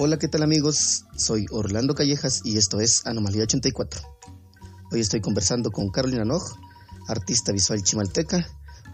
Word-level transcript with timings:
Hola, 0.00 0.16
¿qué 0.16 0.28
tal 0.28 0.44
amigos? 0.44 1.06
Soy 1.16 1.46
Orlando 1.50 1.92
Callejas 1.96 2.42
y 2.44 2.56
esto 2.56 2.78
es 2.78 3.04
Anomalía 3.04 3.42
84. 3.42 4.00
Hoy 4.92 5.00
estoy 5.00 5.20
conversando 5.20 5.72
con 5.72 5.90
Carolina 5.90 6.24
Noj, 6.24 6.40
artista 7.08 7.50
visual 7.50 7.82
chimalteca, 7.82 8.46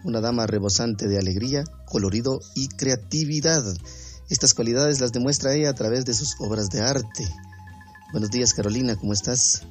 una 0.03 0.19
dama 0.19 0.47
rebosante 0.47 1.07
de 1.07 1.19
alegría, 1.19 1.63
colorido 1.85 2.39
y 2.55 2.69
creatividad. 2.69 3.61
Estas 4.31 4.55
cualidades 4.55 4.99
las 4.99 5.11
demuestra 5.11 5.53
ella 5.53 5.69
a 5.69 5.75
través 5.75 6.05
de 6.05 6.15
sus 6.15 6.37
obras 6.39 6.69
de 6.69 6.81
arte. 6.81 7.23
Buenos 8.11 8.31
días 8.31 8.55
Carolina, 8.55 8.95
¿cómo 8.95 9.13
estás? 9.13 9.61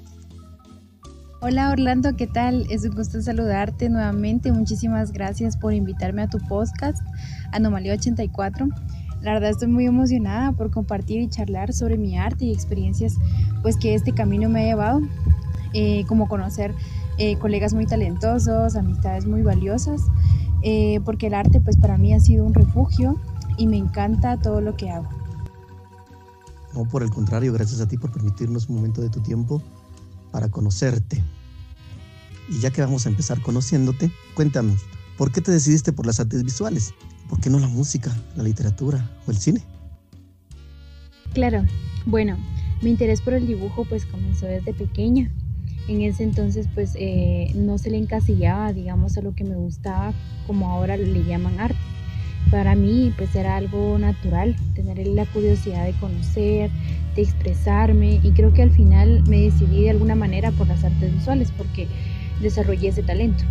Hola 1.41 1.71
Orlando, 1.71 2.15
¿qué 2.17 2.29
tal? 2.29 2.65
Es 2.71 2.85
un 2.85 2.95
gusto 2.95 3.21
saludarte 3.21 3.89
nuevamente. 3.89 4.53
Muchísimas 4.53 5.11
gracias 5.11 5.57
por 5.57 5.75
invitarme 5.75 6.23
a 6.23 6.31
tu 6.31 6.39
podcast 6.39 7.03
Anomalía 7.51 7.95
84. 7.95 8.69
La 9.25 9.33
verdad 9.33 9.49
estoy 9.49 9.69
muy 9.69 9.87
emocionada 9.87 10.53
por 10.53 10.71
compartir 10.71 11.23
y 11.23 11.29
charlar 11.31 11.73
sobre 11.73 11.97
mi 11.97 12.19
arte 12.19 12.45
y 12.45 12.53
experiencias 12.53 13.17
pues 13.63 13.79
que 13.79 13.95
este 13.95 14.13
camino 14.13 14.51
me 14.51 14.61
ha 14.61 14.67
llevado, 14.67 15.01
eh, 15.73 16.05
como 16.07 16.29
conocer 16.29 16.75
eh, 17.17 17.39
colegas 17.39 17.73
muy 17.73 17.87
talentosos, 17.87 18.77
amistades 18.77 19.25
muy 19.25 19.41
valiosas, 19.41 20.03
eh, 20.61 21.01
porque 21.07 21.29
el 21.29 21.35
arte 21.35 21.59
pues 21.59 21.79
para 21.79 21.97
mí 21.97 22.13
ha 22.13 22.21
sido 22.21 22.45
un 22.45 22.53
refugio 22.53 23.19
y 23.57 23.67
me 23.67 23.79
encanta 23.79 24.37
todo 24.37 24.61
lo 24.61 24.77
que 24.77 24.91
hago. 24.91 25.09
No, 26.75 26.85
por 26.85 27.03
el 27.03 27.09
contrario, 27.09 27.51
gracias 27.55 27.81
a 27.81 27.89
ti 27.89 27.97
por 27.97 28.13
permitirnos 28.13 28.69
un 28.69 28.77
momento 28.77 29.01
de 29.01 29.09
tu 29.09 29.21
tiempo 29.21 29.63
para 30.33 30.51
conocerte. 30.51 31.23
Y 32.51 32.59
ya 32.59 32.71
que 32.71 32.83
vamos 32.83 33.07
a 33.07 33.09
empezar 33.09 33.41
conociéndote, 33.41 34.11
cuéntanos, 34.35 34.83
¿por 35.17 35.33
qué 35.33 35.41
te 35.41 35.51
decidiste 35.51 35.95
por 35.95 36.05
las 36.05 36.21
artes 36.21 36.43
visuales? 36.45 36.93
¿Por 37.29 37.41
qué 37.41 37.51
no 37.51 37.59
la 37.59 37.69
música, 37.69 38.15
la 38.37 38.43
literatura 38.43 39.11
o 39.27 39.31
el 39.31 39.39
cine? 39.39 39.63
Claro, 41.33 41.65
bueno, 42.07 42.37
mi 42.83 42.91
interés 42.91 43.21
por 43.21 43.35
el 43.35 43.47
dibujo 43.47 43.85
pues 43.85 44.07
comenzó 44.07 44.47
desde 44.47 44.75
pequeña. 44.75 45.31
En 45.89 46.01
ese 46.01 46.23
entonces 46.23 46.69
pues 46.75 46.93
eh, 46.97 47.51
no 47.55 47.79
se 47.79 47.91
le 47.91 47.99
encasillaba, 47.99 48.73
digamos, 48.73 49.17
a 49.17 49.23
lo 49.23 49.35
que 49.35 49.45
me 49.45 49.57
gustaba 49.57 50.13
como 50.47 50.71
ahora 50.71 50.97
le 50.97 51.25
llaman 51.25 51.61
arte. 51.61 51.79
Para 52.51 52.75
mí 52.75 53.13
pues 53.17 53.35
era 53.35 53.57
algo 53.57 53.99
natural 53.99 54.55
tener 54.75 55.07
la 55.07 55.27
curiosidad 55.27 55.87
de 55.87 55.93
conocer, 55.95 56.71
de 57.17 57.23
expresarme 57.23 58.21
y 58.23 58.31
creo 58.33 58.53
que 58.53 58.63
al 58.63 58.71
final 58.71 59.23
me 59.29 59.41
decidí 59.41 59.85
de 59.85 59.91
alguna 59.91 60.15
manera 60.15 60.53
por 60.53 60.69
las 60.69 60.85
artes 60.85 61.13
visuales 61.13 61.51
porque 61.57 61.89
desarrollé 62.41 62.89
ese 62.89 63.03
talento. 63.03 63.45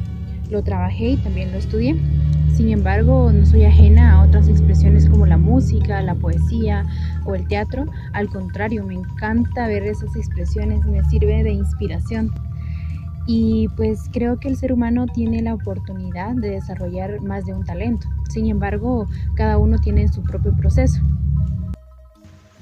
Lo 0.49 0.63
trabajé 0.63 1.09
y 1.11 1.17
también 1.17 1.51
lo 1.51 1.57
estudié. 1.57 1.95
Sin 2.53 2.69
embargo, 2.69 3.31
no 3.33 3.47
soy 3.47 3.65
ajena 3.65 4.13
a 4.13 4.23
otras 4.23 4.47
expresiones 4.47 5.09
como 5.09 5.25
la 5.25 5.37
música, 5.37 6.01
la 6.03 6.13
poesía 6.13 6.85
o 7.25 7.33
el 7.33 7.47
teatro. 7.47 7.85
Al 8.13 8.29
contrario, 8.29 8.83
me 8.83 8.93
encanta 8.93 9.67
ver 9.67 9.83
esas 9.83 10.15
expresiones, 10.15 10.85
me 10.85 11.03
sirve 11.05 11.43
de 11.43 11.51
inspiración. 11.51 12.31
Y 13.25 13.69
pues 13.75 14.01
creo 14.11 14.39
que 14.39 14.49
el 14.49 14.57
ser 14.57 14.71
humano 14.71 15.07
tiene 15.07 15.41
la 15.41 15.55
oportunidad 15.55 16.35
de 16.35 16.51
desarrollar 16.51 17.21
más 17.21 17.45
de 17.45 17.53
un 17.53 17.65
talento. 17.65 18.07
Sin 18.29 18.45
embargo, 18.47 19.07
cada 19.35 19.57
uno 19.57 19.79
tiene 19.79 20.07
su 20.07 20.21
propio 20.21 20.53
proceso. 20.53 21.01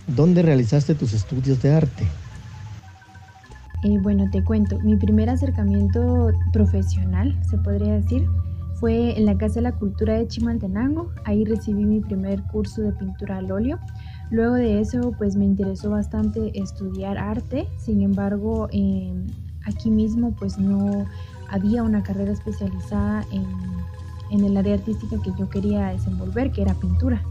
¿Dónde 0.07 0.41
realizaste 0.41 0.95
tus 0.95 1.13
estudios 1.13 1.61
de 1.61 1.73
arte? 1.73 2.05
Eh, 3.83 3.97
bueno, 3.99 4.29
te 4.31 4.43
cuento, 4.43 4.79
mi 4.79 4.95
primer 4.95 5.29
acercamiento 5.29 6.31
profesional, 6.53 7.37
se 7.49 7.57
podría 7.57 7.93
decir, 7.93 8.27
fue 8.81 9.15
en 9.15 9.27
la 9.27 9.37
Casa 9.37 9.55
de 9.55 9.61
la 9.61 9.73
Cultura 9.73 10.15
de 10.15 10.27
Chimaltenango. 10.27 11.11
Ahí 11.23 11.45
recibí 11.45 11.85
mi 11.85 12.01
primer 12.01 12.41
curso 12.45 12.81
de 12.81 12.91
pintura 12.91 13.37
al 13.37 13.51
óleo. 13.51 13.79
Luego 14.31 14.55
de 14.55 14.81
eso, 14.81 15.13
pues 15.19 15.35
me 15.35 15.45
interesó 15.45 15.91
bastante 15.91 16.51
estudiar 16.59 17.19
arte. 17.19 17.67
Sin 17.77 18.01
embargo, 18.01 18.67
em, 18.71 19.27
aquí 19.65 19.91
mismo, 19.91 20.35
pues 20.37 20.57
no 20.57 21.05
había 21.47 21.83
una 21.83 22.01
carrera 22.01 22.31
especializada 22.31 23.23
en, 23.31 24.43
el 24.43 24.57
área 24.57 24.75
artística 24.75 25.17
que 25.21 25.31
yo 25.37 25.47
quería 25.49 25.89
desenvolver, 25.89 26.51
que 26.51 26.63
era 26.63 26.73
pintura. 26.73 27.21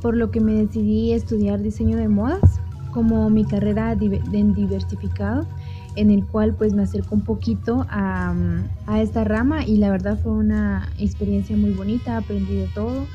Por 0.00 0.16
lo 0.16 0.30
que 0.30 0.40
me 0.40 0.52
decidí 0.52 1.12
estudiar 1.12 1.60
diseño 1.60 1.96
de 1.96 2.06
modas 2.06 2.60
como 2.92 3.28
mi 3.30 3.44
carrera 3.44 3.92
en 3.92 4.54
diversificado 4.54 5.46
en 5.96 6.10
el 6.10 6.24
cual 6.26 6.54
pues 6.54 6.72
me 6.72 6.82
acerco 6.82 7.14
un 7.14 7.22
poquito 7.22 7.86
a, 7.88 8.34
esta 9.00 9.24
rama 9.24 9.64
y 9.64 9.76
la 9.76 9.90
verdad 9.90 10.18
fue 10.22 10.32
una 10.32 10.88
experiencia 10.98 11.56
muy 11.56 11.70
bonita, 11.70 12.16
aprendí 12.16 12.56
de 12.56 12.68
todo. 12.74 13.06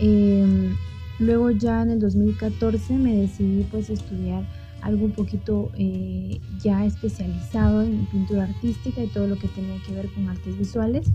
Em, 0.00 0.76
luego 1.18 1.50
ya 1.50 1.82
en 1.82 1.90
el 1.90 2.00
2014 2.00 2.94
me 2.94 3.14
decidí 3.14 3.64
pues 3.70 3.90
estudiar 3.90 4.44
algo 4.82 5.06
un 5.06 5.12
poquito 5.12 5.70
eh, 5.76 6.40
ya 6.62 6.84
especializado 6.84 7.82
en 7.82 8.06
pintura 8.06 8.44
artística 8.44 9.02
y 9.02 9.08
todo 9.08 9.26
lo 9.26 9.36
que 9.36 9.48
tenía 9.48 9.76
que 9.84 9.92
ver 9.92 10.08
con 10.12 10.28
artes 10.28 10.58
visuales. 10.58 11.06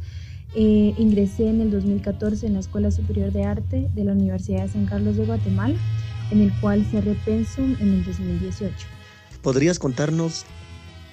Eh, 0.54 0.94
ingresé 0.98 1.48
en 1.48 1.62
el 1.62 1.72
2014 1.72 2.48
en 2.48 2.54
la 2.54 2.60
Escuela 2.60 2.92
Superior 2.92 3.32
de 3.32 3.46
Arte 3.46 3.90
de 3.96 4.04
la 4.04 4.12
Universidad 4.12 4.64
de 4.64 4.70
San 4.70 4.86
Carlos 4.86 5.16
de 5.16 5.26
Guatemala, 5.26 5.76
en 6.30 6.42
el 6.42 6.52
cual 6.60 6.86
cerré 6.92 7.16
Pensum 7.26 7.76
en 7.80 7.94
el 7.94 8.04
2018. 8.04 8.74
¿Podrías 9.42 9.80
contarnos 9.80 10.46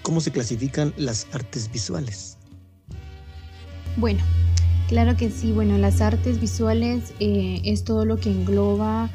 cómo 0.08 0.22
se 0.22 0.32
clasifican 0.32 0.94
las 0.96 1.26
artes 1.34 1.70
visuales. 1.70 2.38
Bueno, 3.98 4.24
claro 4.88 5.18
que 5.18 5.30
sí. 5.30 5.52
Bueno, 5.52 5.76
las 5.76 6.00
artes 6.00 6.40
visuales 6.40 7.12
eh, 7.20 7.60
es 7.62 7.84
todo 7.84 8.06
lo 8.06 8.16
que 8.16 8.30
engloba 8.30 9.10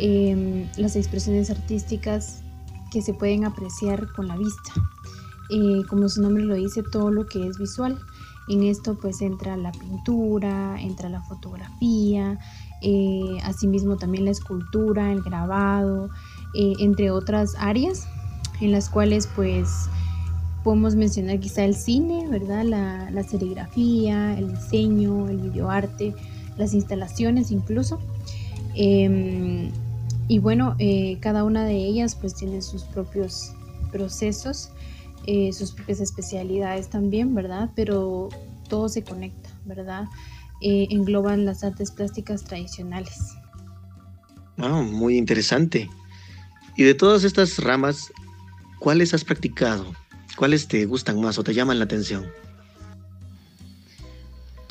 em, 0.00 0.66
las 0.76 0.96
expresiones 0.96 1.48
artísticas 1.48 2.42
que 2.90 3.02
se 3.02 3.14
pueden 3.14 3.44
apreciar 3.44 4.12
con 4.16 4.26
la 4.26 4.36
vista. 4.36 4.72
Eh, 5.50 5.86
como 5.88 6.08
su 6.08 6.20
nombre 6.20 6.42
lo 6.42 6.56
dice, 6.56 6.82
todo 6.90 7.12
lo 7.12 7.24
que 7.26 7.46
es 7.46 7.56
visual. 7.56 7.96
En 8.48 8.64
esto 8.64 8.98
pues 8.98 9.22
entra 9.22 9.56
la 9.56 9.70
pintura, 9.70 10.76
entra 10.80 11.08
la 11.08 11.22
fotografía, 11.22 12.36
eh, 12.80 13.38
asimismo 13.44 13.96
también 13.96 14.24
la 14.24 14.32
escultura, 14.32 15.12
el 15.12 15.22
grabado, 15.22 16.10
entre 16.52 17.12
otras 17.12 17.54
áreas 17.58 18.08
en 18.60 18.72
las 18.72 18.88
cuales 18.88 19.28
pues 19.34 19.88
Podemos 20.62 20.94
mencionar 20.94 21.40
quizá 21.40 21.64
el 21.64 21.74
cine, 21.74 22.28
¿verdad? 22.28 22.64
La, 22.64 23.22
serigrafía, 23.24 24.38
el 24.38 24.54
diseño, 24.54 25.28
el 25.28 25.38
videoarte, 25.38 26.14
las 26.56 26.74
instalaciones 26.74 27.50
incluso. 27.50 27.98
Em, 28.74 29.70
y 30.28 30.38
bueno, 30.38 30.76
eh, 30.78 31.18
cada 31.20 31.44
una 31.44 31.64
de 31.64 31.74
ellas 31.74 32.14
pues 32.14 32.34
tiene 32.34 32.62
sus 32.62 32.84
propios 32.84 33.52
procesos, 33.90 34.70
eh, 35.26 35.52
sus 35.52 35.72
propias 35.72 36.00
especialidades 36.00 36.88
también, 36.88 37.34
¿verdad? 37.34 37.70
Pero 37.74 38.28
todo 38.68 38.88
se 38.88 39.02
conecta, 39.04 39.50
¿verdad? 39.64 40.04
Eh, 40.60 40.86
engloban 40.90 41.44
las 41.44 41.64
artes 41.64 41.90
plásticas 41.90 42.44
tradicionales. 42.44 43.34
Ah, 44.58 44.82
muy 44.82 45.18
interesante. 45.18 45.90
Y 46.76 46.84
de 46.84 46.94
todas 46.94 47.24
estas 47.24 47.58
ramas, 47.58 48.12
¿cuáles 48.78 49.12
has 49.12 49.24
practicado? 49.24 49.84
¿Cuáles 50.36 50.68
te 50.68 50.86
gustan 50.86 51.20
más 51.20 51.38
o 51.38 51.44
te 51.44 51.54
llaman 51.54 51.78
la 51.78 51.84
atención? 51.84 52.26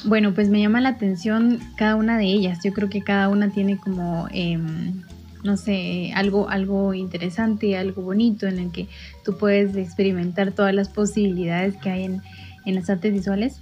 Bueno, 0.03 0.33
pues 0.33 0.49
me 0.49 0.59
llama 0.59 0.81
la 0.81 0.89
atención 0.89 1.59
cada 1.77 1.95
una 1.95 2.17
de 2.17 2.25
ellas. 2.25 2.59
Yo 2.63 2.73
creo 2.73 2.89
que 2.89 3.03
cada 3.03 3.29
una 3.29 3.51
tiene 3.51 3.77
como, 3.77 4.27
em, 4.31 5.03
no 5.43 5.57
sé, 5.57 6.11
algo, 6.15 6.49
algo 6.49 6.95
interesante, 6.95 7.77
algo 7.77 8.01
bonito 8.01 8.47
en 8.47 8.57
el 8.57 8.71
que 8.71 8.87
tú 9.23 9.37
puedes 9.37 9.75
experimentar 9.75 10.53
todas 10.53 10.73
las 10.73 10.89
posibilidades 10.89 11.77
que 11.77 11.91
hay 11.91 12.05
en, 12.05 12.21
en 12.65 12.75
las 12.75 12.89
artes 12.89 13.13
visuales. 13.13 13.59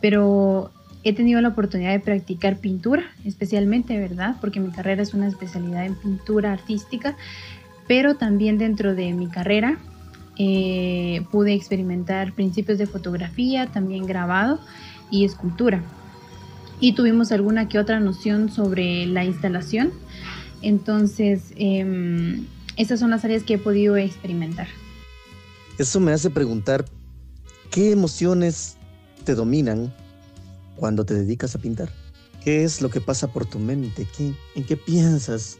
Pero 0.00 0.70
he 1.02 1.12
tenido 1.12 1.42
la 1.42 1.48
oportunidad 1.48 1.92
de 1.92 2.00
practicar 2.00 2.58
pintura, 2.58 3.04
especialmente, 3.26 3.98
¿verdad? 3.98 4.36
Porque 4.40 4.60
mi 4.60 4.70
carrera 4.70 5.02
es 5.02 5.12
una 5.12 5.28
especialidad 5.28 5.84
en 5.84 5.96
pintura 5.96 6.52
artística, 6.52 7.14
pero 7.86 8.14
también 8.14 8.56
dentro 8.56 8.94
de 8.94 9.12
mi 9.12 9.28
carrera 9.28 9.78
eh, 10.38 11.24
pude 11.30 11.54
experimentar 11.54 12.34
principios 12.34 12.78
de 12.78 12.86
fotografía, 12.86 13.66
también 13.66 14.06
grabado 14.06 14.60
y 15.10 15.24
escultura. 15.24 15.82
Y 16.80 16.94
tuvimos 16.94 17.32
alguna 17.32 17.68
que 17.68 17.78
otra 17.78 18.00
noción 18.00 18.50
sobre 18.50 19.06
la 19.06 19.24
instalación. 19.24 19.92
Entonces, 20.60 21.52
eh, 21.56 22.42
esas 22.76 23.00
son 23.00 23.10
las 23.10 23.24
áreas 23.24 23.42
que 23.44 23.54
he 23.54 23.58
podido 23.58 23.96
experimentar. 23.96 24.66
Eso 25.78 26.00
me 26.00 26.12
hace 26.12 26.30
preguntar, 26.30 26.84
¿qué 27.70 27.92
emociones 27.92 28.76
te 29.24 29.34
dominan 29.34 29.92
cuando 30.76 31.04
te 31.04 31.14
dedicas 31.14 31.54
a 31.54 31.58
pintar? 31.58 31.90
¿Qué 32.42 32.64
es 32.64 32.82
lo 32.82 32.90
que 32.90 33.00
pasa 33.00 33.32
por 33.32 33.46
tu 33.46 33.58
mente? 33.58 34.06
¿Qué, 34.16 34.34
¿En 34.54 34.64
qué 34.64 34.76
piensas 34.76 35.58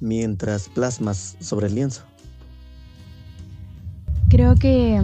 mientras 0.00 0.68
plasmas 0.68 1.36
sobre 1.40 1.68
el 1.68 1.74
lienzo? 1.76 2.02
Creo 4.32 4.54
que 4.54 4.98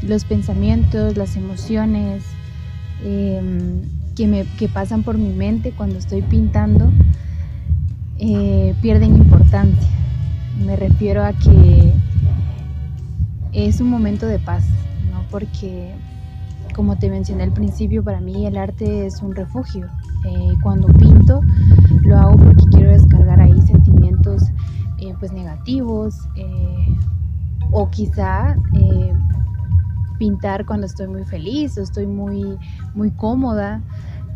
los 0.00 0.24
pensamientos, 0.24 1.18
las 1.18 1.36
emociones 1.36 2.24
em, 3.04 3.82
que, 4.16 4.26
me, 4.26 4.46
pasan 4.72 5.02
por 5.02 5.18
mi 5.18 5.34
mente 5.34 5.72
cuando 5.72 5.98
estoy 5.98 6.22
pintando 6.22 6.90
eh, 8.18 8.74
pierden 8.80 9.16
importancia. 9.16 9.90
Me 10.64 10.76
refiero 10.76 11.22
a 11.22 11.34
que 11.34 11.92
es 13.52 13.82
un 13.82 13.90
momento 13.90 14.26
de 14.26 14.38
paz, 14.38 14.64
¿no? 15.12 15.26
Porque, 15.30 15.92
como 16.74 16.96
te 16.96 17.10
mencioné 17.10 17.42
al 17.42 17.52
principio, 17.52 18.02
para 18.02 18.20
mí 18.20 18.46
el 18.46 18.56
arte 18.56 19.04
es 19.04 19.20
un 19.20 19.34
refugio. 19.34 19.88
Eh, 20.24 20.54
cuando 20.62 20.86
pinto, 20.86 21.42
lo 22.00 22.16
hago 22.16 22.38
porque 22.38 22.64
quiero 22.70 22.88
descargar 22.92 23.42
ahí 23.42 23.60
sentimientos 23.60 24.42
eh, 25.00 25.14
pues 25.20 25.32
negativos 25.32 26.14
o 27.74 27.90
quizá 27.90 28.56
pintar 30.18 30.64
cuando 30.64 30.86
estoy 30.86 31.08
muy 31.08 31.24
feliz 31.24 31.76
o 31.76 31.82
estoy 31.82 32.06
muy, 32.06 32.56
muy 32.94 33.10
cómoda. 33.10 33.82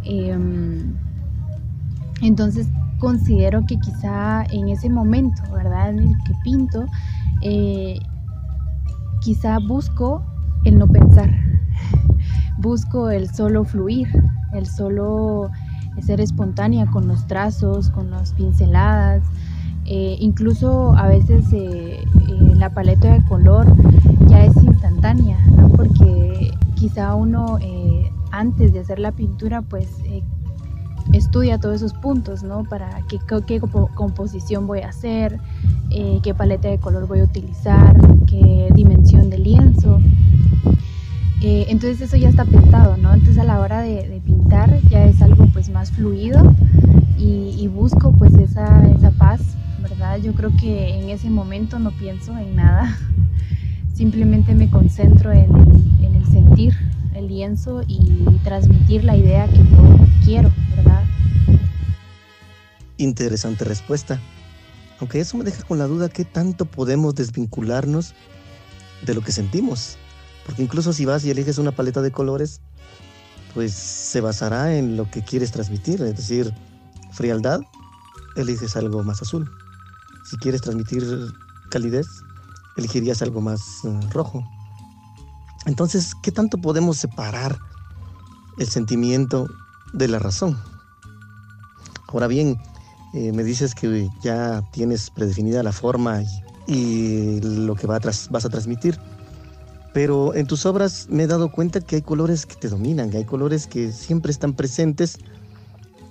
Em, 0.03 0.93
entonces 2.21 2.69
considero 2.99 3.65
que 3.65 3.79
quizá 3.79 4.45
en 4.51 4.69
ese 4.69 4.91
momento, 4.91 5.41
¿verdad? 5.53 5.91
En 5.91 5.99
el 6.01 6.17
que 6.25 6.35
pinto, 6.43 6.85
quizá 9.21 9.59
busco 9.61 10.23
el 10.65 10.77
no 10.77 10.89
pensar, 10.89 11.31
busco 12.59 13.09
el 13.09 13.33
solo 13.33 13.65
fluir, 13.65 14.09
el 14.53 14.67
solo 14.67 15.49
ser 16.03 16.21
espontánea 16.21 16.87
con 16.87 17.07
los 17.07 17.27
trazos, 17.27 17.91
con 17.91 18.11
las 18.11 18.33
pinceladas, 18.33 19.23
eh, 19.91 20.19
incluso 20.21 20.93
a 20.99 21.09
veces 21.09 21.51
eh, 21.51 22.03
eh, 22.03 22.55
la 22.57 22.69
paleta 22.75 23.11
de 23.11 23.25
color 23.25 23.67
ya 24.27 24.45
es 24.45 24.55
instantánea, 24.63 25.39
porque 25.77 26.51
quizá 26.75 27.15
uno 27.15 27.59
antes 28.31 28.75
de 28.75 28.81
hacer 28.81 28.99
la 28.99 29.13
pintura 29.13 29.63
pues 29.63 29.89
estudia 31.15 31.59
todos 31.59 31.77
esos 31.77 31.95
puntos, 31.95 32.43
¿no? 32.43 32.65
Para 32.65 33.01
qué, 33.09 33.61
composición 33.95 34.67
voy 34.67 34.81
a 34.81 34.91
hacer, 34.91 35.41
qué 36.23 36.35
paleta 36.35 36.69
de 36.69 36.77
color 36.79 37.07
voy 37.07 37.21
a 37.21 37.25
utilizar, 37.25 37.97
qué 38.27 38.69
dimensión 38.75 39.31
de 39.31 39.39
lienzo. 39.39 40.03
Entonces 41.41 42.03
eso 42.03 42.19
ya 42.19 42.29
está 42.29 42.45
pintado, 42.45 42.99
¿no? 42.99 43.15
Entonces 43.15 43.39
a 43.39 43.45
la 43.45 43.59
hora 43.59 43.81
de, 43.81 44.21
pintar 44.23 44.83
ya 44.91 45.05
es 45.05 45.23
algo 45.23 45.47
pues 45.55 45.71
más 45.71 45.91
fluido 45.93 46.43
y, 47.17 47.67
busco 47.69 48.13
pues 48.13 48.35
esa 48.35 48.83
paz, 49.17 49.57
¿verdad? 49.81 50.19
Yo 50.19 50.35
creo 50.35 50.51
que 50.57 50.99
en 50.99 51.11
ese 51.11 51.31
momento 51.31 51.79
no 51.79 51.91
pienso 51.93 52.37
en 52.37 52.57
nada, 52.57 52.97
simplemente 53.95 54.55
me 54.55 54.71
concentro 54.71 55.33
en 55.33 55.51
el 56.03 56.27
sentir 56.27 56.75
el 57.19 57.29
lienzo 57.29 57.83
y 57.87 58.25
transmitir 58.45 59.05
la 59.05 59.17
idea 59.17 59.49
que 59.49 59.59
yo 59.59 59.99
quiero, 60.25 60.53
¿verdad? 60.77 61.05
Interesante 62.97 63.65
respuesta. 63.65 64.21
Aunque 65.01 65.21
eso 65.21 65.37
me 65.37 65.45
deja 65.45 65.63
con 65.63 65.79
la 65.79 65.87
duda 65.87 66.09
qué 66.09 66.25
tanto 66.25 66.65
podemos 66.65 67.15
desvincularnos 67.15 68.15
de 69.05 69.15
lo 69.15 69.21
que 69.21 69.33
sentimos. 69.33 69.97
Porque 70.47 70.63
incluso 70.63 70.93
si 70.93 71.05
vas 71.05 71.25
y 71.25 71.31
eliges 71.31 71.59
una 71.59 71.73
paleta 71.73 72.03
de 72.03 72.11
colores, 72.11 72.61
pues 73.55 73.73
se 73.73 74.21
basará 74.21 74.77
en 74.77 74.97
lo 74.97 75.11
que 75.11 75.23
quieres 75.23 75.53
transmitir. 75.53 76.03
Es 76.03 76.17
decir, 76.17 76.53
frialdad, 77.13 77.61
eliges 78.37 78.77
algo 78.77 79.03
más 79.05 79.23
azul. 79.23 79.49
Si 80.29 80.37
quieres 80.37 80.61
transmitir 80.61 81.05
calidez, 81.71 82.07
elegirías 82.77 83.23
algo 83.23 83.41
más 83.41 83.61
eh, 83.85 84.01
rojo. 84.11 84.45
Entonces, 85.67 86.15
¿qué 86.23 86.31
tanto 86.33 86.59
podemos 86.59 86.99
separar 86.99 87.59
el 88.59 88.69
sentimiento 88.69 89.49
de 89.93 90.09
la 90.09 90.19
razón? 90.19 90.59
Ahora 92.09 92.27
bien, 92.27 92.59
eh, 93.15 93.33
me 93.33 93.43
dices 93.43 93.75
que 93.75 94.09
ya 94.23 94.63
tienes 94.73 95.11
predefinida 95.11 95.63
la 95.63 95.73
forma 95.73 96.23
y, 96.67 97.41
lo 97.41 97.75
que 97.75 97.87
vas 97.87 98.45
a 98.45 98.49
transmitir, 98.51 98.99
pero 99.95 100.35
en 100.35 100.47
tus 100.47 100.67
obras 100.67 101.07
me 101.09 101.23
he 101.23 101.27
dado 101.27 101.51
cuenta 101.51 101.81
que 101.81 101.97
hay 101.97 102.03
colores 102.03 102.45
que 102.45 102.57
te 102.57 102.69
dominan, 102.69 103.11
que 103.11 103.17
hay 103.17 103.25
colores 103.25 103.67
que 103.67 103.93
siempre 103.93 104.31
están 104.31 104.53
presentes 104.53 105.17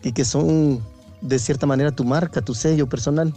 y 0.04 0.12
que 0.14 0.26
son 0.26 0.84
de 1.22 1.38
cierta 1.38 1.68
manera 1.68 1.92
tu 1.92 2.04
marca, 2.04 2.42
tu 2.42 2.56
sello 2.56 2.90
personal. 2.90 3.34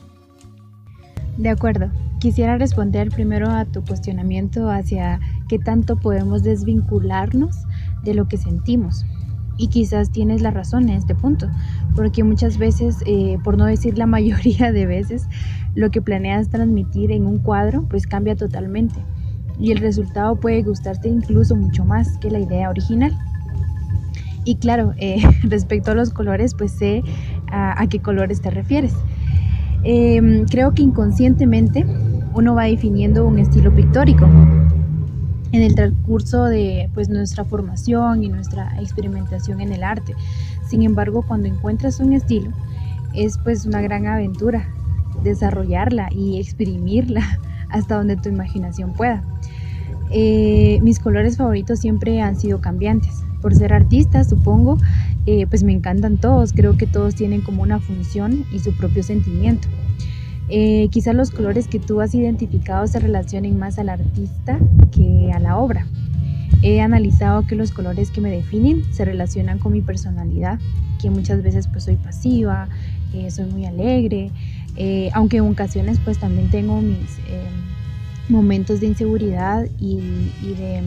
De 1.37 1.49
acuerdo. 1.49 1.91
Quisiera 2.21 2.59
responder 2.59 3.09
primero 3.09 3.49
a 3.49 3.65
tu 3.65 3.83
cuestionamiento 3.83 4.71
hacia 4.71 5.21
qué 5.49 5.59
tanto 5.59 5.97
podemos 5.97 6.43
desvincularnos 6.43 7.67
de 8.05 8.13
lo 8.13 8.29
que 8.29 8.37
sentimos 8.37 9.07
y 9.57 9.69
quizás 9.69 10.11
tienes 10.11 10.43
la 10.43 10.51
razón 10.51 10.89
en 10.89 10.97
este 10.97 11.15
punto, 11.15 11.49
porque 11.95 12.25
muchas 12.25 12.59
veces, 12.59 12.97
eh, 13.07 13.39
por 13.43 13.57
no 13.57 13.65
decir 13.65 13.97
la 13.97 14.07
mayoría 14.17 14.71
de 14.71 14.85
veces, 14.85 15.29
lo 15.75 15.91
que 15.91 16.03
planeas 16.03 16.51
transmitir 16.51 17.11
en 17.11 17.27
un 17.27 17.39
cuadro 17.39 17.87
pues 17.89 18.07
cambia 18.07 18.37
totalmente 18.37 19.01
y 19.59 19.73
el 19.73 19.79
resultado 19.79 20.37
puede 20.37 20.63
gustarte 20.63 21.09
incluso 21.09 21.55
mucho 21.55 21.85
más 21.85 22.17
que 22.19 22.31
la 22.31 22.41
idea 22.41 22.71
original. 22.71 23.17
Y 24.45 24.57
claro, 24.57 24.95
eh, 24.97 25.23
respecto 25.43 25.91
a 25.91 25.95
los 25.95 26.11
colores, 26.11 26.55
pues 26.55 26.73
sé 26.73 27.03
a, 27.53 27.87
qué 27.89 28.01
colores 28.01 28.41
te 28.41 28.51
refieres. 28.51 28.95
Em, 29.83 30.45
creo 30.45 30.73
que 30.75 30.83
inconscientemente 30.83 31.87
uno 32.35 32.55
va 32.55 32.65
definiendo 32.65 33.27
un 33.27 33.39
estilo 33.39 33.75
pictórico 33.75 34.27
en 35.53 35.63
el 35.63 35.75
transcurso 35.75 36.45
de 36.45 36.91
pues, 36.95 37.09
nuestra 37.09 37.45
formación 37.45 38.23
y 38.23 38.29
nuestra 38.29 38.77
experimentación 38.81 39.61
en 39.61 39.73
el 39.73 39.83
arte. 39.83 40.15
Sin 40.67 40.83
embargo, 40.83 41.23
cuando 41.27 41.49
encuentras 41.49 41.99
un 42.01 42.13
estilo, 42.13 42.51
es 43.15 43.39
pues 43.39 43.67
una 43.67 43.81
gran 43.81 44.07
aventura 44.07 44.69
desarrollarla 45.25 46.09
y 46.13 46.39
exprimirla 46.39 47.23
hasta 47.71 47.97
donde 47.97 48.17
tu 48.17 48.29
imaginación 48.29 48.93
pueda. 48.93 49.23
Eh, 50.11 50.81
mis 50.83 50.99
colores 50.99 51.37
favoritos 51.37 51.79
siempre 51.81 52.21
han 52.21 52.39
sido 52.39 52.61
cambiantes. 52.61 53.23
Por 53.41 53.55
ser 53.55 53.73
artista, 53.73 54.23
supongo, 54.25 54.77
eh, 55.27 55.47
pues 55.47 55.63
me 55.63 55.73
encantan 55.73 56.17
todos. 56.19 56.53
Creo 56.53 56.77
que 56.77 56.87
todos 56.87 57.15
tienen 57.15 57.41
como 57.41 57.63
una 57.63 57.81
función 57.81 58.45
y 58.53 58.59
su 58.59 58.73
propio 58.77 59.03
sentimiento. 59.03 59.69
Eh, 60.49 60.89
quizás 60.91 61.15
los 61.15 61.31
colores 61.31 61.69
que 61.69 61.79
tú 61.79 62.01
has 62.01 62.13
identificado 62.15 62.87
se 62.89 62.99
relacionen 62.99 63.59
más 63.59 63.79
al 63.79 63.89
artista 63.89 64.59
que 64.91 65.31
a 65.33 65.39
la 65.39 65.57
obra. 65.57 65.87
He 66.63 66.81
analizado 66.81 67.47
que 67.47 67.55
los 67.55 67.71
colores 67.71 68.11
que 68.11 68.21
me 68.21 68.31
definen 68.31 68.83
se 68.93 69.05
relacionan 69.05 69.59
con 69.59 69.73
mi 69.73 69.81
personalidad, 69.81 70.59
que 71.01 71.09
muchas 71.09 71.43
veces 71.43 71.69
pues 71.69 71.85
soy 71.85 71.97
pasiva, 71.97 72.69
eh, 73.15 73.31
soy 73.31 73.47
muy 73.47 73.65
alegre, 73.65 74.31
eh, 74.77 75.11
aunque 75.15 75.37
en 75.37 75.45
ocasiones 75.45 75.99
pues 76.05 76.19
también 76.19 76.51
tengo 76.51 76.81
mis 76.81 77.19
momentos 78.29 78.81
de 78.81 78.87
inseguridad 78.87 79.67
y, 79.79 79.97
de, 80.43 80.83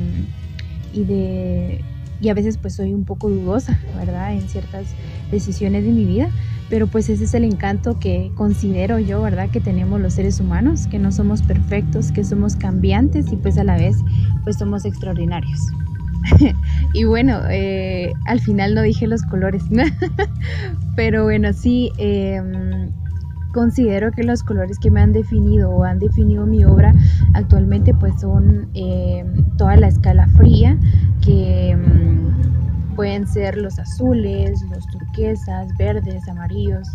y 0.94 1.04
de 1.04 1.84
y 2.24 2.30
a 2.30 2.34
veces 2.34 2.58
pues 2.58 2.75
soy 2.75 2.94
un 2.94 3.03
poco 3.03 3.30
dudosa, 3.30 3.77
¿verdad? 3.98 4.34
En 4.34 4.48
ciertas 4.48 4.88
decisiones 5.30 5.84
de 5.84 5.92
mi 5.92 6.06
vida, 6.06 6.30
pero 6.70 6.88
pues 6.88 7.10
ese 7.10 7.25
es 7.25 7.34
el 7.34 7.44
encanto 7.44 8.00
que 8.00 8.32
considero 8.36 8.98
yo, 8.98 9.22
¿verdad? 9.22 9.50
Que 9.50 9.60
tenemos 9.60 10.00
los 10.00 10.13
seres 10.13 10.39
humanos, 10.39 10.88
que 10.88 11.00
no 11.00 11.12
somos 11.12 11.42
perfectos, 11.42 12.13
que 12.13 12.24
somos 12.24 12.56
cambiantes 12.56 13.32
y 13.32 13.36
pues 13.36 13.58
a 13.58 13.65
la 13.65 13.75
vez 13.75 13.98
pues 14.46 14.58
somos 14.58 14.86
extraordinarios. 14.86 15.60
y 16.94 17.03
bueno, 17.03 17.42
eh, 17.50 18.13
al 18.25 18.39
final 18.39 18.74
no 18.74 18.82
dije 18.82 19.06
los 19.06 19.24
colores, 19.24 19.63
pero 20.96 21.25
bueno, 21.25 21.51
sí, 21.51 21.92
em, 21.98 22.89
considero 23.54 24.12
que 24.12 24.24
los 24.24 24.44
colores 24.44 24.80
que 24.80 24.92
me 24.92 25.00
han 25.00 25.14
definido 25.14 25.70
o 25.70 25.84
han 25.84 26.00
definido 26.00 26.46
mi 26.46 26.66
obra 26.66 26.94
actualmente 27.34 27.94
pues 27.94 28.20
son 28.20 28.70
em, 28.74 29.56
toda 29.58 29.78
la 29.78 29.88
escala 29.88 30.28
fría 30.28 30.78
que 31.22 31.70
em, 31.70 32.34
pueden 32.96 33.28
ser 33.28 33.58
los 33.58 33.80
azules, 33.80 34.62
los 34.70 34.86
turquesas, 34.88 35.68
verdes, 35.78 36.28
amarillos, 36.28 36.88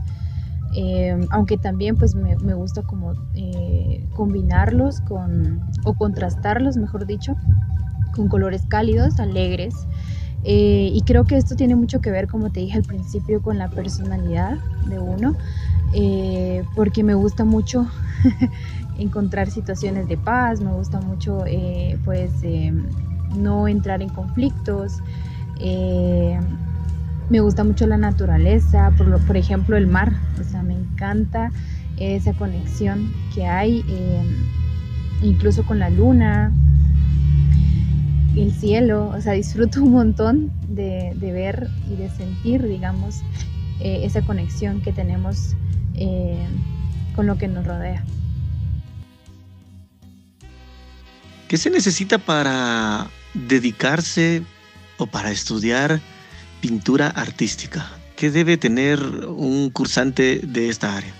eh, 0.75 1.19
aunque 1.31 1.57
también 1.57 1.97
pues 1.97 2.15
me, 2.15 2.35
gusta 2.55 2.83
como 2.83 3.15
eh, 3.35 4.07
combinarlos 4.15 5.01
con, 5.01 5.61
o 5.85 5.95
contrastarlos, 5.95 6.77
mejor 6.77 7.07
dicho, 7.07 7.35
con 8.15 8.29
colores 8.29 8.63
cálidos, 8.69 9.19
alegres. 9.19 9.75
Eh, 10.45 10.91
y 10.93 11.01
creo 11.03 11.25
que 11.25 11.37
esto 11.37 11.57
tiene 11.57 11.75
mucho 11.75 12.01
que 12.01 12.11
ver, 12.11 12.29
como 12.29 12.51
te 12.51 12.61
dije 12.61 12.77
al 12.77 12.85
principio, 12.85 13.43
con 13.43 13.59
la 13.59 13.69
personalidad 13.69 14.57
de 14.89 14.99
uno, 14.99 15.35
porque 16.75 17.03
me 17.03 17.15
gusta 17.15 17.45
mucho 17.45 17.87
encontrar 18.99 19.51
situaciones 19.51 20.09
de 20.09 20.17
paz, 20.17 20.61
me 20.61 20.73
gusta 20.73 21.01
mucho 21.01 21.45
pues 22.05 22.31
no 23.37 23.69
entrar 23.69 24.03
en 24.03 24.09
conflictos, 24.09 24.99
eh, 25.61 26.39
me 27.31 27.41
gusta 27.41 27.65
mucho 27.65 27.87
la 27.87 27.99
naturaleza, 27.99 28.93
por, 28.97 29.37
ejemplo 29.37 29.77
el 29.77 29.87
mar, 29.87 30.13
o 30.41 30.45
sea, 30.45 30.63
me 30.63 30.75
encanta 30.75 31.51
esa 31.99 32.33
conexión 32.33 33.13
que 33.35 33.47
hay, 33.47 33.85
eh, 33.89 34.23
incluso 35.23 35.65
con 35.67 35.79
la 35.79 35.91
luna, 35.91 36.53
el 38.35 38.53
cielo, 38.53 39.09
o 39.09 39.21
sea, 39.21 39.33
disfruto 39.33 39.83
un 39.83 39.93
montón 39.93 40.53
de, 40.69 41.15
ver 41.21 41.69
y 41.91 41.97
de 41.97 42.09
sentir, 42.09 42.67
digamos, 42.67 43.23
eh, 43.81 44.01
esa 44.05 44.23
conexión 44.23 44.81
que 44.81 44.93
tenemos 44.93 45.55
con 47.15 47.27
lo 47.27 47.39
que 47.39 47.49
nos 47.49 47.67
rodea. 47.67 48.05
¿Qué 51.49 51.57
se 51.57 51.71
necesita 51.71 52.19
para 52.19 53.09
dedicarse 53.35 54.43
o 54.99 55.07
para 55.07 55.31
estudiar 55.31 56.01
pintura 56.61 57.09
artística? 57.09 57.87
¿Qué 58.17 58.31
debe 58.31 58.57
tener 58.57 59.01
un 59.27 59.71
cursante 59.71 60.41
de 60.43 60.69
esta 60.69 60.97
área? 60.97 61.13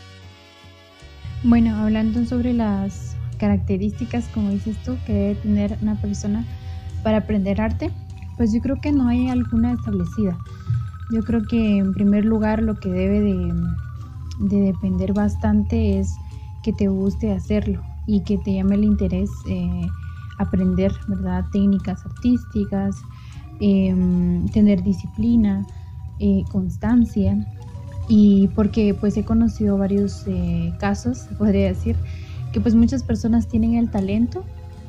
Bueno, 1.45 1.77
hablando 1.77 2.27
sobre 2.27 2.53
las 2.53 3.17
características, 3.39 4.27
como 4.35 4.51
dices 4.51 4.77
tú, 4.85 4.99
que 5.07 5.13
debe 5.13 5.35
tener 5.37 5.79
una 5.81 6.01
persona 6.01 6.45
para 7.03 7.19
aprender 7.19 7.61
arte, 7.61 7.91
pues 8.37 8.53
yo 8.53 8.61
creo 8.61 8.81
que 8.81 8.93
no 8.93 9.09
hay 9.09 9.29
alguna 9.29 9.73
establecida. 9.73 10.37
Yo 11.11 11.23
creo 11.23 11.43
que 11.45 11.79
en 11.79 11.95
primer 11.95 12.25
lugar 12.25 12.63
lo 12.63 12.79
que 12.79 12.91
debe 12.91 13.21
de, 13.21 13.53
depender 14.39 15.13
bastante 15.13 15.99
es 15.99 16.17
que 16.63 16.73
te 16.73 16.89
guste 16.89 17.33
hacerlo 17.33 17.83
y 18.07 18.21
que 18.21 18.39
te 18.39 18.55
llame 18.55 18.77
el 18.77 18.85
interés 18.85 19.31
eh, 19.47 19.87
aprender, 20.39 20.93
¿verdad? 21.09 21.45
Técnicas 21.53 22.05
artísticas, 22.07 22.97
em, 23.61 24.47
tener 24.49 24.83
disciplina, 24.83 25.67
eh, 26.19 26.45
constancia 26.51 27.39
y 28.09 28.49
porque 28.55 28.95
pues 28.95 29.17
he 29.17 29.25
conocido 29.25 29.77
varios 29.77 30.27
eh, 30.27 30.73
casos, 30.79 31.29
podría 31.37 31.67
decir, 31.67 31.97
que 32.53 32.61
pues 32.61 32.75
muchas 32.75 33.03
personas 33.03 33.49
tienen 33.49 33.75
el 33.75 33.91
talento 33.91 34.45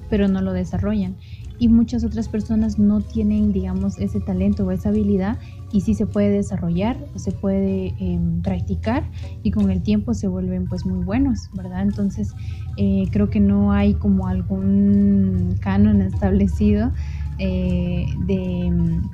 pero 0.10 0.27
no 0.27 0.41
lo 0.41 0.53
desarrollan 0.53 1.15
y 1.60 1.68
muchas 1.68 2.03
otras 2.03 2.27
personas 2.27 2.79
no 2.79 3.01
tienen 3.01 3.51
digamos 3.51 4.00
ese 4.00 4.20
talento 4.20 4.65
o 4.65 4.72
esa 4.72 4.89
habilidad 4.89 5.38
y 5.71 5.81
sí 5.81 5.93
se 5.93 6.05
puede 6.07 6.29
desarrollar 6.29 6.97
se 7.15 7.31
puede 7.31 7.95
em, 7.99 8.41
practicar 8.41 9.09
y 9.43 9.51
con 9.51 9.69
el 9.71 9.83
tiempo 9.83 10.13
se 10.13 10.27
vuelven 10.27 10.67
pues 10.67 10.85
muy 10.85 10.99
buenos, 10.99 11.49
¿verdad? 11.51 11.81
Entonces 11.83 12.35
eh, 12.75 13.05
creo 13.11 13.29
que 13.29 13.39
no 13.39 13.71
hay 13.71 13.95
como 13.95 14.27
algún 14.27 15.55
canon 15.59 16.01
establecido 16.01 16.91
eh, 17.38 18.15
de 18.17 18.65
em, 18.65 19.09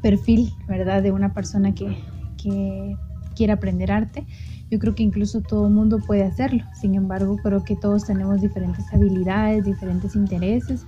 perfil, 0.00 0.54
¿verdad? 0.66 1.02
De 1.02 1.12
una 1.12 1.34
persona 1.34 1.74
que, 1.74 1.96
que 2.36 2.98
quiera 3.34 3.54
aprender 3.54 3.92
arte. 3.92 4.26
Yo 4.70 4.78
creo 4.78 4.94
que 4.94 5.02
incluso 5.02 5.42
todo 5.42 5.66
el 5.68 5.74
mundo 5.74 6.00
puede 6.00 6.24
hacerlo. 6.24 6.64
Sin 6.72 6.94
embargo, 6.94 7.40
creo 7.42 7.64
que 7.64 7.76
todos 7.76 8.04
tenemos 8.06 8.40
diferentes 8.40 8.92
habilidades, 8.92 9.64
diferentes 9.64 10.14
intereses 10.16 10.86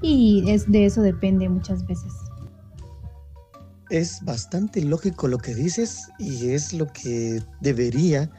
y 0.00 0.44
es, 0.48 0.70
de 0.70 0.86
eso 0.86 1.02
depende 1.02 1.48
muchas 1.48 1.86
veces. 1.86 2.25
Es 3.88 4.24
bastante 4.24 4.82
lógico 4.82 5.28
lo 5.28 5.38
que 5.38 5.54
dices 5.54 6.10
y 6.18 6.50
es 6.50 6.72
lo 6.72 6.92
que 6.92 7.42
debería 7.60 8.30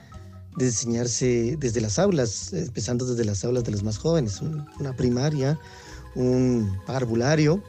de 0.57 0.65
enseñarse 0.65 1.55
desde 1.59 1.81
las 1.81 1.99
aulas, 1.99 2.51
empezando 2.51 3.05
desde 3.05 3.23
las 3.23 3.45
aulas 3.45 3.63
de 3.63 3.71
los 3.71 3.83
más 3.83 3.97
jóvenes, 3.97 4.41
una 4.41 4.95
primaria, 4.95 5.59
un 6.15 6.77
parvulario, 6.85 7.63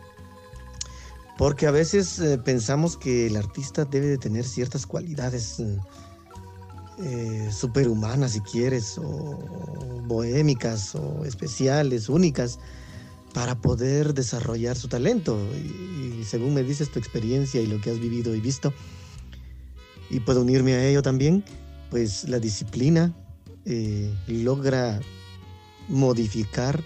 porque 1.36 1.66
a 1.66 1.70
veces 1.70 2.18
eh, 2.18 2.38
pensamos 2.38 2.96
que 2.96 3.28
el 3.28 3.36
artista 3.36 3.84
debe 3.84 4.06
de 4.06 4.18
tener 4.18 4.44
ciertas 4.44 4.86
cualidades 4.86 5.60
eh, 5.60 5.78
eh, 7.00 7.48
superhumanas, 7.52 8.32
si 8.32 8.40
quieres, 8.40 8.98
o 8.98 9.38
bohémicas, 10.06 10.96
o 10.96 11.24
especiales, 11.24 12.08
únicas, 12.08 12.58
para 13.38 13.54
poder 13.54 14.14
desarrollar 14.14 14.76
su 14.76 14.88
talento. 14.88 15.38
Y, 15.54 16.24
según 16.24 16.54
me 16.54 16.64
dices 16.64 16.90
tu 16.90 16.98
experiencia 16.98 17.60
y 17.60 17.68
lo 17.68 17.80
que 17.80 17.90
has 17.90 18.00
vivido 18.00 18.34
y 18.34 18.40
visto, 18.40 18.74
y 20.10 20.18
puedo 20.18 20.42
unirme 20.42 20.74
a 20.74 20.84
ello 20.84 21.02
también, 21.02 21.44
pues 21.88 22.28
la 22.28 22.40
disciplina 22.40 23.14
eh, 23.64 24.12
logra 24.26 24.98
modificar 25.86 26.82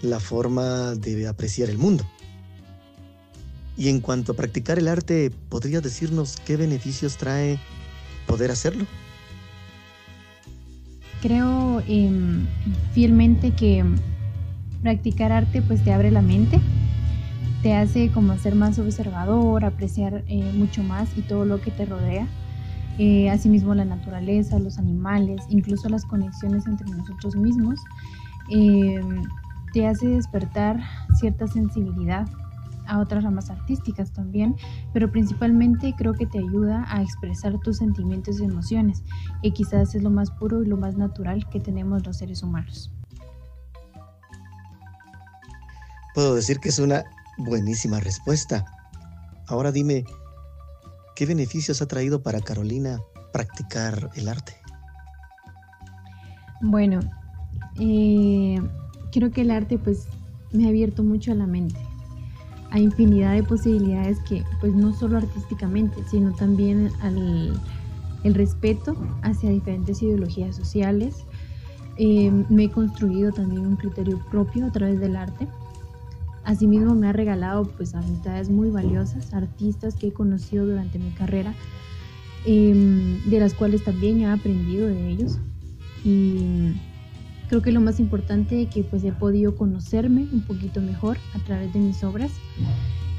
la 0.00 0.20
forma 0.20 0.94
de 0.94 1.26
apreciar 1.26 1.68
el 1.68 1.78
mundo. 1.78 2.04
Y 3.76 3.88
en 3.88 3.98
cuanto 3.98 4.30
a 4.30 4.36
practicar 4.36 4.78
el 4.78 4.86
arte, 4.86 5.32
¿podrías 5.48 5.82
decirnos 5.82 6.36
qué 6.46 6.56
beneficios 6.56 7.16
trae 7.16 7.58
poder 8.28 8.52
hacerlo? 8.52 8.86
Creo 11.20 11.82
em, 11.88 12.46
fielmente 12.94 13.50
que 13.56 13.84
Practicar 14.82 15.30
arte 15.32 15.60
pues 15.62 15.84
te 15.84 15.92
abre 15.92 16.10
la 16.10 16.22
mente, 16.22 16.58
te 17.62 17.74
hace 17.74 18.10
como 18.10 18.36
ser 18.38 18.54
más 18.54 18.78
observador, 18.78 19.64
apreciar 19.64 20.24
eh, 20.26 20.52
mucho 20.54 20.82
más 20.82 21.16
y 21.16 21.22
todo 21.22 21.44
lo 21.44 21.60
que 21.60 21.70
te 21.70 21.84
rodea. 21.84 22.26
Eh, 22.98 23.30
asimismo 23.30 23.74
la 23.74 23.84
naturaleza, 23.84 24.58
los 24.58 24.78
animales, 24.78 25.42
incluso 25.48 25.88
las 25.88 26.04
conexiones 26.04 26.66
entre 26.66 26.88
nosotros 26.90 27.36
mismos, 27.36 27.78
eh, 28.50 29.00
te 29.72 29.86
hace 29.86 30.08
despertar 30.08 30.80
cierta 31.18 31.46
sensibilidad 31.46 32.26
a 32.86 32.98
otras 32.98 33.22
ramas 33.22 33.50
artísticas 33.50 34.12
también, 34.12 34.56
pero 34.92 35.12
principalmente 35.12 35.94
creo 35.96 36.14
que 36.14 36.26
te 36.26 36.38
ayuda 36.38 36.86
a 36.88 37.02
expresar 37.02 37.58
tus 37.60 37.76
sentimientos 37.76 38.40
y 38.40 38.44
emociones, 38.44 39.04
que 39.42 39.52
quizás 39.52 39.94
es 39.94 40.02
lo 40.02 40.10
más 40.10 40.30
puro 40.30 40.62
y 40.62 40.66
lo 40.66 40.76
más 40.76 40.96
natural 40.96 41.48
que 41.48 41.60
tenemos 41.60 42.04
los 42.04 42.16
seres 42.16 42.42
humanos. 42.42 42.90
Puedo 46.14 46.34
decir 46.34 46.58
que 46.58 46.68
es 46.68 46.78
una 46.78 47.04
buenísima 47.38 48.00
respuesta. 48.00 48.64
Ahora 49.46 49.72
dime, 49.72 50.04
¿qué 51.16 51.26
beneficios 51.26 51.82
ha 51.82 51.86
traído 51.86 52.22
para 52.22 52.40
Carolina 52.40 53.00
practicar 53.32 54.10
el 54.14 54.28
arte? 54.28 54.56
Bueno, 56.60 57.00
eh, 57.78 58.60
creo 59.12 59.30
que 59.30 59.42
el 59.42 59.50
arte 59.50 59.78
pues 59.78 60.06
me 60.52 60.66
ha 60.66 60.68
abierto 60.68 61.02
mucho 61.02 61.34
la 61.34 61.46
mente 61.46 61.78
a 62.70 62.78
infinidad 62.78 63.34
de 63.34 63.42
posibilidades 63.42 64.18
que 64.20 64.44
pues 64.60 64.74
no 64.74 64.92
solo 64.92 65.18
artísticamente, 65.18 65.96
sino 66.08 66.32
también 66.32 66.90
al 67.02 67.60
el 68.22 68.34
respeto 68.34 68.96
hacia 69.22 69.50
diferentes 69.50 70.02
ideologías 70.02 70.54
sociales. 70.54 71.24
Eh, 71.96 72.30
me 72.48 72.64
he 72.64 72.70
construido 72.70 73.32
también 73.32 73.66
un 73.66 73.76
criterio 73.76 74.18
propio 74.30 74.66
a 74.66 74.72
través 74.72 75.00
del 75.00 75.16
arte 75.16 75.48
Asimismo 76.50 76.96
me 76.96 77.06
ha 77.06 77.12
regalado 77.12 77.62
pues 77.76 77.94
amistades 77.94 78.50
muy 78.50 78.70
valiosas, 78.70 79.32
artistas 79.32 79.94
que 79.94 80.08
he 80.08 80.12
conocido 80.12 80.66
durante 80.66 80.98
mi 80.98 81.10
carrera, 81.10 81.54
em, 82.44 83.22
de 83.30 83.38
las 83.38 83.54
cuales 83.54 83.84
también 83.84 84.20
he 84.20 84.26
aprendido 84.26 84.88
de 84.88 85.10
ellos. 85.10 85.38
Y 86.04 86.72
creo 87.48 87.62
que 87.62 87.70
lo 87.70 87.80
más 87.80 88.00
importante 88.00 88.62
es 88.62 88.68
que 88.68 88.82
pues 88.82 89.04
he 89.04 89.12
podido 89.12 89.54
conocerme 89.54 90.26
un 90.32 90.40
poquito 90.40 90.80
mejor 90.80 91.18
a 91.36 91.38
través 91.38 91.72
de 91.72 91.78
mis 91.78 92.02
obras. 92.02 92.32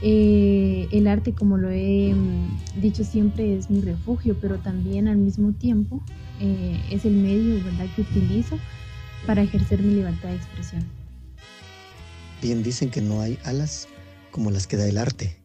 Eh, 0.02 0.90
el 0.92 1.08
arte, 1.08 1.32
como 1.32 1.58
lo 1.58 1.70
he 1.70 2.10
em, 2.10 2.50
dicho 2.82 3.06
siempre, 3.06 3.58
es 3.58 3.70
mi 3.70 3.80
refugio, 3.80 4.36
pero 4.42 4.58
también 4.58 5.08
al 5.08 5.16
mismo 5.16 5.54
tiempo 5.54 6.04
eh, 6.42 6.82
es 6.92 7.06
el 7.06 7.14
medio 7.14 7.64
¿verdad? 7.64 7.86
que 7.96 8.02
utilizo 8.02 8.58
para 9.26 9.42
ejercer 9.42 9.82
mi 9.82 9.94
libertad 9.94 10.28
de 10.28 10.36
expresión. 10.36 11.01
Bien 12.42 12.64
dicen 12.64 12.90
que 12.90 13.02
no 13.02 13.22
hay 13.22 13.38
alas 13.46 13.88
como 14.32 14.50
las 14.50 14.66
que 14.66 14.78
da 14.78 14.88
el 14.88 14.98
arte. 14.98 15.38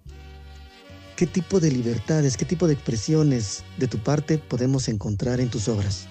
¿Qué 1.17 1.27
tipo 1.27 1.61
de 1.61 1.71
libertades, 1.71 2.37
qué 2.37 2.45
tipo 2.45 2.67
de 2.67 2.75
expresiones 2.75 3.65
de 3.79 3.89
tu 3.89 3.99
parte 3.99 4.39
podemos 4.39 4.89
encontrar 4.89 5.41
en 5.41 5.51
tus 5.51 5.69
obras? 5.69 6.07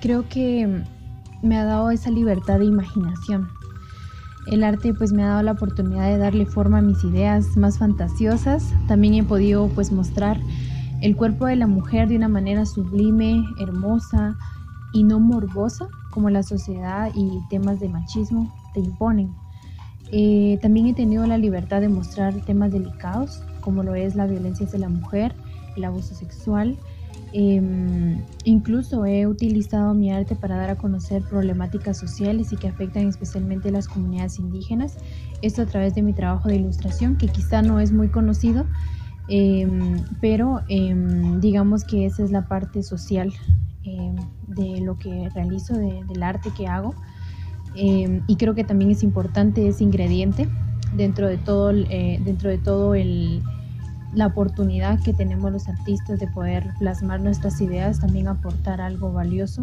Creo 0.00 0.28
que 0.28 0.84
me 1.42 1.56
ha 1.58 1.64
dado 1.64 1.90
esa 1.90 2.10
libertad 2.10 2.58
de 2.58 2.66
imaginación. 2.66 3.48
El 4.46 4.64
arte 4.64 4.94
pues 4.94 5.12
me 5.12 5.22
ha 5.22 5.28
dado 5.28 5.42
la 5.42 5.52
oportunidad 5.52 6.08
de 6.08 6.18
darle 6.18 6.46
forma 6.46 6.78
a 6.78 6.82
mis 6.82 7.02
ideas 7.04 7.56
más 7.56 7.78
fantasiosas. 7.78 8.72
También 8.88 9.14
he 9.14 9.22
podido 9.22 9.68
pues 9.68 9.92
mostrar 9.92 10.40
el 11.00 11.16
cuerpo 11.16 11.46
de 11.46 11.56
la 11.56 11.66
mujer 11.66 12.08
de 12.08 12.16
una 12.16 12.28
manera 12.28 12.66
sublime, 12.66 13.44
hermosa 13.60 14.36
y 14.92 15.04
no 15.04 15.20
morbosa 15.20 15.88
como 16.10 16.30
la 16.30 16.42
sociedad 16.42 17.10
y 17.14 17.40
temas 17.48 17.80
de 17.80 17.88
machismo 17.88 18.52
te 18.74 18.80
imponen. 18.80 19.34
Eh, 20.12 20.58
también 20.60 20.86
he 20.86 20.94
tenido 20.94 21.26
la 21.26 21.38
libertad 21.38 21.80
de 21.80 21.88
mostrar 21.88 22.34
temas 22.44 22.72
delicados, 22.72 23.42
como 23.60 23.82
lo 23.82 23.94
es 23.94 24.16
la 24.16 24.26
violencia 24.26 24.66
hacia 24.66 24.78
la 24.78 24.88
mujer, 24.88 25.34
el 25.76 25.84
abuso 25.84 26.14
sexual. 26.14 26.76
Em, 27.32 28.20
incluso 28.44 29.04
he 29.06 29.28
utilizado 29.28 29.94
mi 29.94 30.10
arte 30.10 30.34
para 30.34 30.56
dar 30.56 30.70
a 30.70 30.76
conocer 30.76 31.22
problemáticas 31.22 31.96
sociales 31.96 32.52
y 32.52 32.56
que 32.56 32.66
afectan 32.66 33.06
especialmente 33.06 33.68
a 33.68 33.72
las 33.72 33.86
comunidades 33.86 34.40
indígenas. 34.40 34.96
Esto 35.40 35.62
a 35.62 35.66
través 35.66 35.94
de 35.94 36.02
mi 36.02 36.12
trabajo 36.12 36.48
de 36.48 36.56
ilustración, 36.56 37.16
que 37.16 37.28
quizá 37.28 37.62
no 37.62 37.78
es 37.78 37.92
muy 37.92 38.08
conocido, 38.08 38.66
em, 39.28 40.02
pero 40.20 40.62
em, 40.68 41.40
digamos 41.40 41.84
que 41.84 42.04
esa 42.04 42.24
es 42.24 42.32
la 42.32 42.48
parte 42.48 42.82
social 42.82 43.32
de 44.54 44.80
lo 44.80 44.96
que 44.98 45.28
realizo, 45.30 45.74
del 45.74 46.22
arte 46.22 46.50
que 46.50 46.66
hago. 46.66 46.94
Em, 47.74 48.22
y 48.26 48.36
creo 48.36 48.54
que 48.54 48.64
también 48.64 48.90
es 48.90 49.02
importante 49.02 49.68
ese 49.68 49.84
ingrediente 49.84 50.48
dentro 50.96 51.28
de 51.28 51.38
todo, 51.38 51.70
eh, 51.70 52.20
dentro 52.24 52.50
de 52.50 52.58
todo 52.58 52.94
el, 52.94 53.42
la 54.12 54.26
oportunidad 54.26 55.00
que 55.02 55.12
tenemos 55.12 55.52
los 55.52 55.68
artistas 55.68 56.18
de 56.18 56.26
poder 56.26 56.66
plasmar 56.78 57.20
nuestras 57.20 57.60
ideas, 57.60 58.00
también 58.00 58.28
aportar 58.28 58.80
algo 58.80 59.12
valioso 59.12 59.62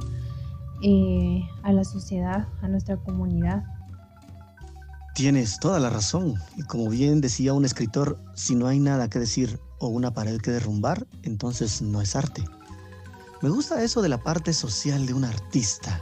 eh, 0.82 1.44
a 1.64 1.74
la 1.74 1.84
sociedad, 1.84 2.48
a 2.62 2.68
nuestra 2.68 2.98
comunidad. 2.98 3.64
Tienes 5.16 5.60
toda 5.60 5.80
la 5.80 5.90
razón. 5.90 6.36
Y 6.56 6.62
como 6.62 6.90
bien 6.90 7.22
decía 7.22 7.54
un 7.54 7.66
escritor, 7.66 8.20
si 8.36 8.56
no 8.56 8.68
hay 8.68 8.80
nada 8.80 9.10
que 9.10 9.20
decir 9.20 9.60
o 9.80 9.88
una 9.88 10.14
pared 10.14 10.40
que 10.40 10.52
derrumbar, 10.52 11.08
entonces 11.24 11.82
no 11.82 12.02
es 12.02 12.16
arte. 12.16 12.44
Me 13.42 13.50
gusta 13.50 13.84
eso 13.84 14.02
de 14.02 14.10
la 14.10 14.18
parte 14.18 14.52
social 14.52 15.06
de 15.06 15.14
un 15.14 15.24
artista. 15.24 16.02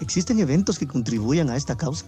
¿Existen 0.00 0.38
eventos 0.38 0.78
que 0.78 0.86
contribuyan 0.86 1.48
a 1.48 1.56
esta 1.56 1.76
causa? 1.76 2.06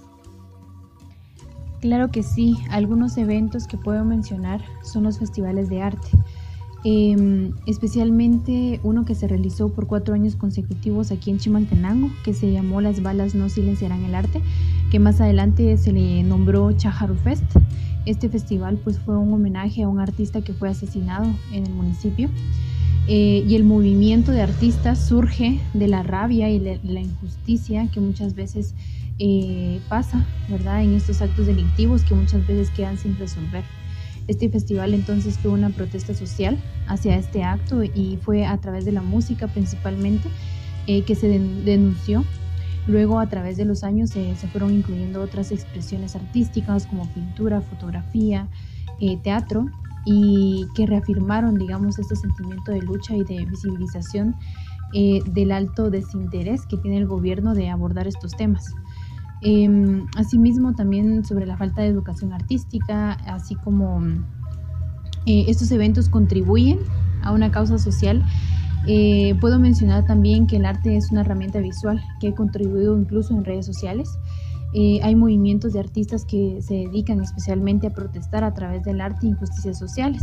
Claro 1.80 2.10
que 2.10 2.22
sí. 2.22 2.58
Algunos 2.70 3.16
eventos 3.16 3.66
que 3.66 3.78
puedo 3.78 4.04
mencionar 4.04 4.62
son 4.82 5.04
los 5.04 5.18
festivales 5.18 5.68
de 5.70 5.82
arte. 5.82 6.08
Em, 6.84 7.52
especialmente 7.66 8.80
uno 8.84 9.04
que 9.04 9.14
se 9.14 9.26
realizó 9.26 9.70
por 9.70 9.86
cuatro 9.86 10.14
años 10.14 10.36
consecutivos 10.36 11.10
aquí 11.10 11.30
en 11.30 11.38
Chimaltenango, 11.38 12.10
que 12.22 12.34
se 12.34 12.52
llamó 12.52 12.80
Las 12.80 13.02
balas 13.02 13.34
no 13.34 13.48
silenciarán 13.48 14.04
el 14.04 14.14
arte, 14.14 14.42
que 14.90 14.98
más 14.98 15.20
adelante 15.20 15.78
se 15.78 15.92
le 15.92 16.22
nombró 16.22 16.70
Chajaru 16.72 17.16
Fest. 17.16 17.44
Este 18.04 18.28
festival 18.28 18.78
pues 18.84 19.00
fue 19.00 19.16
un 19.16 19.32
homenaje 19.32 19.82
a 19.82 19.88
un 19.88 20.00
artista 20.00 20.42
que 20.42 20.52
fue 20.52 20.68
asesinado 20.68 21.26
en 21.50 21.66
el 21.66 21.72
municipio. 21.72 22.28
Eh, 23.08 23.44
y 23.46 23.54
el 23.54 23.62
movimiento 23.62 24.32
de 24.32 24.42
artistas 24.42 25.06
surge 25.06 25.60
de 25.74 25.86
la 25.86 26.02
rabia 26.02 26.50
y 26.50 26.58
la 26.58 27.00
injusticia 27.00 27.88
que 27.92 28.00
muchas 28.00 28.34
veces 28.34 28.74
eh, 29.18 29.80
pasa, 29.88 30.26
¿verdad? 30.48 30.82
En 30.82 30.94
estos 30.94 31.22
actos 31.22 31.46
delictivos 31.46 32.02
que 32.02 32.14
muchas 32.14 32.46
veces 32.46 32.70
quedan 32.70 32.98
sin 32.98 33.16
resolver. 33.16 33.64
Este 34.28 34.48
festival 34.50 34.92
entonces 34.92 35.38
fue 35.38 35.52
una 35.52 35.70
protesta 35.70 36.12
social 36.12 36.58
hacia 36.86 37.16
este 37.16 37.44
acto 37.44 37.82
y 37.82 38.18
fue 38.22 38.44
a 38.44 38.58
través 38.58 38.84
de 38.84 38.92
la 38.92 39.02
música 39.02 39.46
principalmente 39.46 40.28
eh, 40.86 41.02
que 41.02 41.14
se 41.14 41.28
denunció. 41.28 42.24
Luego 42.88 43.18
a 43.18 43.28
través 43.28 43.56
de 43.56 43.64
los 43.64 43.84
años 43.84 44.10
se 44.10 44.48
fueron 44.52 44.72
incluyendo 44.72 45.20
otras 45.20 45.50
expresiones 45.50 46.14
artísticas 46.14 46.86
como 46.86 47.08
pintura, 47.12 47.60
fotografía, 47.60 48.48
eh, 49.00 49.16
teatro 49.22 49.66
y 50.06 50.66
que 50.74 50.86
reafirmaron, 50.86 51.56
digamos, 51.56 51.98
este 51.98 52.16
sentimiento 52.16 52.70
de 52.70 52.80
lucha 52.80 53.14
y 53.14 53.24
de 53.24 53.44
visibilización 53.44 54.36
eh, 54.94 55.20
del 55.26 55.50
alto 55.50 55.90
desinterés 55.90 56.64
que 56.64 56.78
tiene 56.78 56.96
el 56.96 57.06
gobierno 57.06 57.54
de 57.54 57.68
abordar 57.68 58.06
estos 58.06 58.36
temas. 58.36 58.72
Em, 59.42 60.06
asimismo, 60.16 60.74
también 60.74 61.24
sobre 61.24 61.44
la 61.44 61.56
falta 61.56 61.82
de 61.82 61.88
educación 61.88 62.32
artística, 62.32 63.12
así 63.26 63.56
como 63.56 64.00
eh, 65.26 65.44
estos 65.48 65.70
eventos 65.72 66.08
contribuyen 66.08 66.78
a 67.22 67.32
una 67.32 67.50
causa 67.50 67.76
social. 67.76 68.24
Eh, 68.86 69.34
puedo 69.40 69.58
mencionar 69.58 70.06
también 70.06 70.46
que 70.46 70.56
el 70.56 70.64
arte 70.64 70.96
es 70.96 71.10
una 71.10 71.22
herramienta 71.22 71.58
visual 71.58 72.00
que 72.20 72.28
ha 72.28 72.34
contribuido 72.34 72.96
incluso 72.96 73.34
en 73.34 73.44
redes 73.44 73.66
sociales. 73.66 74.08
Eh, 74.78 75.00
hay 75.02 75.16
movimientos 75.16 75.72
de 75.72 75.80
artistas 75.80 76.26
que 76.26 76.60
se 76.60 76.74
dedican 76.74 77.22
especialmente 77.22 77.86
a 77.86 77.94
protestar 77.94 78.44
a 78.44 78.52
través 78.52 78.84
del 78.84 79.00
arte 79.00 79.26
e 79.26 79.30
injusticias 79.30 79.78
sociales. 79.78 80.22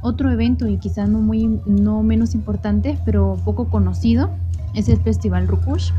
Otro 0.00 0.30
evento, 0.30 0.68
y 0.68 0.78
quizás 0.78 1.08
no, 1.08 1.18
muy, 1.18 1.60
no 1.66 2.04
menos 2.04 2.36
importante, 2.36 2.96
pero 3.04 3.36
poco 3.44 3.68
conocido, 3.68 4.30
es 4.74 4.88
el 4.88 5.00
Festival 5.00 5.48
Rukush 5.48 5.90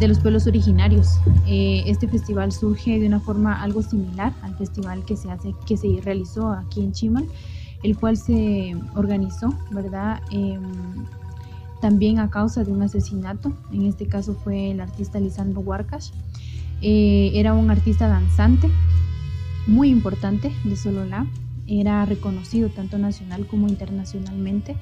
de 0.00 0.08
los 0.08 0.18
pueblos 0.18 0.48
originarios. 0.48 1.20
Eh, 1.46 1.84
este 1.86 2.08
festival 2.08 2.50
surge 2.50 2.98
de 2.98 3.06
una 3.06 3.20
forma 3.20 3.62
algo 3.62 3.82
similar 3.82 4.32
al 4.42 4.56
festival 4.56 5.04
que 5.04 5.16
se, 5.16 5.30
hace, 5.30 5.54
que 5.64 5.76
se 5.76 6.00
realizó 6.02 6.50
aquí 6.50 6.82
en 6.82 6.90
Chimal, 6.90 7.28
el 7.84 7.96
cual 7.96 8.16
se 8.16 8.74
organizó, 8.96 9.54
¿verdad? 9.70 10.20
Em, 10.32 10.60
también 11.80 12.18
a 12.18 12.30
causa 12.30 12.64
de 12.64 12.72
un 12.72 12.82
asesinato, 12.82 13.52
en 13.70 13.86
este 13.86 14.06
caso 14.06 14.34
fue 14.34 14.72
el 14.72 14.80
artista 14.80 15.20
Lisandro 15.20 15.60
Huarcash. 15.60 16.10
Eh, 16.82 17.30
era 17.34 17.54
un 17.54 17.70
artista 17.70 18.08
danzante 18.08 18.68
muy 19.66 19.88
importante 19.88 20.52
de 20.64 20.76
Sololá, 20.76 21.26
era 21.66 22.04
reconocido 22.04 22.68
tanto 22.68 22.98
nacional 22.98 23.46
como 23.46 23.68
internacionalmente. 23.68 24.76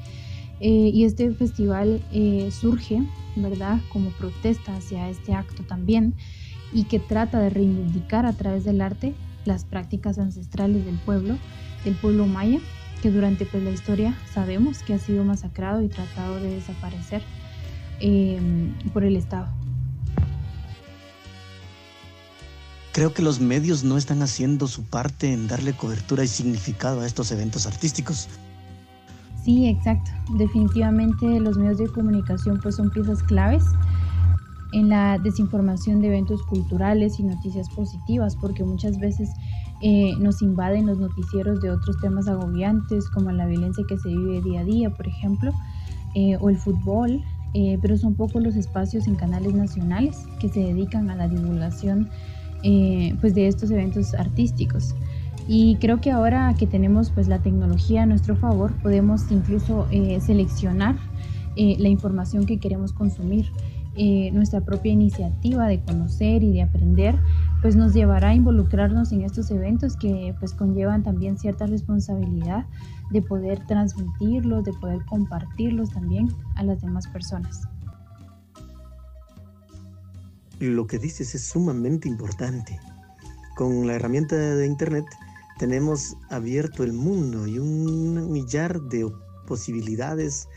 Eh, 0.62 0.90
y 0.92 1.04
este 1.04 1.30
festival 1.30 2.02
surge 2.50 3.02
¿verdad? 3.36 3.80
Como 3.92 4.10
protesta 4.10 4.76
hacia 4.76 5.08
este 5.08 5.34
acto 5.34 5.62
también 5.62 6.14
y 6.72 6.84
que 6.84 6.98
trata 6.98 7.40
de 7.40 7.50
reivindicar 7.50 8.26
a 8.26 8.32
través 8.32 8.64
del 8.64 8.80
arte 8.80 9.14
las 9.44 9.64
prácticas 9.64 10.18
ancestrales 10.18 10.84
del 10.84 10.96
pueblo, 10.96 11.36
del 11.84 11.94
pueblo 11.94 12.26
maya, 12.26 12.60
que 13.02 13.10
durante 13.10 13.46
pues, 13.46 13.62
la 13.62 13.70
historia 13.70 14.14
sabemos 14.32 14.82
que 14.82 14.94
ha 14.94 14.98
sido 14.98 15.24
masacrado 15.24 15.82
y 15.82 15.88
tratado 15.88 16.36
de 16.36 16.54
desaparecer 16.54 17.22
por 18.92 19.04
el 19.04 19.16
Estado. 19.16 19.48
Creo 22.92 23.14
que 23.14 23.22
los 23.22 23.40
medios 23.40 23.84
no 23.84 23.96
están 23.96 24.22
haciendo 24.22 24.66
su 24.66 24.82
parte 24.82 25.32
en 25.32 25.46
darle 25.46 25.72
cobertura 25.72 26.24
y 26.24 26.28
significado 26.28 27.00
a 27.00 27.06
estos 27.06 27.30
eventos 27.30 27.66
artísticos. 27.66 28.28
Sí, 29.44 29.68
exacto. 29.68 30.10
Definitivamente 30.36 31.40
los 31.40 31.56
medios 31.56 31.78
de 31.78 31.88
comunicación 31.88 32.58
pues 32.60 32.76
son 32.76 32.90
piezas 32.90 33.22
claves 33.22 33.64
en 34.72 34.88
la 34.88 35.18
desinformación 35.18 36.00
de 36.00 36.08
eventos 36.08 36.42
culturales 36.42 37.18
y 37.18 37.24
noticias 37.24 37.68
positivas, 37.70 38.36
porque 38.36 38.64
muchas 38.64 38.98
veces 38.98 39.30
eh, 39.82 40.14
nos 40.18 40.42
invaden 40.42 40.86
los 40.86 40.98
noticieros 40.98 41.60
de 41.60 41.70
otros 41.70 41.96
temas 42.00 42.28
agobiantes, 42.28 43.08
como 43.08 43.32
la 43.32 43.46
violencia 43.46 43.84
que 43.88 43.98
se 43.98 44.08
vive 44.08 44.42
día 44.42 44.60
a 44.60 44.64
día, 44.64 44.90
por 44.90 45.08
ejemplo, 45.08 45.52
eh, 46.14 46.36
o 46.40 46.50
el 46.50 46.56
fútbol, 46.56 47.24
eh, 47.54 47.78
pero 47.80 47.96
son 47.96 48.14
pocos 48.14 48.42
los 48.42 48.54
espacios 48.54 49.08
en 49.08 49.16
canales 49.16 49.54
nacionales 49.54 50.18
que 50.38 50.48
se 50.48 50.60
dedican 50.60 51.10
a 51.10 51.16
la 51.16 51.26
divulgación 51.26 52.08
pues 53.20 53.34
de 53.34 53.48
estos 53.48 53.70
eventos 53.70 54.14
artísticos. 54.14 54.94
Y 55.52 55.74
creo 55.80 56.00
que 56.00 56.12
ahora 56.12 56.54
que 56.56 56.68
tenemos 56.68 57.10
pues 57.10 57.26
la 57.26 57.40
tecnología 57.40 58.04
a 58.04 58.06
nuestro 58.06 58.36
favor, 58.36 58.72
podemos 58.82 59.32
incluso 59.32 59.88
eh, 59.90 60.20
seleccionar 60.20 60.96
eh, 61.56 61.74
la 61.80 61.88
información 61.88 62.46
que 62.46 62.58
queremos 62.58 62.92
consumir. 62.92 63.50
Eh, 63.96 64.30
nuestra 64.32 64.60
propia 64.60 64.92
iniciativa 64.92 65.66
de 65.66 65.80
conocer 65.80 66.44
y 66.44 66.52
de 66.52 66.62
aprender 66.62 67.16
pues 67.60 67.74
nos 67.74 67.92
llevará 67.92 68.28
a 68.28 68.34
involucrarnos 68.36 69.10
en 69.10 69.22
estos 69.22 69.50
eventos 69.50 69.96
que 69.96 70.32
pues 70.38 70.54
conllevan 70.54 71.02
también 71.02 71.36
cierta 71.36 71.66
responsabilidad 71.66 72.66
de 73.10 73.20
poder 73.20 73.66
transmitirlos, 73.66 74.64
de 74.64 74.72
poder 74.74 75.04
compartirlos 75.06 75.90
también 75.90 76.28
a 76.54 76.62
las 76.62 76.80
demás 76.80 77.08
personas. 77.08 77.66
Lo 80.60 80.86
que 80.86 80.98
dices 80.98 81.34
es 81.34 81.42
sumamente 81.42 82.06
importante. 82.06 82.78
Con 83.56 83.86
la 83.86 83.94
herramienta 83.94 84.36
de 84.36 84.66
Internet 84.66 85.06
tenemos 85.58 86.18
abierto 86.28 86.84
el 86.84 86.92
mundo 86.92 87.46
y 87.46 87.58
un 87.58 88.30
millar 88.30 88.78
de 88.82 89.10
posibilidades 89.46 90.48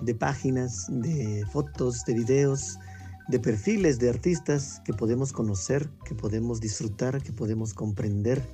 de 0.00 0.14
páginas, 0.14 0.86
de 0.88 1.44
fotos, 1.52 2.04
de 2.04 2.14
videos, 2.14 2.78
de 3.26 3.40
perfiles 3.40 3.98
de 3.98 4.10
artistas 4.10 4.80
que 4.84 4.92
podemos 4.92 5.32
conocer, 5.32 5.90
que 6.04 6.14
podemos 6.14 6.60
disfrutar, 6.60 7.20
que 7.20 7.32
podemos 7.32 7.74
comprender. 7.74 8.48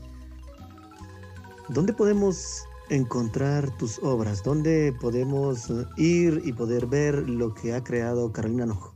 ¿Dónde 1.69 1.93
podemos 1.93 2.65
encontrar 2.89 3.77
tus 3.77 3.99
obras? 3.99 4.43
¿Dónde 4.43 4.95
podemos 5.03 5.71
ir 5.99 6.41
y 6.47 6.55
poder 6.55 6.87
ver 6.87 7.29
lo 7.29 7.53
que 7.53 7.75
ha 7.75 7.85
creado 7.85 8.33
Carolina 8.33 8.65
Nojo? 8.65 8.94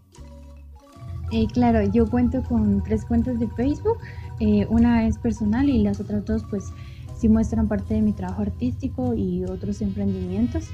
Eh, 1.30 1.46
claro, 1.46 1.82
yo 1.82 2.08
cuento 2.08 2.42
con 2.42 2.82
tres 2.82 3.04
cuentas 3.04 3.38
de 3.38 3.48
Facebook. 3.48 3.98
Eh, 4.40 4.66
una 4.70 5.06
es 5.06 5.18
personal 5.18 5.68
y 5.68 5.82
las 5.82 6.00
otras 6.00 6.24
dos 6.24 6.44
pues 6.48 6.72
sí 7.16 7.28
muestran 7.28 7.68
parte 7.68 7.94
de 7.94 8.00
mi 8.00 8.12
trabajo 8.12 8.42
artístico 8.42 9.14
y 9.14 9.44
otros 9.44 9.82
emprendimientos. 9.82 10.68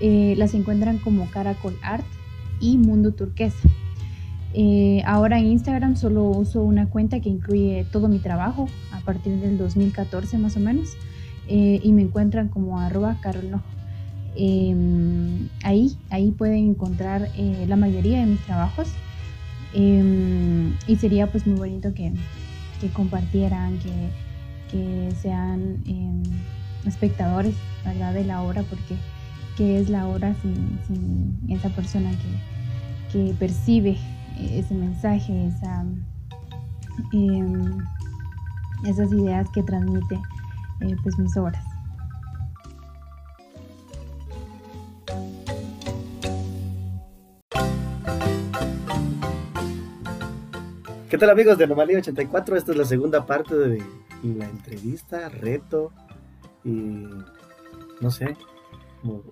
Eh, 0.00 0.34
las 0.36 0.52
encuentran 0.52 0.98
como 0.98 1.30
Caracol 1.30 1.78
Art 1.82 2.04
y 2.60 2.76
Mundo 2.78 3.12
Turquesa. 3.12 3.68
Ahora 5.04 5.38
en 5.38 5.46
Instagram 5.48 5.96
solo 5.96 6.24
uso 6.24 6.62
una 6.62 6.88
cuenta 6.88 7.20
que 7.20 7.28
incluye 7.28 7.86
todo 7.92 8.08
mi 8.08 8.18
trabajo 8.18 8.68
a 8.90 9.00
partir 9.00 9.38
del 9.38 9.58
2014 9.58 10.38
más 10.38 10.56
o 10.56 10.60
menos 10.60 10.96
y 11.46 11.92
me 11.92 12.00
encuentran 12.00 12.48
como 12.48 12.80
arroba 12.80 13.18
carolnojo. 13.20 13.66
Em, 14.34 15.50
ahí, 15.62 15.98
ahí 16.08 16.30
pueden 16.30 16.70
encontrar 16.70 17.28
la 17.68 17.76
mayoría 17.76 18.20
de 18.20 18.26
mis 18.26 18.40
trabajos 18.46 18.88
em, 19.74 20.74
y 20.86 20.96
sería 20.96 21.26
pues 21.26 21.46
muy 21.46 21.56
bonito 21.58 21.92
que, 21.94 22.12
que 22.80 22.88
compartieran, 22.90 23.78
que, 23.78 23.90
que 24.70 25.14
sean 25.16 25.82
em, 25.86 26.22
espectadores 26.86 27.54
de 28.14 28.24
la 28.24 28.42
obra, 28.42 28.62
porque 28.62 28.96
¿qué 29.56 29.78
es 29.80 29.88
la 29.88 30.06
obra 30.08 30.34
sin, 30.42 31.38
esa 31.48 31.68
persona 31.70 32.10
que, 33.12 33.34
percibe 33.38 33.96
ese 34.38 34.74
mensaje, 34.74 35.46
esa, 35.46 35.86
em, 37.14 37.78
esas 38.84 39.10
ideas 39.10 39.48
que 39.54 39.62
transmite 39.62 40.16
eh, 40.80 40.94
pues 41.02 41.18
mis 41.18 41.34
obras? 41.38 41.75
¿Qué 51.08 51.18
tal 51.18 51.30
amigos 51.30 51.56
de 51.56 51.64
Anomalía 51.64 51.98
84? 51.98 52.56
Esta 52.56 52.72
es 52.72 52.78
la 52.78 52.84
segunda 52.84 53.24
parte 53.24 53.54
de 53.54 53.80
la 54.24 54.44
entrevista, 54.44 55.28
reto 55.28 55.92
y 56.64 57.04
no 58.00 58.10
sé, 58.10 58.36
como, 59.00 59.22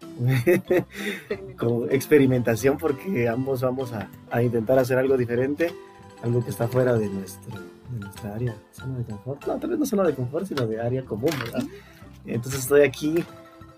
experimentación 1.91 2.79
porque 2.79 3.29
ambos 3.29 3.63
vamos 3.63 3.93
a, 3.93 4.09
intentar 4.43 4.79
hacer 4.79 4.99
algo 4.99 5.17
diferente, 5.17 5.75
algo 6.23 6.45
que 6.45 6.51
está 6.51 6.69
fuera 6.69 6.95
de, 6.95 7.09
nuestro, 7.09 7.59
de 7.91 7.99
nuestra 7.99 8.35
área, 8.37 8.55
zona 8.71 8.99
de 8.99 9.05
confort. 9.05 9.45
No, 9.45 9.59
tal 9.59 9.71
vez 9.71 9.79
no 9.81 9.87
zona 9.87 10.05
de 10.05 10.15
confort, 10.15 10.47
sino 10.47 10.69
de 10.69 10.81
área 10.81 11.05
común, 11.05 11.31
¿verdad? 11.41 11.65
Entonces 12.25 12.61
estoy 12.61 12.83
aquí 12.83 13.25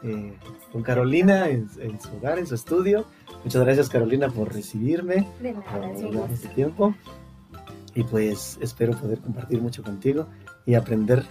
eh, 0.03 0.35
con 0.71 0.83
Carolina 0.83 1.49
en, 1.49 1.71
su 1.99 2.15
hogar, 2.15 2.39
en 2.39 2.47
su 2.47 2.57
estudio. 2.57 3.07
Muchas 3.43 3.65
gracias 3.65 3.89
Carolina 3.89 4.29
por 4.29 4.53
recibirme, 4.53 5.27
de 5.41 5.55
nada, 5.55 5.65
por 6.13 6.31
este 6.31 6.49
tiempo. 6.49 6.95
Y 7.97 8.05
pues 8.05 8.59
espero 8.61 8.93
poder 8.93 9.19
compartir 9.21 9.61
mucho 9.61 9.83
contigo 9.83 10.27
y 10.67 10.75
aprender 10.75 11.25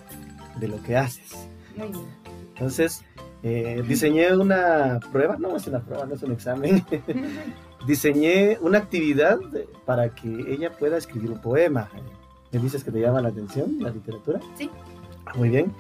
de 0.59 0.67
lo 0.67 0.81
que 0.81 0.97
haces. 0.97 1.47
Muy 1.77 1.89
bien. 1.89 2.05
Entonces, 2.55 3.03
eh, 3.43 3.83
diseñé 3.87 4.35
una 4.35 4.99
prueba, 5.11 5.37
no 5.37 5.55
es 5.55 5.67
una 5.67 5.79
prueba, 5.79 6.07
no 6.07 6.15
es 6.15 6.23
un 6.23 6.31
examen. 6.31 6.83
diseñé 7.87 8.57
una 8.61 8.79
actividad 8.79 9.37
para 9.85 10.09
que 10.09 10.27
ella 10.27 10.71
pueda 10.71 10.97
escribir 10.97 11.29
un 11.29 11.39
poema. 11.39 11.87
¿Me 12.51 12.59
dices 12.59 12.83
que 12.83 12.91
te 12.91 12.99
llama 12.99 13.21
la 13.21 13.29
atención 13.29 13.77
la 13.79 13.91
literatura? 13.91 14.39
Sí. 14.57 14.71
Muy 15.35 15.49
bien. 15.49 15.71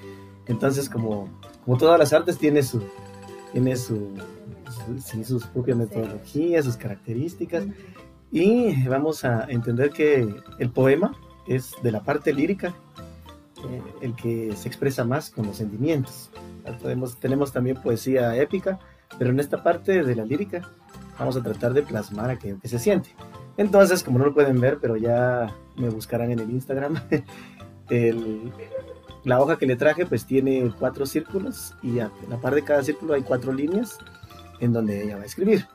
Entonces, 0.45 0.87
como, 0.87 1.29
como 1.63 1.77
todas 1.77 1.97
las 1.97 2.13
artes, 2.13 2.37
tiene 2.37 2.61
su, 2.61 2.83
tiene 3.53 3.75
su, 3.75 4.13
sus 5.25 5.47
propias 5.47 5.77
metodologías, 5.77 6.65
sus 6.65 6.77
características. 6.77 7.63
Y 8.31 8.87
vamos 8.87 9.23
a 9.23 9.45
entender 9.49 9.91
que 9.91 10.27
el 10.59 10.69
poema 10.71 11.13
es 11.47 11.73
de 11.83 11.91
la 11.91 12.03
parte 12.03 12.33
lírica 12.33 12.73
eh, 13.69 13.81
el 14.01 14.15
que 14.15 14.55
se 14.55 14.67
expresa 14.67 15.03
más 15.03 15.29
con 15.29 15.47
los 15.47 15.57
sentimientos. 15.57 16.29
Tenemos 17.19 17.51
también 17.51 17.81
poesía 17.81 18.35
épica, 18.35 18.79
pero 19.17 19.29
en 19.29 19.39
esta 19.39 19.63
parte 19.63 20.03
de 20.03 20.15
la 20.15 20.25
lírica 20.25 20.69
vamos 21.17 21.37
a 21.37 21.43
tratar 21.43 21.73
de 21.73 21.83
plasmar 21.83 22.29
aquello 22.29 22.59
que 22.59 22.67
se 22.67 22.79
siente. 22.79 23.09
Entonces, 23.57 24.03
como 24.03 24.19
no 24.19 24.25
lo 24.25 24.33
pueden 24.33 24.59
ver, 24.59 24.79
pero 24.81 24.97
ya 24.97 25.55
me 25.77 25.89
buscarán 25.89 26.31
en 26.31 26.39
el 26.39 26.49
Instagram, 26.49 26.99
la 29.23 29.41
hoja 29.41 29.57
que 29.57 29.65
le 29.65 29.75
traje 29.75 30.05
pues 30.05 30.25
tiene 30.25 30.71
cuatro 30.77 31.05
círculos 31.05 31.73
y 31.81 31.99
a 31.99 32.11
la 32.29 32.37
par 32.37 32.55
de 32.55 32.63
cada 32.63 32.83
círculo 32.83 33.13
hay 33.13 33.21
cuatro 33.21 33.53
líneas 33.53 33.97
en 34.59 34.73
donde 34.73 35.03
ella 35.03 35.17
va 35.17 35.23
a 35.23 35.25
escribir. 35.25 35.65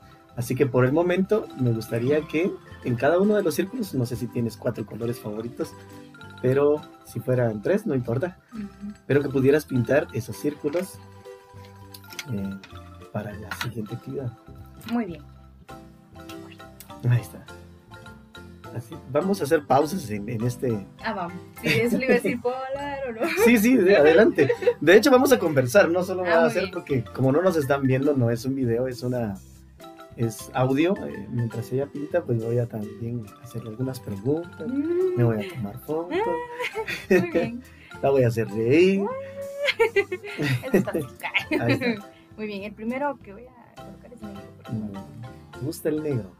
Así 0.40 0.54
que 0.54 0.64
por 0.64 0.86
el 0.86 0.92
momento 0.92 1.46
me 1.60 1.70
gustaría 1.70 2.22
que 2.22 2.50
en 2.84 2.96
cada 2.96 3.18
uno 3.18 3.36
de 3.36 3.42
los 3.42 3.54
círculos, 3.54 3.92
no 3.92 4.06
sé 4.06 4.16
si 4.16 4.26
tienes 4.26 4.56
cuatro 4.56 4.86
colores 4.86 5.20
favoritos, 5.20 5.74
pero 6.40 6.80
si 7.04 7.20
fuera 7.20 7.50
en 7.50 7.60
tres, 7.60 7.86
no 7.86 7.94
importa. 7.94 8.38
Pero 9.06 9.20
que 9.20 9.28
pudieras 9.28 9.66
pintar 9.66 10.08
esos 10.14 10.38
círculos 10.38 10.98
eh, 12.32 12.54
para 13.12 13.34
la 13.34 13.54
siguiente 13.56 13.96
actividad. 13.96 14.32
Muy 14.90 15.04
bien. 15.04 15.22
Ahí 17.10 17.20
está. 17.20 17.44
Así, 18.74 18.96
vamos 19.12 19.42
a 19.42 19.44
hacer 19.44 19.66
pausas 19.66 20.08
en, 20.08 20.42
este. 20.42 20.86
Ah, 21.04 21.12
vamos. 21.12 21.34
Sí, 21.60 21.68
eso 21.68 21.98
le 21.98 22.06
iba 22.06 22.14
a 22.14 22.16
decir, 22.16 22.40
¿puedo 22.42 22.56
hablar 22.56 22.98
o 23.10 23.12
no? 23.12 23.28
Sí, 23.44 23.58
sí, 23.58 23.74
adelante. 23.92 24.48
De 24.80 24.96
hecho, 24.96 25.10
vamos 25.10 25.32
a 25.32 25.38
conversar, 25.38 25.90
no 25.90 26.02
solo 26.02 26.24
ah, 26.24 26.44
a 26.44 26.46
hacer 26.46 26.70
porque, 26.72 27.04
como 27.04 27.30
no 27.30 27.42
nos 27.42 27.58
están 27.58 27.82
viendo, 27.82 28.14
no 28.14 28.30
es 28.30 28.46
un 28.46 28.54
video, 28.54 28.86
es 28.86 29.02
una 29.02 29.34
es 30.16 30.50
audio. 30.54 30.94
Eh, 31.06 31.26
mientras 31.30 31.72
ella 31.72 31.86
pinta, 31.86 32.22
pues 32.24 32.44
voy 32.44 32.58
a 32.58 32.66
también 32.66 33.24
hacerle 33.42 33.70
algunas 33.70 34.00
preguntas. 34.00 34.66
Mm. 34.66 35.16
Me 35.16 35.24
voy 35.24 35.46
a 35.46 35.54
tomar 35.54 35.78
fotos. 35.80 36.18
Muy 37.08 37.20
bien. 37.32 37.62
La 38.02 38.10
voy 38.10 38.24
a 38.24 38.28
hacer 38.28 38.48
reír. 38.48 39.02
Muy 42.36 42.46
bien, 42.46 42.62
el 42.62 42.72
primero 42.72 43.18
que 43.22 43.32
voy 43.32 43.46
a 43.46 43.82
colocar 43.82 44.12
es 44.12 44.22
negro. 44.22 44.42
Me 45.60 45.66
gusta 45.66 45.88
el 45.88 46.02
negro. 46.02 46.30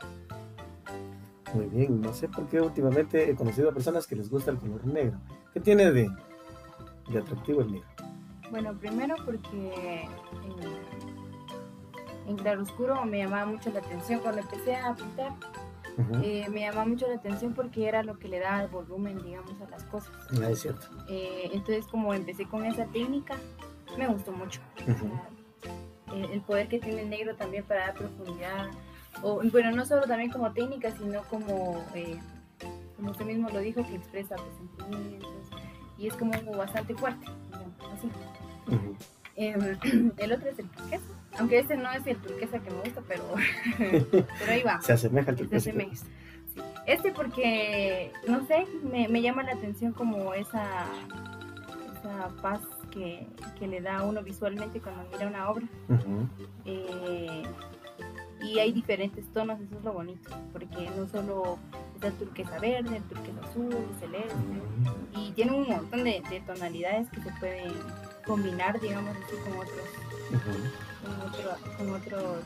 Muy 1.55 1.67
bien, 1.67 2.01
no 2.01 2.15
sé 2.15 2.29
por 2.29 2.49
qué 2.49 2.61
últimamente 2.61 3.29
he 3.29 3.35
conocido 3.35 3.71
a 3.71 3.73
personas 3.73 4.07
que 4.07 4.15
les 4.15 4.31
gusta 4.31 4.53
el 4.53 4.59
color 4.59 4.87
negro. 4.87 5.19
¿Qué 5.53 5.61
tiene 5.61 5.91
de, 5.91 6.09
de 7.11 7.19
atractivo 7.19 7.63
el 7.63 7.73
negro? 7.73 7.89
Bueno, 8.51 8.77
primero 8.79 9.17
porque 9.25 10.09
en 12.31 12.37
claroscuro 12.37 13.05
me 13.05 13.19
llamaba 13.19 13.47
mucho 13.47 13.71
la 13.71 13.81
atención 13.81 14.21
cuando 14.21 14.41
empecé 14.41 14.77
a 14.77 14.95
pintar. 14.95 15.33
Eh, 16.23 16.47
me 16.49 16.61
llamaba 16.61 16.87
mucho 16.87 17.07
la 17.09 17.17
atención 17.17 17.53
porque 17.53 17.87
era 17.87 18.03
lo 18.03 18.19
que 18.19 18.29
le 18.29 18.39
daba 18.39 18.63
el 18.63 18.69
volumen, 18.69 19.23
digamos, 19.23 19.61
a 19.61 19.69
las 19.69 19.85
cosas. 19.85 20.13
Ah, 20.41 20.49
es 20.49 20.61
cierto. 20.61 20.87
Eh, 21.11 21.51
entonces, 21.53 21.87
como 21.87 22.15
empecé 22.15 22.47
con 22.47 22.65
esa 22.65 22.87
técnica, 22.87 23.37
me 23.99 24.07
gustó 24.07 24.33
mucho. 24.33 24.61
el, 26.33 26.41
poder 26.41 26.69
que 26.69 26.79
tiene 26.79 27.03
el 27.03 27.11
negro 27.11 27.35
también 27.37 27.65
para 27.65 27.89
dar 27.89 27.95
profundidad. 27.95 28.71
O, 29.23 29.43
bueno, 29.51 29.73
no 29.73 29.85
solo 29.85 30.03
también 30.03 30.31
como 30.31 30.53
técnica, 30.53 30.91
sino 30.93 31.23
como, 31.25 31.85
eh, 31.95 32.19
como 32.97 33.11
usted 33.11 33.27
mismo 33.27 33.51
lo 33.51 33.59
dijo, 33.59 33.85
que 33.85 33.97
expresa 33.97 34.37
pues, 34.37 34.57
sentimientos. 34.57 35.51
Y 35.99 36.07
es 36.07 36.17
como 36.17 36.33
bastante 36.57 36.95
fuerte, 36.95 37.27
digamos, 37.51 37.75
así. 37.93 38.09
Em, 39.41 39.79
el 40.19 40.33
otro 40.33 40.51
es 40.51 40.59
el 40.59 40.69
turquesa, 40.69 41.03
aunque 41.39 41.61
este 41.61 41.75
no 41.75 41.91
es 41.93 42.07
el 42.07 42.19
turquesa 42.19 42.59
que 42.59 42.71
me 42.71 42.81
gusta, 42.83 43.03
pero, 43.09 43.25
pero 43.79 44.53
ahí 44.53 44.63
va. 44.63 44.83
Se 44.83 44.93
asemeja 44.93 45.31
al 45.31 45.37
turquesa. 45.39 45.73
Este 46.87 47.13
porque, 47.13 48.13
no 48.29 48.47
sé, 48.47 48.67
me, 48.83 49.09
me, 49.09 49.23
llama 49.23 49.43
la 49.43 49.53
atención 49.53 49.93
como 49.93 50.35
esa, 50.35 50.85
esa 51.99 52.29
paz 52.43 52.61
que, 52.91 53.27
que, 53.59 53.67
le 53.67 53.81
da 53.81 53.99
a 53.99 54.03
uno 54.03 54.23
visualmente 54.23 54.79
cuando 54.81 55.05
mira 55.11 55.29
una 55.29 55.49
obra. 55.49 55.67
Eh, 56.67 57.43
y 58.43 58.59
hay 58.59 58.73
diferentes 58.73 59.25
tonos, 59.33 59.59
eso 59.61 59.79
es 59.79 59.85
lo 59.85 59.93
bonito, 59.95 60.31
porque 60.53 60.91
no 60.97 61.09
solo 61.09 61.59
es 61.97 62.05
el 62.05 62.13
turquesa 62.15 62.59
verde, 62.59 62.97
el 62.97 63.03
turquesa 63.05 63.41
azul, 63.49 63.75
el 63.75 64.01
celeste, 64.01 64.35
y 65.15 65.31
tiene 65.33 65.53
un 65.53 65.69
montón 65.69 66.05
de, 66.05 66.23
de 66.29 66.41
tonalidades 66.41 67.09
que 67.11 67.23
se 67.23 67.31
pueden 67.39 67.73
combinar, 68.31 68.79
digamos 68.79 69.17
así, 69.17 69.35
con 69.43 69.59
otros, 69.59 69.89
con, 71.77 71.95
otros, 71.95 72.45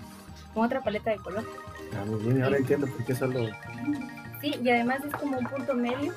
con 0.55 0.65
otra 0.65 0.81
paleta 0.81 1.11
de 1.11 1.19
color. 1.19 1.45
Ah, 1.95 2.05
muy 2.07 2.21
bien, 2.23 2.43
ahora 2.43 2.57
entiendo 2.57 2.87
por 2.87 3.05
qué 3.05 3.15
solo... 3.15 3.51
Sí, 4.41 4.55
y 4.63 4.71
además 4.71 5.05
es 5.05 5.13
como 5.13 5.39
un 5.39 5.45
punto 5.45 5.75
medio 5.75 6.15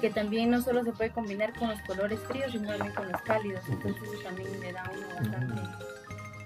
que 0.00 0.08
también 0.08 0.50
no 0.50 0.62
solo 0.62 0.82
se 0.84 0.92
puede 0.92 1.10
combinar 1.10 1.52
con 1.58 1.68
los 1.68 1.80
colores 1.82 2.18
fríos, 2.20 2.50
sino 2.52 2.68
también 2.68 2.94
con 2.94 3.12
los 3.12 3.20
cálidos, 3.20 3.62
entonces 3.68 4.02
eso 4.02 4.22
también 4.22 4.58
le 4.58 4.72
da 4.72 4.90
uno 4.90 5.06
bastante 5.14 5.62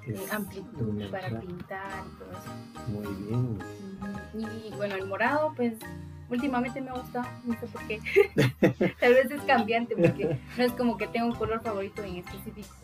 eh, 0.08 0.26
amplitud 0.32 1.10
para 1.12 1.28
pintar 1.40 2.04
y 2.04 2.18
todo 2.18 2.30
eso. 2.32 2.90
Muy 2.90 3.06
bien. 3.24 4.66
Y 4.66 4.74
bueno, 4.74 4.96
el 4.96 5.06
morado, 5.06 5.52
pues 5.54 5.74
últimamente 6.30 6.80
me 6.80 6.92
gusta, 6.92 7.26
no 7.44 7.58
sé 7.58 7.66
por 7.66 7.82
qué. 7.86 8.00
Tal 9.00 9.14
vez 9.14 9.30
es 9.30 9.42
cambiante 9.42 9.96
porque 9.96 10.38
no 10.56 10.64
es 10.64 10.72
como 10.72 10.96
que 10.96 11.06
tenga 11.06 11.26
un 11.26 11.34
color 11.34 11.60
favorito 11.62 12.02
en 12.02 12.16
específico 12.16 12.74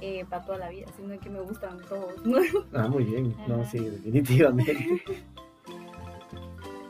eh, 0.00 0.24
para 0.28 0.44
toda 0.44 0.58
la 0.58 0.70
vida, 0.70 0.86
sino 0.96 1.18
que 1.18 1.30
me 1.30 1.40
gustan 1.40 1.78
todos. 1.88 2.14
ah, 2.74 2.88
muy 2.88 3.04
bien, 3.04 3.34
no, 3.46 3.64
sí, 3.64 3.78
definitivamente. 3.78 5.02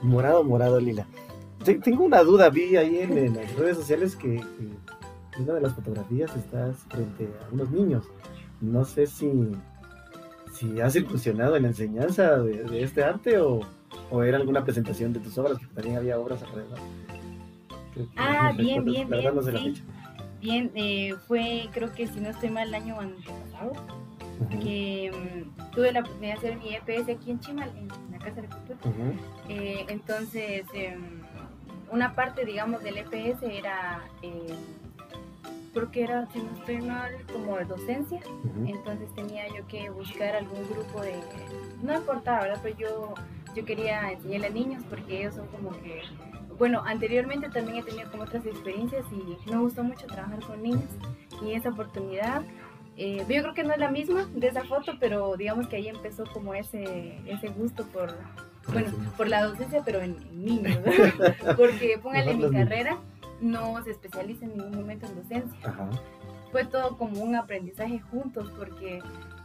morado, 0.02 0.44
morado, 0.44 0.80
lila. 0.80 1.06
Tengo 1.64 2.04
una 2.04 2.22
duda, 2.22 2.50
vi 2.50 2.76
ahí 2.76 2.98
en, 2.98 3.34
las 3.34 3.54
redes 3.54 3.76
sociales 3.76 4.16
que, 4.16 4.36
en 4.36 4.76
una 5.38 5.54
de 5.54 5.60
las 5.60 5.74
fotografías 5.74 6.34
estás 6.36 6.76
frente 6.88 7.28
a 7.40 7.54
unos 7.54 7.70
niños. 7.70 8.04
No 8.60 8.84
sé 8.84 9.06
si, 9.06 9.30
si 10.52 10.80
has 10.80 10.96
incursionado 10.96 11.56
en 11.56 11.62
la 11.62 11.68
enseñanza 11.68 12.38
de 12.38 12.82
este 12.82 13.04
arte 13.04 13.38
o, 13.38 13.60
¿O 14.10 14.22
era 14.22 14.36
alguna 14.38 14.64
presentación 14.64 15.12
de 15.12 15.20
tus 15.20 15.36
obras? 15.38 15.58
Que 15.58 15.66
también 15.66 15.96
había 15.96 16.18
obras 16.18 16.42
alrededor. 16.42 16.78
ah, 18.16 18.52
bien, 18.56 18.84
bien, 18.84 19.08
bien. 19.08 19.74
Bien, 20.40 20.72
eh, 20.74 21.14
fue, 21.28 21.68
creo 21.72 21.92
que 21.92 22.08
si 22.08 22.18
no 22.20 22.30
estoy 22.30 22.50
mal, 22.50 22.68
el 22.68 22.74
año 22.74 22.98
antepasado, 22.98 23.72
que 24.60 25.12
mm, 25.12 25.70
tuve 25.70 25.92
la 25.92 26.00
oportunidad 26.00 26.40
de 26.40 26.48
hacer 26.48 26.56
mi 26.56 26.74
EPS 26.74 27.08
aquí 27.08 27.30
en 27.30 27.38
Chimal, 27.38 27.70
en, 27.76 27.88
la 28.10 28.18
Casa 28.18 28.40
de 28.42 28.48
Cultura. 28.48 28.78
Eh, 29.48 29.86
entonces, 29.88 30.64
em, 30.74 31.20
una 31.92 32.14
parte, 32.16 32.44
digamos, 32.44 32.82
del 32.82 32.98
EPS 32.98 33.42
era 33.44 34.02
eh, 34.22 34.56
creo 35.72 35.90
que 35.90 36.02
era, 36.02 36.28
si 36.32 36.38
no 36.38 36.50
estoy 36.58 36.80
mal, 36.80 37.12
como 37.32 37.56
de 37.56 37.64
docencia. 37.64 38.20
Entonces 38.66 39.12
tenía 39.14 39.46
yo 39.48 39.66
que 39.66 39.90
buscar 39.90 40.36
algún 40.36 40.68
grupo 40.68 41.00
de. 41.00 41.14
No 41.82 41.94
importaba, 41.96 42.42
¿verdad? 42.42 42.60
Pero 42.62 42.78
yo 42.78 43.14
yo 43.54 43.64
quería 43.64 44.12
enseñarle 44.12 44.46
a 44.46 44.50
niños 44.50 44.82
porque 44.88 45.20
ellos 45.20 45.34
son 45.34 45.46
como 45.48 45.70
que, 45.70 46.02
bueno, 46.58 46.82
anteriormente 46.84 47.48
también 47.48 47.78
he 47.78 47.82
tenido 47.82 48.10
como 48.10 48.24
otras 48.24 48.44
experiencias 48.46 49.04
y 49.12 49.50
me 49.50 49.58
gustó 49.58 49.82
mucho 49.82 50.06
trabajar 50.06 50.40
con 50.40 50.62
niños 50.62 50.90
y 51.42 51.52
esa 51.52 51.70
oportunidad, 51.70 52.42
eh, 52.96 53.18
yo 53.18 53.42
creo 53.42 53.54
que 53.54 53.64
no 53.64 53.72
es 53.72 53.78
la 53.78 53.90
misma 53.90 54.28
de 54.34 54.48
esa 54.48 54.64
foto, 54.64 54.92
pero 55.00 55.36
digamos 55.36 55.66
que 55.66 55.76
ahí 55.76 55.88
empezó 55.88 56.24
como 56.32 56.54
ese, 56.54 57.18
ese 57.26 57.48
gusto 57.48 57.86
por, 57.86 58.14
bueno, 58.72 58.90
por 59.16 59.28
la 59.28 59.44
docencia, 59.44 59.82
pero 59.84 60.00
en, 60.00 60.16
niños, 60.32 60.78
porque 61.56 61.98
póngale 62.02 62.34
mi 62.34 62.50
carrera, 62.50 62.98
no 63.40 63.82
se 63.82 63.90
especializa 63.90 64.44
en 64.44 64.56
ningún 64.56 64.76
momento 64.76 65.06
en 65.06 65.16
docencia. 65.16 65.74
Fue 66.52 66.64
todo 66.64 66.98
como 66.98 67.22
un 67.22 67.34
aprendizaje 67.34 67.98
juntos, 67.98 68.52
porque 68.56 69.00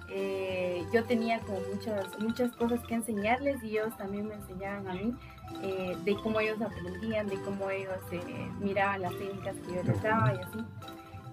eh, 0.10 0.86
yo 0.94 1.04
tenía 1.04 1.40
como 1.42 1.60
muchas, 1.74 2.20
muchas 2.20 2.56
cosas 2.56 2.80
que 2.88 2.96
enseñarles 2.96 3.62
y 3.64 3.72
ellos 3.72 3.96
también 3.98 4.28
me 4.28 4.36
enseñaban 4.36 4.88
a 4.88 4.94
mí 4.94 5.14
eh, 5.62 5.98
de 6.06 6.16
cómo 6.16 6.40
ellos 6.40 6.62
aprendían, 6.62 7.28
de 7.28 7.36
cómo 7.42 7.70
ellos 7.70 7.98
eh, 8.12 8.22
miraban 8.62 9.02
las 9.02 9.12
técnicas 9.18 9.56
que 9.58 9.76
yo 9.76 9.84
les 9.84 10.02
daba 10.02 10.34
y 10.34 10.38
así. 10.38 10.66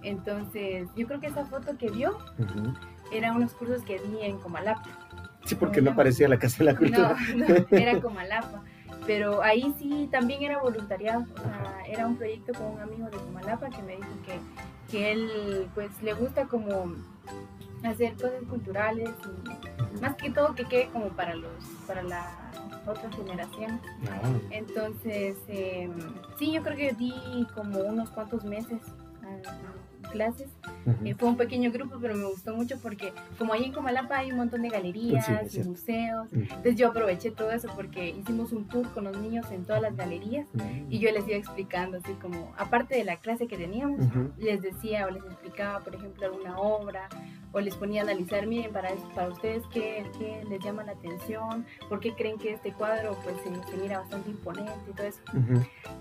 Entonces, 0.03 0.87
yo 0.95 1.07
creo 1.07 1.19
que 1.19 1.27
esa 1.27 1.45
foto 1.45 1.77
que 1.77 1.89
vio 1.89 2.17
eran 3.11 3.37
unos 3.37 3.53
cursos 3.53 3.81
que 3.83 3.99
di 3.99 4.21
en 4.21 4.37
Comalapa. 4.39 4.83
Sí, 5.45 5.55
porque 5.55 5.81
no 5.81 5.95
parecía 5.95 6.27
la 6.27 6.37
Casa 6.37 6.59
de 6.59 6.65
la 6.65 6.77
Cultura. 6.77 7.15
No, 7.35 7.47
no 7.71 7.77
era 7.77 7.99
Comalapa. 8.01 8.63
Pero 9.07 9.41
ahí 9.41 9.73
sí 9.79 10.09
también 10.11 10.43
era 10.43 10.59
voluntariado. 10.59 11.25
O 11.33 11.41
sea, 11.41 11.83
era 11.87 12.07
un 12.07 12.17
proyecto 12.17 12.53
con 12.53 12.73
un 12.73 12.79
amigo 12.79 13.05
de 13.09 13.17
Comalapa 13.17 13.69
que 13.69 13.81
me 13.83 13.95
dijo 13.95 14.09
que, 14.25 14.39
que 14.91 15.11
él 15.11 15.67
pues 15.73 15.89
le 16.01 16.13
gusta 16.13 16.45
como 16.45 16.93
hacer 17.83 18.13
cosas 18.13 18.43
culturales 18.49 19.09
y 19.95 20.01
más 20.01 20.15
que 20.15 20.29
todo 20.29 20.55
que 20.55 20.65
quede 20.65 20.87
como 20.87 21.09
para 21.09 21.35
los 21.35 21.51
para 21.87 22.03
la 22.03 22.51
otra 22.85 23.09
generación. 23.11 23.79
Entonces 24.51 25.37
eh, 25.47 25.89
sí 26.37 26.51
yo 26.51 26.63
creo 26.63 26.77
que 26.77 26.93
di 26.93 27.47
como 27.53 27.79
unos 27.79 28.09
cuantos 28.11 28.43
meses 28.43 28.79
clases. 30.15 30.47
Eh, 31.03 31.15
fue 31.15 31.27
un 31.27 31.37
pequeño 31.37 31.71
grupo, 31.71 31.97
pero 31.99 32.15
me 32.15 32.25
gustó 32.25 32.55
mucho 32.55 32.77
porque 32.79 33.11
como 33.37 33.53
ahí 33.53 33.65
en 33.65 33.73
Comalapa 33.73 34.17
hay 34.17 34.31
un 34.31 34.37
montón 34.37 34.61
de 34.61 34.69
galerías 34.69 35.27
y 35.53 35.63
museos, 35.63 36.27
entonces 36.31 36.75
yo 36.75 36.89
aproveché 36.89 37.31
todo 37.31 37.51
eso 37.51 37.67
porque 37.75 38.09
hicimos 38.09 38.51
un 38.51 38.67
tour 38.67 38.87
con 38.93 39.05
los 39.05 39.17
niños 39.17 39.51
en 39.51 39.65
todas 39.65 39.81
las 39.81 39.95
galerías 39.95 40.47
y 40.89 40.99
yo 40.99 41.11
les 41.11 41.27
iba 41.27 41.37
explicando 41.37 41.97
así 41.97 42.13
como, 42.13 42.53
aparte 42.57 42.95
de 42.95 43.03
la 43.03 43.17
clase 43.17 43.47
que 43.47 43.57
teníamos, 43.57 44.05
les 44.37 44.61
decía 44.61 45.07
o 45.07 45.11
les 45.11 45.23
explicaba, 45.25 45.79
por 45.79 45.95
ejemplo, 45.95 46.25
alguna 46.25 46.57
obra 46.57 47.09
o 47.55 47.61
les 47.61 47.73
ponía 47.75 48.01
a 48.01 48.03
analizar, 48.03 48.45
miren, 48.45 48.73
para, 48.73 48.93
para 49.15 49.29
ustedes 49.29 49.63
qué, 49.71 50.05
qué 50.19 50.43
les 50.49 50.61
llama 50.61 50.83
la 50.83 50.91
atención, 50.91 51.65
por 51.87 52.01
qué 52.01 52.13
creen 52.13 52.37
que 52.37 52.51
este 52.51 52.73
cuadro 52.73 53.17
pues 53.23 53.37
se, 53.43 53.77
mira 53.77 53.99
bastante 53.99 54.29
imponente 54.29 54.73
y 54.89 54.93
todo 54.93 55.07
eso. 55.07 55.21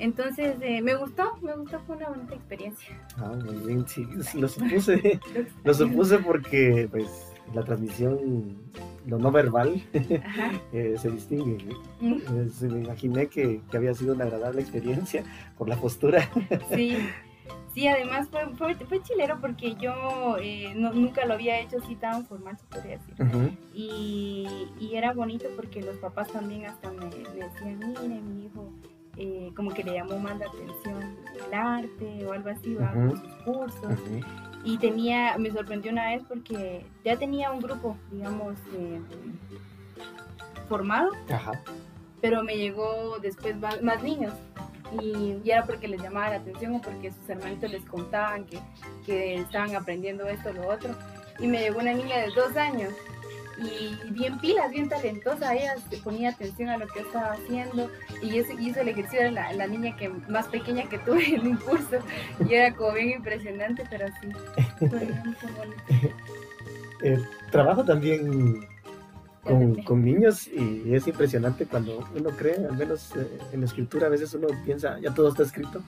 Entonces 0.00 0.56
eh, 0.60 0.82
me 0.82 0.96
gustó, 0.96 1.38
me 1.42 1.54
gustó, 1.54 1.78
fue 1.86 1.96
una 1.96 2.08
bonita 2.08 2.34
experiencia. 2.34 3.00
Ah, 3.18 3.32
muy 3.44 3.54
bien, 3.66 3.86
sí, 3.86 4.04
lo 4.34 4.48
supuse, 4.48 5.20
lo 5.62 5.74
supuse 5.74 6.18
porque 6.18 6.88
pues 6.90 7.32
la 7.54 7.62
transmisión, 7.62 8.56
lo 9.06 9.18
no 9.18 9.30
verbal, 9.30 9.80
eh, 10.72 10.96
se 10.98 11.08
distingue. 11.08 11.58
me 12.00 12.80
imaginé 12.80 13.28
que, 13.28 13.60
que, 13.70 13.76
había 13.76 13.94
sido 13.94 14.14
una 14.14 14.24
agradable 14.24 14.60
experiencia 14.60 15.22
por 15.56 15.68
la 15.68 15.76
postura. 15.76 16.28
Sí, 16.74 16.98
Sí, 17.74 17.88
además 17.88 18.28
fue, 18.30 18.46
fue, 18.54 18.74
fue 18.76 19.02
chilero 19.02 19.40
porque 19.40 19.74
yo 19.74 20.36
eh, 20.40 20.72
nunca 20.76 21.26
lo 21.26 21.34
había 21.34 21.58
hecho 21.58 21.78
así 21.82 21.96
tan 21.96 22.24
formal, 22.24 22.56
se 22.56 22.64
podría 22.66 22.98
decir. 22.98 23.58
y, 23.74 24.68
y, 24.78 24.94
era 24.94 25.12
bonito 25.12 25.46
porque 25.56 25.82
los 25.82 25.96
papás 25.96 26.28
también 26.28 26.66
hasta 26.66 26.92
me, 26.92 27.06
decían, 27.06 27.80
mire, 27.80 28.20
mi 28.20 28.46
hijo, 28.46 28.72
eh, 29.16 29.50
como 29.56 29.72
que 29.72 29.82
le 29.82 29.94
llamó 29.94 30.20
más 30.20 30.38
la 30.38 30.46
atención 30.46 31.16
el 31.48 31.52
arte 31.54 32.24
o 32.24 32.32
algo 32.32 32.50
así, 32.50 32.74
va 32.76 32.92
con 32.92 33.16
sus 33.16 33.34
cursos. 33.44 33.98
Y 34.62 34.78
tenía, 34.78 35.36
me 35.36 35.50
sorprendió 35.50 35.90
una 35.90 36.10
vez 36.10 36.22
porque 36.28 36.86
ya 37.04 37.16
tenía 37.16 37.50
un 37.50 37.58
grupo, 37.60 37.96
digamos, 38.12 38.54
eh, 38.76 39.00
formado, 40.68 41.10
pero 42.20 42.44
me 42.44 42.56
llegó 42.56 43.18
después 43.20 43.56
más 43.82 44.02
niños 44.04 44.32
y, 45.02 45.40
era 45.44 45.64
porque 45.64 45.88
les 45.88 46.00
llamaba 46.00 46.30
la 46.30 46.36
atención 46.36 46.76
o 46.76 46.80
porque 46.80 47.10
sus 47.10 47.28
hermanitos 47.28 47.70
les 47.70 47.84
contaban 47.84 48.44
que, 48.44 48.58
que 49.04 49.36
estaban 49.36 49.74
aprendiendo 49.74 50.26
esto 50.26 50.50
o 50.50 50.52
lo 50.52 50.68
otro. 50.68 50.94
Y 51.38 51.46
me 51.46 51.60
llegó 51.60 51.80
una 51.80 51.92
niña 51.92 52.18
de 52.18 52.28
dos 52.34 52.56
años 52.56 52.92
y 53.58 53.96
bien 54.10 54.38
pilas, 54.38 54.70
bien 54.70 54.88
talentosa, 54.88 55.54
ella 55.54 55.74
ponía 56.02 56.30
atención 56.30 56.70
a 56.70 56.76
lo 56.76 56.86
que 56.88 57.00
estaba 57.00 57.32
haciendo 57.32 57.90
y 58.22 58.38
eso 58.38 58.52
hizo 58.58 58.80
el 58.80 58.88
ejercicio 58.88 59.22
de 59.22 59.30
la, 59.30 59.52
la, 59.52 59.66
niña 59.66 59.96
que 59.96 60.08
más 60.08 60.48
pequeña 60.48 60.88
que 60.88 60.98
tuve 60.98 61.34
en 61.34 61.46
un 61.46 61.56
curso 61.58 61.98
y 62.48 62.54
era 62.54 62.74
como 62.74 62.92
bien 62.92 63.10
impresionante, 63.10 63.84
pero 63.88 64.06
sí, 64.20 64.28
eh, 67.02 67.18
trabajo 67.50 67.84
también 67.84 68.66
con, 69.44 70.04
niños 70.04 70.48
y 70.48 70.94
es 70.94 71.06
impresionante 71.06 71.66
cuando 71.66 72.04
uno 72.14 72.30
cree, 72.30 72.56
al 72.56 72.76
menos 72.76 73.14
eh, 73.16 73.38
en 73.52 73.60
la 73.60 73.66
escritura, 73.66 74.06
a 74.06 74.10
veces 74.10 74.32
uno 74.34 74.48
piensa, 74.64 74.98
ya 75.00 75.12
todo 75.12 75.28
está 75.28 75.42
escrito, 75.42 75.82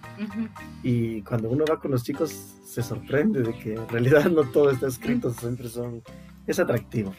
y 0.82 1.22
cuando 1.22 1.50
uno 1.50 1.64
va 1.68 1.78
con 1.78 1.90
los 1.90 2.02
chicos 2.02 2.30
se 2.64 2.82
sorprende 2.82 3.42
de 3.42 3.52
que 3.58 3.74
en 3.74 3.88
realidad 3.88 4.26
no 4.26 4.42
todo 4.44 4.70
está 4.70 4.86
escrito, 4.86 5.30
siempre 5.30 5.68
son... 5.68 6.02
Es 6.46 6.60
atractivo. 6.60 7.12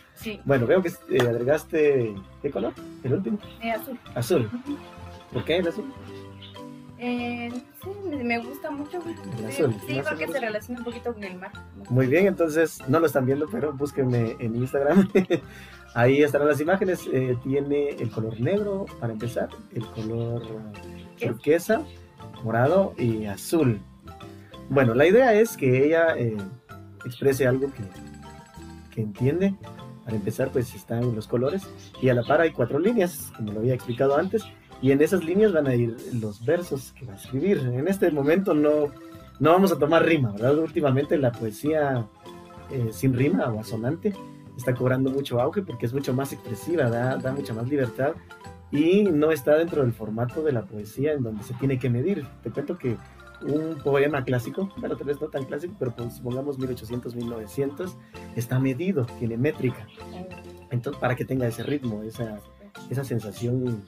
Bueno, 0.45 0.65
veo 0.65 0.82
que 0.82 0.88
eh, 0.88 1.19
agregaste, 1.19 2.15
¿qué 2.41 2.50
color? 2.50 2.73
¿El 3.04 3.13
último? 3.15 3.38
Eh, 3.62 3.71
azul. 3.71 4.00
Azul. 4.15 4.50
¿Por 5.34 5.43
qué 5.43 5.58
el 5.58 5.67
azul? 5.67 5.91
Eh, 6.99 7.51
sí, 7.83 7.89
me 8.23 8.39
gusta 8.39 8.71
mucho. 8.71 8.99
azul, 9.47 9.75
sí, 9.86 10.01
porque 10.07 10.27
se 10.27 10.39
relaciona 10.39 10.79
un 10.79 10.86
poquito 10.86 11.13
con 11.13 11.23
el 11.23 11.38
mar. 11.38 11.51
Muy 11.89 12.07
bien, 12.07 12.25
entonces 12.27 12.79
no 12.88 12.99
lo 12.99 13.05
están 13.05 13.25
viendo, 13.25 13.47
pero 13.51 13.73
búsquenme 13.73 14.36
en 14.39 14.55
Instagram 14.55 15.07
Ahí 15.93 16.21
estarán 16.21 16.47
las 16.47 16.62
imágenes. 16.62 17.07
Eh, 17.12 17.38
tiene 17.43 17.89
el 17.89 18.12
color 18.12 18.39
negro 18.39 18.86
para 18.99 19.13
empezar, 19.13 19.49
el 19.73 19.86
color 19.88 20.43
turquesa, 21.19 21.81
morado 22.43 22.93
y 22.97 23.25
azul. 23.25 23.79
Bueno, 24.69 24.93
la 24.93 25.07
idea 25.07 25.33
es 25.33 25.55
que 25.55 25.86
ella 25.86 26.15
eh, 26.17 26.38
exprese 27.05 27.47
algo 27.47 27.71
que, 27.73 27.83
que, 28.93 29.01
entiende. 29.01 29.55
Para 30.03 30.17
empezar, 30.17 30.51
pues 30.51 30.73
están 30.75 31.15
los 31.15 31.27
colores 31.27 31.67
y 32.01 32.10
a 32.10 32.13
la 32.13 32.23
par 32.23 32.41
hay 32.41 32.51
cuatro 32.51 32.79
líneas, 32.79 33.31
como 33.36 33.53
lo 33.53 33.60
había 33.60 33.73
explicado 33.73 34.17
antes, 34.17 34.43
y 34.82 34.92
en 34.92 35.02
esas 35.02 35.24
líneas 35.24 35.54
van 35.54 35.68
a 35.68 35.76
ir 35.76 35.96
los 36.13 36.46
versos 36.46 36.94
que 36.94 37.06
va 37.06 37.13
a 37.13 37.16
escribir. 37.16 37.60
En 37.60 37.88
este 37.88 38.12
momento 38.12 38.54
no, 38.54 38.92
no 39.40 39.52
vamos 39.52 39.72
a 39.72 39.80
tomar 39.80 40.06
rima, 40.06 40.32
¿verdad? 40.32 40.58
Últimamente 40.60 41.18
la 41.18 41.32
poesía 41.32 42.08
eh, 42.72 42.90
sin 42.92 43.13
rima 43.13 43.52
o 43.52 43.60
asonante 43.60 44.13
está 44.56 44.74
cobrando 44.74 45.10
mucho 45.10 45.40
auge 45.40 45.62
porque 45.62 45.86
es 45.86 45.94
mucho 45.94 46.13
más 46.13 46.34
expresiva, 46.34 46.90
da, 46.90 47.18
da 47.18 47.32
mucha 47.32 47.54
más 47.54 47.68
libertad 47.68 48.13
y 48.72 49.04
no 49.04 49.32
está 49.32 49.56
dentro 49.56 49.84
del 49.84 49.94
formato 49.94 50.44
de 50.44 50.52
la 50.52 50.63
poesía 50.63 51.13
en 51.13 51.24
donde 51.24 51.44
se 51.44 51.54
tiene 51.56 51.80
que 51.80 51.90
medir. 51.90 52.26
Te 52.44 52.52
cuento 52.52 52.78
que 52.78 52.98
un 53.42 53.78
poema 53.84 54.24
clásico, 54.24 54.70
bueno, 54.78 54.96
tal 54.96 55.08
vez 55.08 55.22
no 55.22 55.28
tan 55.28 55.46
clásico, 55.46 55.76
pero 55.78 55.96
pues, 55.96 56.16
supongamos 56.16 56.58
1800, 56.58 57.16
1900, 57.16 57.96
está 58.36 58.60
medido, 58.60 59.06
tiene 59.20 59.38
métrica. 59.38 59.88
Entonces, 60.72 61.00
para 61.00 61.16
que 61.16 61.24
tenga 61.24 61.48
ese 61.48 61.63
ritmo, 61.63 62.04
esa, 62.04 62.40
esa 62.90 63.04
sensación 63.04 63.86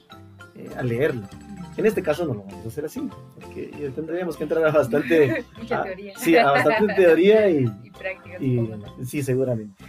eh, 0.54 0.70
al 0.76 0.88
leerlo. 0.88 1.28
En 1.76 1.86
este 1.86 2.02
caso 2.02 2.26
no 2.26 2.34
lo 2.34 2.40
vamos 2.40 2.64
a 2.64 2.68
hacer 2.68 2.84
así, 2.84 3.08
porque 3.34 3.90
tendríamos 3.94 4.36
que 4.36 4.42
entrar 4.42 4.64
a 4.66 4.70
bastante... 4.70 5.44
teoría. 5.68 6.18
Sí, 6.18 6.36
a 6.36 6.50
bastante 6.50 6.94
teoría 6.94 7.48
y, 7.48 7.64
y 7.82 7.90
práctica. 7.90 8.42
Y, 8.42 8.70
sí, 9.06 9.22
seguramente. 9.22 9.82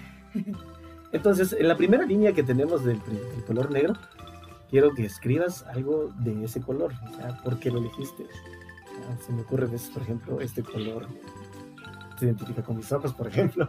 Entonces, 1.12 1.54
en 1.54 1.68
la 1.68 1.76
primera 1.76 2.06
línea 2.06 2.34
que 2.34 2.44
tenemos 2.44 2.86
del, 2.86 3.02
color 3.46 3.72
negro, 3.72 3.94
quiero 4.70 4.94
que 4.94 5.06
escribas 5.06 5.64
algo 5.68 6.14
de 6.20 6.46
ese 6.46 6.62
color. 6.62 6.94
O 7.12 7.16
sea, 7.16 7.38
¿por 7.44 7.60
qué 7.60 7.70
lo 7.70 7.80
elegiste? 7.80 8.26
se 9.26 9.34
me 9.34 9.42
ocurre 9.42 9.66
veces, 9.66 9.90
por 9.90 10.04
ejemplo, 10.04 10.40
este 10.42 10.62
color 10.62 11.08
se 12.18 12.26
identifica 12.26 12.62
con 12.62 12.78
mis 12.78 12.92
ojos, 12.92 13.14
por 13.14 13.28
ejemplo. 13.28 13.68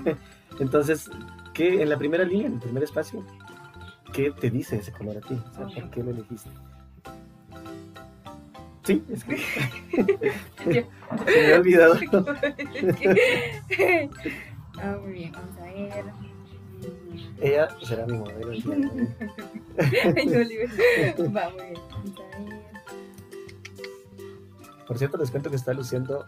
Entonces, 0.60 1.10
¿qué 1.52 1.80
en 1.82 1.88
la 1.88 1.96
primera 1.96 2.24
línea, 2.24 2.48
en 2.48 2.54
el 2.54 2.60
primer 2.60 2.82
espacio, 2.82 3.24
qué 4.14 4.30
te 4.30 4.48
dice 4.48 4.76
ese 4.76 4.92
color 4.92 5.18
a 5.18 5.20
ti? 5.20 5.34
O 5.34 5.54
sea, 5.54 5.66
¿por 5.66 5.90
qué 5.90 6.02
lo 6.02 6.12
elegiste? 6.12 6.48
Sí, 8.84 9.04
es 9.10 9.24
que 9.24 9.36
se 10.64 10.86
me 11.26 11.52
ha 11.52 11.58
olvidado. 11.58 11.94
ah, 14.78 14.96
muy 15.02 15.12
bien, 15.12 15.32
vamos 15.32 15.58
a 15.58 15.62
ver. 15.64 16.04
Ella 17.40 17.68
será 17.82 18.06
mi 18.06 18.12
modelo. 18.18 18.50
Va 21.34 21.50
muy 21.50 21.62
bien. 21.62 21.80
Por 24.86 24.98
cierto, 24.98 25.16
les 25.16 25.30
cuento 25.30 25.48
que 25.50 25.56
está 25.56 25.72
luciendo 25.72 26.26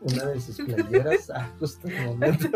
una 0.00 0.24
de 0.24 0.40
sus 0.40 0.56
playeras. 0.56 1.30
Ah, 1.30 1.50
justo 1.60 1.86
en 1.88 1.94
el 1.94 2.06
momento. 2.06 2.48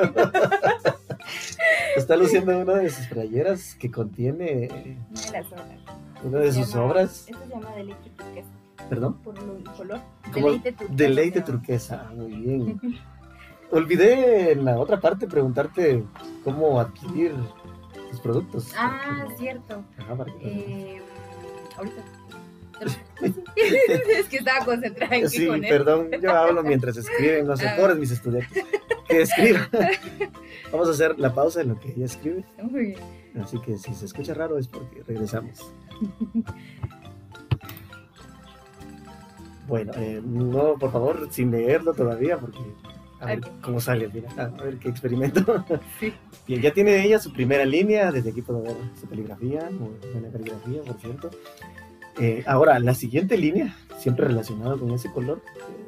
Está 2.00 2.16
luciendo 2.16 2.58
una 2.58 2.74
de 2.74 2.90
sus 2.90 3.06
playeras 3.06 3.74
que 3.74 3.90
contiene. 3.90 4.68
Una 5.10 5.20
de 5.20 5.32
las 5.32 5.52
obras. 5.52 5.80
Una 6.24 6.38
de 6.38 6.52
sus 6.52 6.74
obras. 6.74 7.26
Esto 7.28 7.38
se 7.44 7.48
llama 7.48 7.74
Deleite 7.74 8.10
Turquesa. 8.10 8.48
¿Perdón? 8.88 9.14
Por 9.22 9.38
el 9.38 9.64
color. 9.76 10.00
Deleite 10.34 10.72
Turquesa. 10.72 10.96
Deleite 10.96 11.40
Turquesa. 11.42 12.06
Ah, 12.08 12.12
muy 12.14 12.34
bien. 12.34 12.80
Olvidé 13.70 14.52
en 14.52 14.64
la 14.64 14.78
otra 14.78 14.98
parte 14.98 15.28
preguntarte 15.28 16.02
cómo 16.42 16.80
adquirir 16.80 17.32
tus 18.10 18.20
productos. 18.20 18.72
Ah, 18.76 19.26
cierto. 19.38 19.84
Ajá, 19.98 20.16
para 20.16 20.32
que 20.38 20.96
eh, 20.96 21.02
ahorita. 21.76 22.02
es 23.20 24.28
que 24.28 24.38
estaba 24.38 24.64
concentrada 24.64 25.14
en 25.14 25.28
Sí, 25.28 25.46
perdón, 25.68 26.10
yo 26.20 26.30
hablo 26.32 26.62
mientras 26.62 26.96
escriben, 26.96 27.46
no 27.46 27.56
sé, 27.56 27.68
ah. 27.68 27.76
pobres 27.76 27.98
mis 27.98 28.10
estudiantes. 28.10 28.64
Que 29.11 29.23
escriban. 29.23 29.68
Vamos 30.73 30.88
a 30.88 30.92
hacer 30.92 31.18
la 31.18 31.35
pausa 31.35 31.61
en 31.62 31.68
lo 31.68 31.81
que 31.81 31.90
ella 31.92 32.07
escribe. 32.07 32.44
Muy 32.62 32.87
bien. 32.87 33.01
Así 33.42 33.61
que 33.61 33.77
si 33.77 33.92
se 33.94 34.07
escucha 34.07 34.35
raro 34.35 34.59
es 34.59 34.68
porque 34.68 35.03
regresamos. 35.03 35.73
Bueno, 39.70 39.92
eh, 39.99 40.20
no, 40.25 40.75
por 40.81 40.90
favor, 40.90 41.29
sin 41.31 41.53
leerlo 41.53 41.94
todavía, 41.94 42.37
porque 42.37 42.59
a 43.20 43.27
ver 43.27 43.40
cómo 43.62 43.81
sale, 43.81 44.11
mira, 44.12 44.29
a 44.37 44.49
ver 44.64 44.79
qué 44.79 44.88
experimento. 44.88 45.64
Sí. 46.01 46.12
Bien, 46.44 46.61
ya 46.61 46.73
tiene 46.73 47.05
ella 47.05 47.20
su 47.20 47.33
primera 47.33 47.64
línea, 47.64 48.11
desde 48.11 48.31
aquí 48.31 48.42
puedo 48.42 48.62
ver 48.62 48.75
su 49.01 49.09
caligrafía, 49.09 49.70
muy 49.70 49.90
buena 50.12 50.29
caligrafía, 50.33 50.83
por 50.83 50.99
cierto. 50.99 51.31
Eh, 52.18 52.42
ahora, 52.49 52.81
la 52.81 52.94
siguiente 52.94 53.38
línea, 53.38 53.77
siempre 53.96 54.27
relacionada 54.27 54.77
con 54.77 54.90
ese 54.90 55.09
color, 55.12 55.40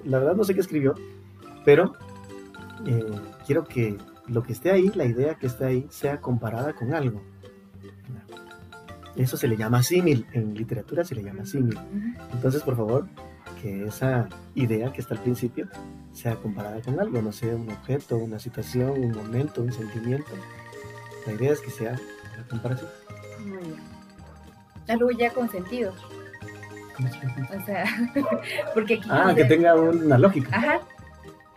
la 0.05 0.21
verdad 0.21 0.37
no 0.37 0.45
sé 0.45 0.55
qué 0.55 0.61
escribió, 0.61 0.95
pero 1.65 1.95
eh, 2.87 3.05
quiero 3.47 3.64
que 3.64 3.97
lo 4.29 4.42
que 4.42 4.53
esté 4.53 4.71
ahí, 4.71 4.90
la 4.95 5.05
idea 5.05 5.35
que 5.35 5.47
esté 5.47 5.64
ahí, 5.64 5.87
sea 5.90 6.21
comparada 6.21 6.73
con 6.73 6.95
algo. 6.95 7.23
Eso 9.16 9.37
se 9.37 9.47
le 9.47 9.57
llama 9.57 9.83
símil, 9.83 10.27
en 10.33 10.55
literatura 10.55 11.05
se 11.05 11.14
le 11.14 11.23
llama 11.23 11.45
símil. 11.45 11.79
Entonces, 12.33 12.62
por 12.62 12.77
favor, 12.77 13.07
que 13.61 13.85
esa 13.85 14.29
idea 14.55 14.90
que 14.92 15.01
está 15.03 15.14
al 15.14 15.21
principio 15.21 15.68
sea 16.12 16.37
comparada 16.37 16.81
con 16.81 16.99
algo, 16.99 17.21
no 17.21 17.31
sea 17.33 17.55
un 17.55 17.68
objeto, 17.71 18.16
una 18.16 18.38
situación, 18.38 18.90
un 18.90 19.12
momento, 19.12 19.62
un 19.62 19.73
sentimiento. 19.73 20.31
La 21.27 21.33
idea 21.35 21.53
es 21.53 21.61
que 21.61 21.71
sea 21.71 21.92
la 21.92 22.49
comparación. 22.49 22.90
Muy 23.40 23.59
bien. 23.59 23.81
Algo 24.88 25.11
ya 25.11 25.31
con 25.31 25.49
sentido. 25.51 25.92
O 26.99 27.66
sea, 27.66 27.85
porque 28.75 28.95
aquí 28.95 29.09
Ah, 29.11 29.33
que 29.35 29.45
tenga 29.45 29.75
una 29.75 30.18
lógica. 30.18 30.57
Ajá. 30.57 30.81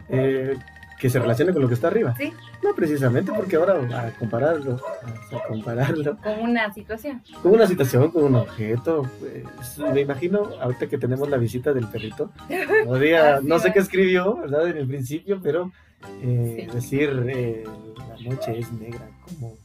Eh, 0.10 0.58
que 1.00 1.10
se 1.10 1.20
relacione 1.20 1.54
con 1.54 1.62
lo 1.62 1.68
que 1.68 1.74
está 1.74 1.88
arriba. 1.88 2.16
Sí. 2.18 2.32
No 2.64 2.74
precisamente, 2.74 3.32
porque 3.36 3.58
ahora 3.58 3.74
a 3.74 4.12
compararlo, 4.12 4.80
a 5.32 5.48
compararlo. 5.48 6.18
Con 6.18 6.40
una 6.40 6.74
situación. 6.74 7.22
Con 7.42 7.54
una 7.54 7.68
situación, 7.68 8.12
con 8.12 8.24
un 8.24 8.36
objeto. 8.36 9.10
Pues, 9.20 9.78
me 9.78 10.02
imagino, 10.02 10.50
ahorita 10.62 10.88
que 10.88 10.98
tenemos 10.98 11.30
la 11.30 11.38
visita 11.38 11.74
del 11.74 11.88
perrito, 11.88 12.32
no 13.44 13.60
sé 13.60 13.74
qué 13.74 13.80
escribió, 13.80 14.38
¿verdad? 14.38 14.68
En 14.70 14.78
el 14.78 14.88
principio, 14.88 15.40
pero 15.42 15.72
eh, 16.22 16.68
decir 16.74 17.26
eh, 17.28 17.64
la 17.98 18.30
noche 18.30 18.60
es 18.60 18.72
negra, 18.72 19.10
como, 19.22 19.58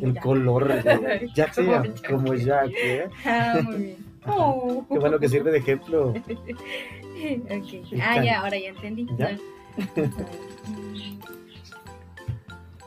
el 0.00 0.18
color 0.18 0.82
de 0.82 1.30
Jack, 1.34 1.52
sea, 1.52 1.82
como 2.08 2.34
Jack. 2.34 2.70
¿eh? 2.74 3.08
Ah, 3.24 3.60
muy 3.62 3.76
bien. 3.76 4.12
Oh. 4.24 4.86
Qué 4.88 5.00
bueno 5.00 5.18
que 5.18 5.28
sirve 5.28 5.50
de 5.50 5.58
ejemplo. 5.58 6.10
okay. 6.10 7.82
Ah, 8.00 8.22
ya, 8.22 8.40
ahora 8.40 8.56
ya 8.56 8.68
entendí. 8.68 9.04
¿Ya? 9.18 9.36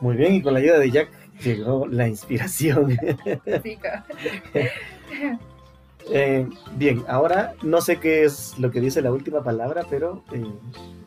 Muy 0.00 0.16
bien, 0.16 0.34
y 0.34 0.42
con 0.42 0.52
la 0.52 0.60
ayuda 0.60 0.78
de 0.78 0.90
Jack 0.90 1.08
llegó 1.42 1.86
la 1.86 2.08
inspiración. 2.08 2.96
Eh, 6.12 6.48
bien, 6.76 7.02
ahora 7.08 7.54
no 7.62 7.80
sé 7.80 7.98
qué 7.98 8.22
es 8.24 8.56
lo 8.58 8.70
que 8.70 8.80
dice 8.80 9.02
la 9.02 9.10
última 9.10 9.42
palabra, 9.42 9.84
pero 9.90 10.22
eh, 10.32 10.44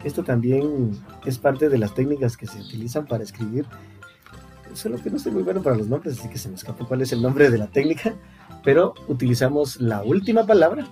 esto 0.04 0.26
también 0.26 0.92
es 1.26 1.38
parte 1.38 1.70
de 1.70 1.78
las 1.78 1.94
técnicas 1.94 2.36
que 2.36 2.48
se 2.48 2.60
utilizan 2.60 3.06
para 3.06 3.24
escribir. 3.24 3.66
Solo 4.74 5.02
que 5.02 5.10
no 5.10 5.18
soy 5.18 5.32
muy 5.32 5.44
bueno 5.44 5.64
para 5.64 5.78
los 5.78 5.88
nombres, 5.88 6.20
así 6.20 6.28
que 6.28 6.38
se 6.38 6.50
me 6.50 6.56
escapó 6.56 6.86
cuál 6.86 7.02
es 7.02 7.14
el 7.14 7.22
nombre 7.22 7.50
de 7.50 7.58
la 7.58 7.68
técnica, 7.68 8.14
pero 8.64 8.94
utilizamos 9.08 9.80
la 9.80 10.04
última 10.04 10.46
palabra 10.46 10.86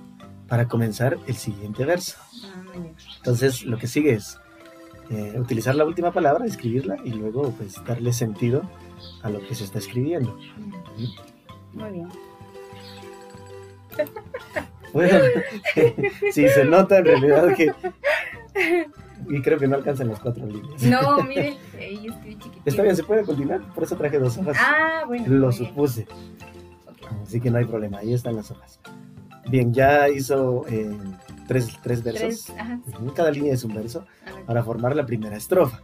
para 0.47 0.69
comenzar 0.69 1.17
el 1.27 1.35
siguiente 1.35 1.83
verso. 1.83 2.15
Ah, 2.45 2.77
Entonces, 3.17 3.65
lo 3.65 3.77
que 3.77 3.87
sigue 3.87 4.13
es 4.13 4.39
eh, 5.09 5.39
utilizar 5.39 5.75
la 5.75 5.85
última 5.85 6.11
palabra, 6.11 6.45
escribirla 6.45 6.97
y 7.03 7.11
luego 7.11 7.51
pues 7.51 7.83
darle 7.85 8.13
sentido 8.13 8.63
a 9.21 9.29
lo 9.29 9.39
que 9.39 9.55
se 9.55 9.63
está 9.63 9.79
escribiendo. 9.79 10.37
Muy 11.73 11.91
bien. 11.91 12.09
Bueno, 14.93 15.19
sí, 16.31 16.47
se 16.47 16.65
nota 16.65 16.99
en 16.99 17.05
realidad 17.05 17.53
que... 17.55 17.71
Y 19.29 19.41
creo 19.41 19.59
que 19.59 19.67
no 19.67 19.75
alcanzan 19.75 20.07
las 20.07 20.19
cuatro 20.19 20.45
líneas. 20.45 20.81
No, 20.83 21.23
miren, 21.23 21.55
ahí 21.77 22.07
estoy 22.07 22.35
chiquitito. 22.35 22.61
Está 22.65 22.83
bien, 22.83 22.95
se 22.95 23.03
puede 23.03 23.23
continuar, 23.23 23.61
por 23.73 23.83
eso 23.83 23.95
traje 23.95 24.19
dos 24.19 24.37
hojas. 24.37 24.57
Ah, 24.59 25.03
bueno. 25.05 25.25
Lo 25.27 25.51
supuse. 25.51 26.07
Así 27.23 27.41
que 27.41 27.51
no 27.51 27.57
hay 27.57 27.65
problema, 27.65 27.99
ahí 27.99 28.13
están 28.13 28.35
las 28.35 28.51
hojas. 28.51 28.79
Bien, 29.49 29.73
ya 29.73 30.09
hizo 30.09 30.65
eh, 30.69 30.97
tres, 31.47 31.77
tres 31.81 32.03
versos. 32.03 32.53
Cada 33.15 33.31
línea 33.31 33.53
es 33.53 33.63
un 33.63 33.73
verso 33.73 34.05
para 34.45 34.63
formar 34.63 34.95
la 34.95 35.05
primera 35.05 35.37
estrofa. 35.37 35.81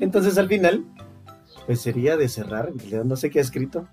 Entonces 0.00 0.38
al 0.38 0.48
final, 0.48 0.84
pues 1.66 1.80
sería 1.80 2.16
de 2.16 2.28
cerrar, 2.28 2.72
no 3.04 3.16
sé 3.16 3.30
qué 3.30 3.38
ha 3.38 3.42
escrito, 3.42 3.86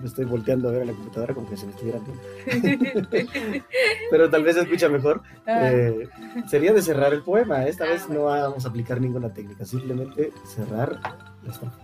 me 0.00 0.06
estoy 0.06 0.24
volteando 0.24 0.68
a 0.68 0.72
ver 0.72 0.82
a 0.82 0.84
la 0.86 0.92
computadora 0.92 1.34
como 1.34 1.48
que 1.48 1.56
se 1.56 1.66
me 1.66 1.72
estuviera 1.72 1.98
viendo. 1.98 3.08
Pero 4.10 4.30
tal 4.30 4.42
vez 4.42 4.56
se 4.56 4.62
escucha 4.62 4.88
mejor. 4.88 5.22
Ah. 5.46 5.70
Eh, 5.70 6.08
sería 6.48 6.72
de 6.72 6.80
cerrar 6.80 7.12
el 7.12 7.22
poema. 7.22 7.66
Esta 7.66 7.84
ah, 7.84 7.88
vez 7.88 8.08
no 8.08 8.24
vamos 8.24 8.64
a 8.64 8.68
aplicar 8.68 9.00
ninguna 9.00 9.32
técnica, 9.32 9.64
simplemente 9.64 10.32
cerrar 10.46 10.98
la 11.44 11.52
estrofa. 11.52 11.78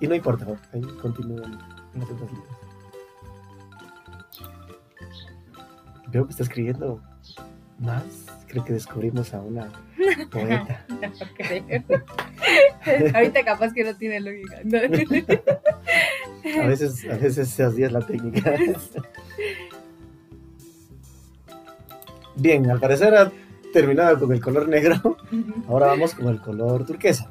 Y 0.00 0.06
no 0.06 0.14
importa, 0.14 0.46
ahí 0.72 0.82
continúan 1.00 1.58
las 1.94 2.10
otras 2.10 2.30
líneas. 2.30 2.56
Veo 6.08 6.24
que 6.24 6.30
está 6.30 6.44
escribiendo 6.44 7.00
más. 7.78 8.04
Creo 8.48 8.64
que 8.64 8.72
descubrimos 8.72 9.34
a 9.34 9.40
una 9.40 9.68
poeta. 10.30 10.84
no 10.88 11.12
creo. 11.36 11.82
Ahorita 13.14 13.44
capaz 13.44 13.72
que 13.72 13.84
no 13.84 13.94
tiene 13.96 14.20
lógica. 14.20 14.58
a 16.62 16.66
veces, 16.66 17.04
a 17.10 17.16
veces 17.16 17.48
se 17.48 17.64
hacía 17.64 17.90
la 17.90 18.00
técnica. 18.00 18.54
Bien, 22.36 22.70
al 22.70 22.80
parecer 22.80 23.14
ha 23.14 23.32
terminado 23.72 24.20
con 24.20 24.32
el 24.32 24.40
color 24.40 24.68
negro. 24.68 25.16
Ahora 25.68 25.86
vamos 25.86 26.14
con 26.14 26.28
el 26.28 26.40
color 26.40 26.86
turquesa. 26.86 27.30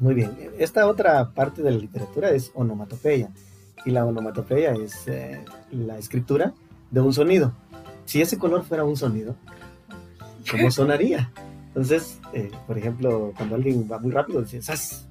Muy 0.00 0.14
bien. 0.14 0.30
Esta 0.58 0.86
otra 0.86 1.30
parte 1.30 1.62
de 1.62 1.70
la 1.70 1.78
literatura 1.78 2.30
es 2.30 2.52
onomatopeya. 2.54 3.30
Y 3.84 3.90
la 3.90 4.04
onomatopeya 4.04 4.72
es 4.72 5.06
eh, 5.06 5.44
la 5.70 5.98
escritura 5.98 6.52
de 6.90 7.00
un 7.00 7.12
sonido 7.12 7.54
si 8.08 8.22
ese 8.22 8.38
color 8.38 8.64
fuera 8.64 8.84
un 8.84 8.96
sonido, 8.96 9.36
¿cómo 10.50 10.70
sonaría? 10.70 11.30
Entonces, 11.66 12.18
eh, 12.32 12.50
por 12.66 12.78
ejemplo, 12.78 13.34
cuando 13.36 13.56
alguien 13.56 13.86
va 13.90 13.98
muy 13.98 14.10
rápido, 14.10 14.40
dice 14.40 14.62
¡zas! 14.62 15.06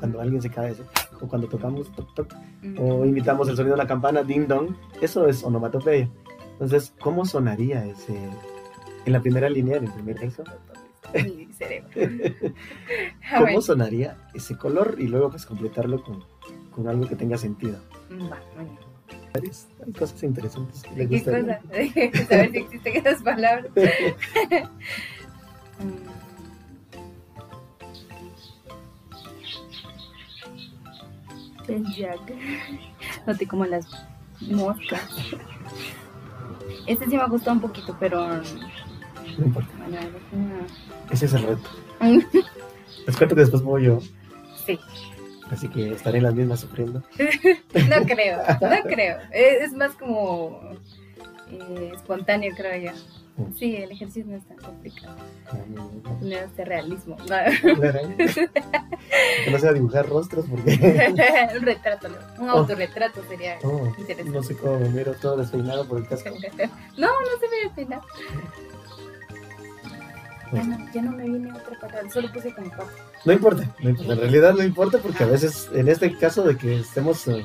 Cuando 0.00 0.20
alguien 0.20 0.42
se 0.42 0.50
cae, 0.50 0.74
o 1.20 1.28
cuando 1.28 1.46
tocamos, 1.46 1.92
toc, 1.92 2.12
toc, 2.12 2.34
o 2.76 3.06
imitamos 3.06 3.48
el 3.48 3.56
sonido 3.56 3.76
de 3.76 3.82
la 3.82 3.86
campana, 3.86 4.24
ding 4.24 4.48
dong, 4.48 4.74
eso 5.00 5.28
es 5.28 5.44
onomatopeya. 5.44 6.10
Entonces, 6.54 6.92
¿cómo 7.00 7.24
sonaría 7.24 7.86
ese, 7.86 8.18
en 9.04 9.12
la 9.12 9.20
primera 9.20 9.48
línea, 9.48 9.76
en 9.76 9.84
el 9.84 9.92
primer 9.92 10.18
verso? 10.18 10.42
¿Cómo 13.38 13.62
sonaría 13.62 14.16
ese 14.34 14.56
color? 14.56 14.96
Y 14.98 15.06
luego, 15.06 15.30
pues, 15.30 15.46
completarlo 15.46 16.02
con, 16.02 16.24
con 16.72 16.88
algo 16.88 17.06
que 17.06 17.14
tenga 17.14 17.38
sentido. 17.38 17.78
Va, 18.10 18.40
hay 19.34 19.92
cosas 19.92 20.22
interesantes. 20.22 20.82
Que 20.82 21.08
¿Qué 21.08 21.22
cosas? 21.22 21.34
Saber 22.28 22.50
si 22.50 22.58
existen 22.58 22.96
esas 22.96 23.22
palabras. 23.22 23.70
El 31.68 31.84
Jack. 31.94 32.20
Noté 33.26 33.46
como 33.46 33.64
las 33.64 33.86
moscas. 34.40 35.08
Este 36.86 37.06
sí 37.06 37.16
me 37.16 37.28
gustó 37.28 37.52
un 37.52 37.60
poquito, 37.60 37.96
pero. 38.00 38.38
No 39.38 39.46
importa. 39.46 39.70
Ese 41.10 41.26
es 41.26 41.34
el 41.34 41.42
reto. 41.44 41.70
Les 43.06 43.16
cuento 43.16 43.34
que 43.34 43.42
después 43.42 43.62
voy 43.62 43.84
yo. 43.84 44.00
Sí. 44.66 44.78
Así 45.50 45.68
que 45.68 45.92
estaré 45.92 46.18
en 46.18 46.24
las 46.24 46.34
mismas 46.34 46.60
sufriendo. 46.60 47.02
no 47.18 48.06
creo, 48.06 48.38
no 48.60 48.82
creo. 48.84 49.18
Es, 49.32 49.72
más 49.72 49.92
como 49.94 50.60
eh, 51.50 51.92
espontáneo, 51.94 52.54
creo 52.56 52.92
yo. 52.92 52.92
Mm. 53.36 53.56
Sí, 53.56 53.76
el 53.76 53.90
ejercicio 53.90 54.26
no 54.30 54.36
es 54.36 54.44
tan 54.44 54.58
complicado. 54.58 55.16
No 56.20 56.36
es 56.36 56.56
de 56.56 56.64
realismo. 56.64 57.16
que 59.44 59.50
no 59.50 59.58
sea 59.58 59.72
dibujar 59.72 60.08
rostros 60.08 60.46
porque... 60.48 60.72
un 61.58 61.62
retrato, 61.62 62.08
un 62.38 62.48
oh. 62.48 62.58
autorretrato 62.58 63.22
sería 63.28 63.58
oh, 63.64 63.92
interesante. 63.98 64.30
No 64.30 64.42
sé 64.42 64.56
cómo 64.56 64.78
me 64.78 64.88
miro 64.90 65.14
todo 65.14 65.38
despeinado 65.38 65.86
por 65.88 65.98
el 65.98 66.06
casco. 66.06 66.30
no, 66.96 67.08
no 67.08 67.38
se 67.40 67.48
ve 67.48 67.56
despeinado. 67.64 68.02
Ya 70.52 70.64
no, 70.64 70.92
ya 70.92 71.02
no 71.02 71.12
me 71.12 71.28
viene 71.28 71.52
otra 71.52 71.78
palabra, 71.78 72.10
solo 72.10 72.32
puse 72.32 72.52
como 72.52 72.70
No 73.24 73.32
importa, 73.32 73.74
no 73.82 73.90
importa, 73.90 74.12
en 74.12 74.18
realidad 74.18 74.54
no 74.54 74.64
importa 74.64 74.98
porque 74.98 75.22
a 75.22 75.26
veces, 75.26 75.68
en 75.72 75.88
este 75.88 76.16
caso 76.16 76.42
de 76.42 76.56
que 76.56 76.80
estemos 76.80 77.28
eh, 77.28 77.44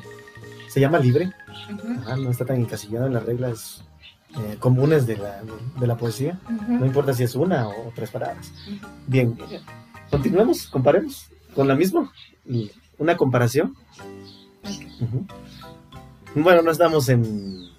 se 0.68 0.80
llama 0.80 0.98
libre, 0.98 1.32
no 2.18 2.30
está 2.30 2.44
tan 2.44 2.56
encasillado 2.56 3.06
en 3.06 3.14
las 3.14 3.24
reglas 3.24 3.84
eh, 4.36 4.56
comunes 4.58 5.06
de 5.06 5.16
la, 5.16 5.42
de, 5.78 5.86
la 5.86 5.96
poesía, 5.96 6.38
no 6.68 6.84
importa 6.84 7.12
si 7.12 7.22
es 7.22 7.34
una 7.34 7.68
o 7.68 7.92
tres 7.94 8.10
palabras. 8.10 8.52
Bien, 9.06 9.38
continuemos, 10.10 10.66
comparemos 10.66 11.30
con 11.54 11.68
la 11.68 11.74
misma, 11.74 12.12
una 12.98 13.16
comparación. 13.16 13.76
Bueno, 16.34 16.60
no 16.62 16.70
estamos 16.70 17.08
en, 17.08 17.70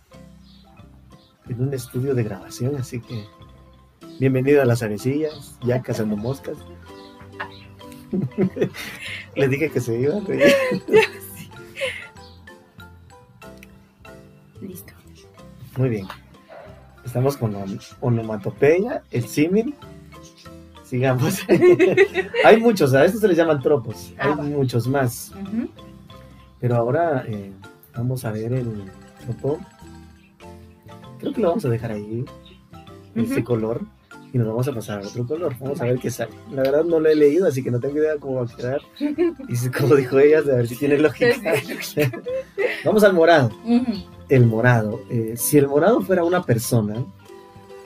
en 1.50 1.62
un 1.62 1.74
estudio 1.74 2.16
de 2.16 2.24
grabación, 2.24 2.76
así 2.78 3.02
que 3.02 3.26
bienvenido 4.20 4.62
a 4.62 4.66
las 4.66 4.84
avecillas, 4.84 5.58
ya 5.64 5.82
cazando 5.82 6.16
moscas. 6.18 6.58
Le 9.36 9.48
dije 9.48 9.70
que 9.70 9.80
se 9.80 10.00
iba 10.00 10.16
a 10.16 10.22
Listo. 14.62 14.94
Muy 15.78 15.90
bien. 15.90 16.08
Estamos 17.06 17.38
con 17.38 17.56
onomatopeya, 18.02 19.04
el 19.12 19.28
símil. 19.28 19.76
Sigamos. 20.84 21.40
Hay 22.46 22.58
muchos, 22.58 22.94
a 22.94 23.06
estos 23.06 23.22
se 23.22 23.28
les 23.28 23.38
llaman 23.38 23.62
tropos. 23.62 24.14
Hay 24.18 24.32
ah, 24.32 24.36
muchos 24.36 24.88
más. 24.88 25.34
Pero 26.60 26.76
ahora 26.76 27.26
eh, 27.28 27.52
vamos 27.96 28.26
a 28.26 28.32
ver 28.32 28.54
el 28.54 28.86
tropo. 29.22 29.60
Creo 31.20 31.34
que 31.34 31.42
lo 31.42 31.50
vamos 31.50 31.66
a 31.66 31.70
dejar 31.70 31.92
ahí. 31.92 32.26
Ese 33.18 33.44
color 33.44 33.82
y 34.34 34.38
nos 34.38 34.48
vamos 34.48 34.68
a 34.68 34.74
pasar 34.74 35.04
a 35.04 35.08
otro 35.08 35.26
color. 35.26 35.56
Vamos 35.60 35.80
a 35.82 35.86
ver 35.86 36.00
qué 36.00 36.12
sale. 36.12 36.32
La 36.52 36.64
verdad 36.64 36.84
no 36.84 37.00
lo 37.00 37.10
he 37.10 37.16
leído, 37.16 37.48
así 37.48 37.64
que 37.64 37.72
no 37.72 37.80
tengo 37.80 37.98
idea 37.98 38.18
cómo 38.20 38.36
va 38.36 38.44
a 38.44 38.56
quedar. 38.56 38.82
Y 39.00 39.70
como 39.70 39.96
dijo 39.96 40.20
ella, 40.20 40.40
a 40.40 40.42
ver 40.42 40.68
si 40.68 40.76
tiene 40.76 40.98
lógica. 40.98 41.36
vamos 42.86 43.04
al 43.04 43.14
morado. 43.14 43.52
El 44.30 44.46
morado. 44.46 45.02
Eh, 45.10 45.34
si 45.38 45.58
el 45.58 45.68
morado 45.68 46.02
fuera 46.02 46.24
una 46.24 46.44
persona, 46.44 46.96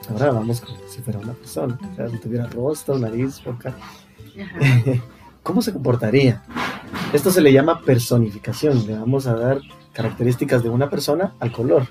ahora 0.10 0.32
vamos 0.32 0.62
como 0.62 0.78
si 0.88 1.02
fuera 1.02 1.20
una 1.20 1.34
persona. 1.34 1.78
O 1.92 1.96
sea, 1.96 2.10
si 2.10 2.18
tuviera 2.18 2.48
rostro, 2.48 2.98
nariz, 2.98 3.44
boca. 3.44 3.76
¿Cómo 5.44 5.62
se 5.62 5.74
comportaría? 5.74 6.44
Esto 7.14 7.32
se 7.32 7.42
le 7.42 7.54
llama 7.54 7.82
personificación. 7.82 8.86
Le 8.88 8.98
vamos 8.98 9.28
a 9.28 9.36
dar 9.36 9.62
características 9.94 10.64
de 10.64 10.70
una 10.70 10.90
persona 10.90 11.36
al 11.40 11.52
color. 11.52 11.88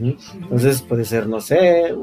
Entonces 0.00 0.82
puede 0.82 1.04
ser, 1.04 1.26
no 1.26 1.40
sé, 1.40 1.94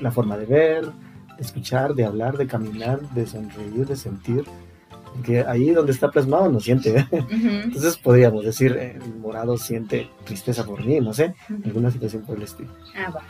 la 0.00 0.10
forma 0.10 0.36
de 0.36 0.46
ver, 0.46 0.84
de 0.86 1.42
escuchar, 1.42 1.94
de 1.94 2.04
hablar, 2.04 2.36
de 2.36 2.46
caminar, 2.46 3.00
de 3.10 3.26
sonreír, 3.26 3.86
de 3.86 3.96
sentir. 3.96 4.44
Porque 5.14 5.40
ahí 5.40 5.70
donde 5.70 5.92
está 5.92 6.10
plasmado 6.10 6.50
no 6.50 6.60
siente. 6.60 7.06
Entonces 7.10 7.96
podríamos 7.98 8.44
decir, 8.44 8.76
el 8.76 9.14
morado 9.16 9.56
siente 9.58 10.08
tristeza 10.24 10.64
por 10.64 10.84
mí, 10.84 11.00
no 11.00 11.12
sé, 11.12 11.34
alguna 11.64 11.90
situación 11.90 12.22
por 12.22 12.36
el 12.36 12.44
estilo. 12.44 12.70
Ah, 12.96 13.10
va. 13.10 13.22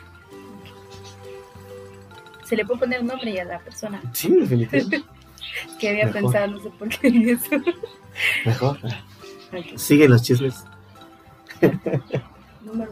¿Se 2.43 2.55
le 2.55 2.65
puede 2.65 2.81
poner 2.81 3.01
un 3.01 3.07
nombre 3.07 3.39
a 3.39 3.45
la 3.45 3.59
persona? 3.59 4.01
Sí, 4.13 4.29
definitivamente. 4.29 5.03
que 5.79 5.89
había 5.89 6.11
pensado, 6.11 6.47
no 6.47 6.59
sé 6.59 6.69
por 6.71 6.89
qué 6.89 7.31
eso. 7.31 7.55
Mejor. 8.45 8.77
Sigue 9.75 10.07
los 10.07 10.21
chismes. 10.21 10.63
Número. 12.61 12.91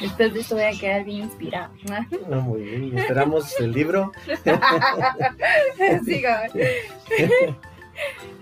Después 0.00 0.32
de 0.32 0.40
esto 0.40 0.54
voy 0.54 0.64
a 0.64 0.72
quedar 0.72 1.04
bien 1.04 1.24
inspirada. 1.24 1.70
Ah, 1.90 2.06
muy 2.36 2.62
bien, 2.62 2.98
esperamos 2.98 3.54
el 3.60 3.72
libro. 3.72 4.12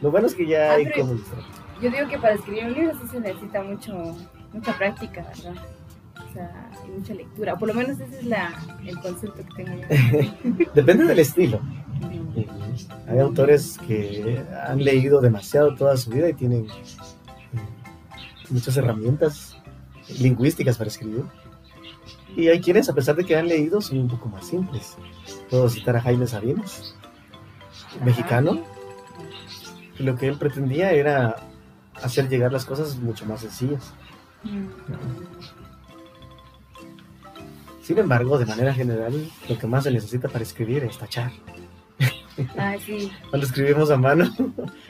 Lo 0.00 0.12
bueno 0.12 0.28
es 0.28 0.34
que 0.34 0.46
ya 0.46 0.70
ah, 0.70 0.74
hay 0.74 0.88
como... 0.92 1.18
Yo 1.82 1.90
digo 1.90 2.08
que 2.08 2.18
para 2.18 2.34
escribir 2.34 2.66
un 2.66 2.74
libro 2.74 2.92
sí 3.00 3.08
se 3.10 3.20
necesita 3.20 3.62
mucho, 3.62 4.16
mucha 4.52 4.78
práctica, 4.78 5.26
¿verdad? 5.36 5.54
O 6.28 6.32
sea, 6.32 6.70
hay 6.82 6.90
mucha 6.90 7.14
lectura. 7.14 7.56
Por 7.56 7.68
lo 7.68 7.74
menos 7.74 7.98
ese 7.98 8.18
es 8.18 8.24
la, 8.24 8.52
el 8.86 8.98
concepto 9.00 9.44
que 9.44 9.64
tengo 9.64 9.82
yo. 9.82 9.86
Depende 10.74 11.04
del 11.04 11.18
estilo. 11.18 11.60
Hay 13.08 13.18
autores 13.18 13.78
que 13.86 14.44
han 14.66 14.84
leído 14.84 15.20
demasiado 15.20 15.74
toda 15.74 15.96
su 15.96 16.10
vida 16.10 16.28
y 16.28 16.34
tienen 16.34 16.68
muchas 18.50 18.76
herramientas 18.76 19.56
lingüísticas 20.18 20.76
para 20.76 20.88
escribir. 20.88 21.24
Y 22.36 22.48
hay 22.48 22.60
quienes, 22.60 22.88
a 22.88 22.94
pesar 22.94 23.16
de 23.16 23.24
que 23.24 23.36
han 23.36 23.48
leído, 23.48 23.80
son 23.80 23.98
un 23.98 24.08
poco 24.08 24.28
más 24.28 24.46
simples. 24.46 24.96
Puedo 25.50 25.68
citar 25.68 25.96
a 25.96 26.00
Jaime 26.02 26.26
Sabines, 26.26 26.94
mexicano. 28.04 28.62
lo 29.98 30.16
que 30.16 30.28
él 30.28 30.38
pretendía 30.38 30.92
era 30.92 31.36
hacer 32.02 32.28
llegar 32.28 32.52
las 32.52 32.64
cosas 32.64 32.96
mucho 32.96 33.26
más 33.26 33.40
sencillas. 33.40 33.92
Sin 37.82 37.98
embargo, 37.98 38.38
de 38.38 38.46
manera 38.46 38.72
general, 38.72 39.30
lo 39.48 39.58
que 39.58 39.66
más 39.66 39.84
se 39.84 39.90
necesita 39.90 40.28
para 40.28 40.44
escribir 40.44 40.84
es 40.84 40.98
tachar. 40.98 41.32
Ah, 42.56 42.76
sí. 42.84 43.10
Cuando 43.30 43.46
escribimos 43.46 43.90
a 43.90 43.96
mano. 43.96 44.30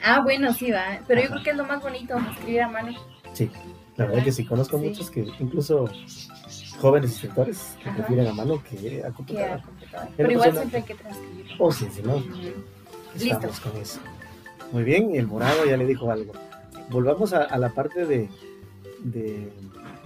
Ah, 0.03 0.19
bueno, 0.21 0.53
sí, 0.53 0.69
va. 0.71 0.99
Pero 1.07 1.21
yo 1.21 1.29
creo 1.29 1.43
que 1.43 1.49
es 1.51 1.57
lo 1.57 1.65
más 1.65 1.81
bonito, 1.81 2.15
escribir 2.31 2.61
a 2.61 2.67
mano. 2.67 2.91
Sí, 3.33 3.49
la 3.97 4.05
verdad 4.05 4.23
que 4.23 4.31
sí, 4.31 4.45
conozco 4.45 4.77
muchos 4.77 5.09
que 5.09 5.27
incluso 5.39 5.89
jóvenes 6.79 7.11
escritores 7.11 7.75
que 7.83 7.91
prefieren 7.91 8.27
a 8.27 8.33
mano 8.33 8.63
que 8.63 9.03
a 9.03 9.11
computadora. 9.11 9.63
Pero 10.15 10.31
igual 10.31 10.53
siempre 10.53 10.77
hay 10.77 10.83
que 10.83 10.95
transcribir. 10.95 11.45
Oh, 11.59 11.71
sí, 11.71 11.87
sí, 11.91 12.01
no. 12.03 12.23
Estamos 13.15 13.59
con 13.59 13.75
eso. 13.77 13.99
Muy 14.71 14.83
bien, 14.83 15.15
el 15.15 15.27
morado 15.27 15.65
ya 15.65 15.77
le 15.77 15.85
dijo 15.85 16.11
algo. 16.11 16.33
Volvamos 16.89 17.33
a, 17.33 17.57
la 17.57 17.69
parte 17.69 18.05
de, 18.05 18.29
de, 18.99 19.51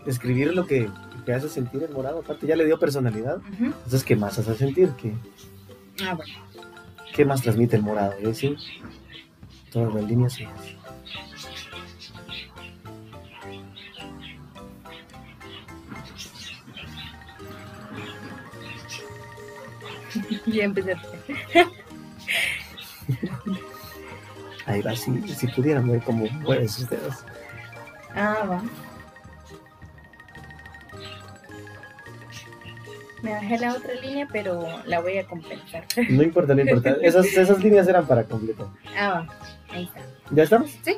escribir 0.06 0.56
lo 0.56 0.66
que, 0.66 0.90
que, 1.26 1.34
hace 1.34 1.50
sentir 1.50 1.84
el 1.84 1.92
morado. 1.92 2.20
Aparte, 2.20 2.48
ya 2.48 2.56
le 2.56 2.66
dio 2.66 2.80
personalidad. 2.80 3.42
Entonces, 3.60 4.04
¿qué 4.04 4.16
más 4.16 4.40
hace 4.40 4.56
sentir? 4.56 4.90
¿Qué, 5.02 5.14
ah, 6.04 6.16
bueno. 6.16 6.34
¿Qué 7.14 7.26
más 7.26 7.42
transmite 7.42 7.76
el 7.76 7.84
morado? 7.84 8.14
¿Eh? 8.20 8.34
¿Sí? 8.34 8.56
Todas 9.72 9.94
las 9.94 10.04
líneas, 10.04 10.34
sí. 10.34 10.48
ya 20.46 20.64
empecé. 20.64 20.96
Ahí 24.66 24.82
va, 24.82 24.96
si, 24.96 25.22
si 25.28 25.48
pudieran 25.48 25.88
ver 25.88 26.02
cómo 26.02 26.26
mueven 26.42 26.70
sus 26.70 26.90
dedos. 26.90 27.16
Ah, 28.16 28.46
va. 28.50 28.64
Me 33.22 33.32
bajé 33.32 33.58
la 33.58 33.74
otra 33.74 33.94
línea, 33.96 34.28
pero 34.32 34.68
la 34.86 35.00
voy 35.00 35.18
a 35.18 35.26
completar. 35.26 35.86
No 36.10 36.24
importa, 36.24 36.54
no 36.54 36.62
importa. 36.62 36.98
Esas, 37.02 37.26
esas 37.28 37.64
líneas 37.64 37.88
eran 37.88 38.06
para 38.06 38.26
completar. 38.26 38.68
Ah, 38.98 39.10
va. 39.10 39.28
Ahí 39.70 39.86
está. 39.86 40.02
¿Ya 40.32 40.44
estamos? 40.44 40.72
Sí. 40.84 40.98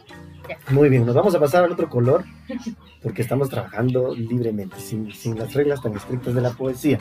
Ya. 0.49 0.57
Muy 0.70 0.89
bien, 0.89 1.05
nos 1.05 1.16
vamos 1.16 1.34
a 1.36 1.39
pasar 1.39 1.63
al 1.63 1.72
otro 1.72 1.89
color 1.89 2.24
porque 3.01 3.22
estamos 3.22 3.49
trabajando 3.49 4.13
libremente, 4.16 4.80
sin, 4.80 5.11
sin 5.11 5.38
las 5.38 5.53
reglas 5.53 5.82
tan 5.82 5.95
estrictas 5.95 6.34
de 6.34 6.41
la 6.41 6.51
poesía. 6.51 6.99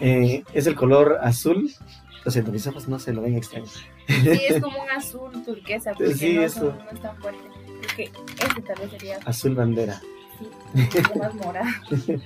Eh, 0.00 0.44
es 0.52 0.66
el 0.66 0.74
color 0.74 1.18
azul. 1.22 1.70
Lo 2.24 2.30
siento, 2.30 2.52
mis 2.52 2.66
ojos 2.66 2.88
no 2.88 2.98
se 2.98 3.12
lo 3.12 3.22
ven 3.22 3.36
extraño. 3.36 3.66
Sí, 3.66 4.40
es 4.48 4.60
como 4.62 4.82
un 4.82 4.90
azul 4.90 5.44
turquesa, 5.44 5.92
porque 5.92 6.14
sí, 6.14 6.34
no, 6.34 6.42
eso. 6.42 6.74
no 6.84 6.90
es 6.90 7.00
tan 7.00 7.16
fuerte. 7.16 7.40
que 7.96 8.04
este 8.04 8.62
tal 8.62 8.76
vez 8.80 8.90
sería... 8.90 9.18
Azul 9.24 9.54
bandera. 9.54 10.00
Sí, 10.74 10.98
más 11.18 11.34
morado. 11.34 11.66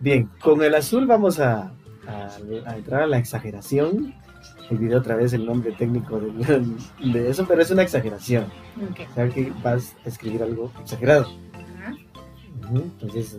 Bien, 0.00 0.28
con 0.40 0.62
el 0.62 0.74
azul 0.74 1.06
vamos 1.06 1.40
a, 1.40 1.72
a, 2.06 2.76
entrar 2.76 3.02
a 3.02 3.06
la 3.06 3.18
exageración. 3.18 4.14
Olvidé 4.70 4.96
otra 4.96 5.16
vez 5.16 5.32
el 5.32 5.46
nombre 5.46 5.72
técnico 5.72 6.20
de, 6.20 6.64
de 7.12 7.30
eso, 7.30 7.46
pero 7.46 7.62
es 7.62 7.70
una 7.70 7.82
exageración. 7.82 8.46
Okay. 8.90 9.06
O 9.06 9.14
sea 9.14 9.28
que 9.28 9.52
vas 9.62 9.94
a 10.04 10.08
escribir 10.08 10.42
algo 10.42 10.70
exagerado. 10.82 11.28
Entonces, 12.72 13.38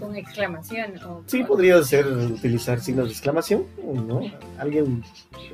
con 0.00 0.16
exclamación. 0.16 0.94
sí, 1.26 1.44
podría 1.44 1.82
ser 1.82 2.06
utilizar 2.06 2.80
signos 2.80 3.06
de 3.06 3.12
exclamación, 3.12 3.66
¿no? 4.06 4.20
Alguien 4.58 5.04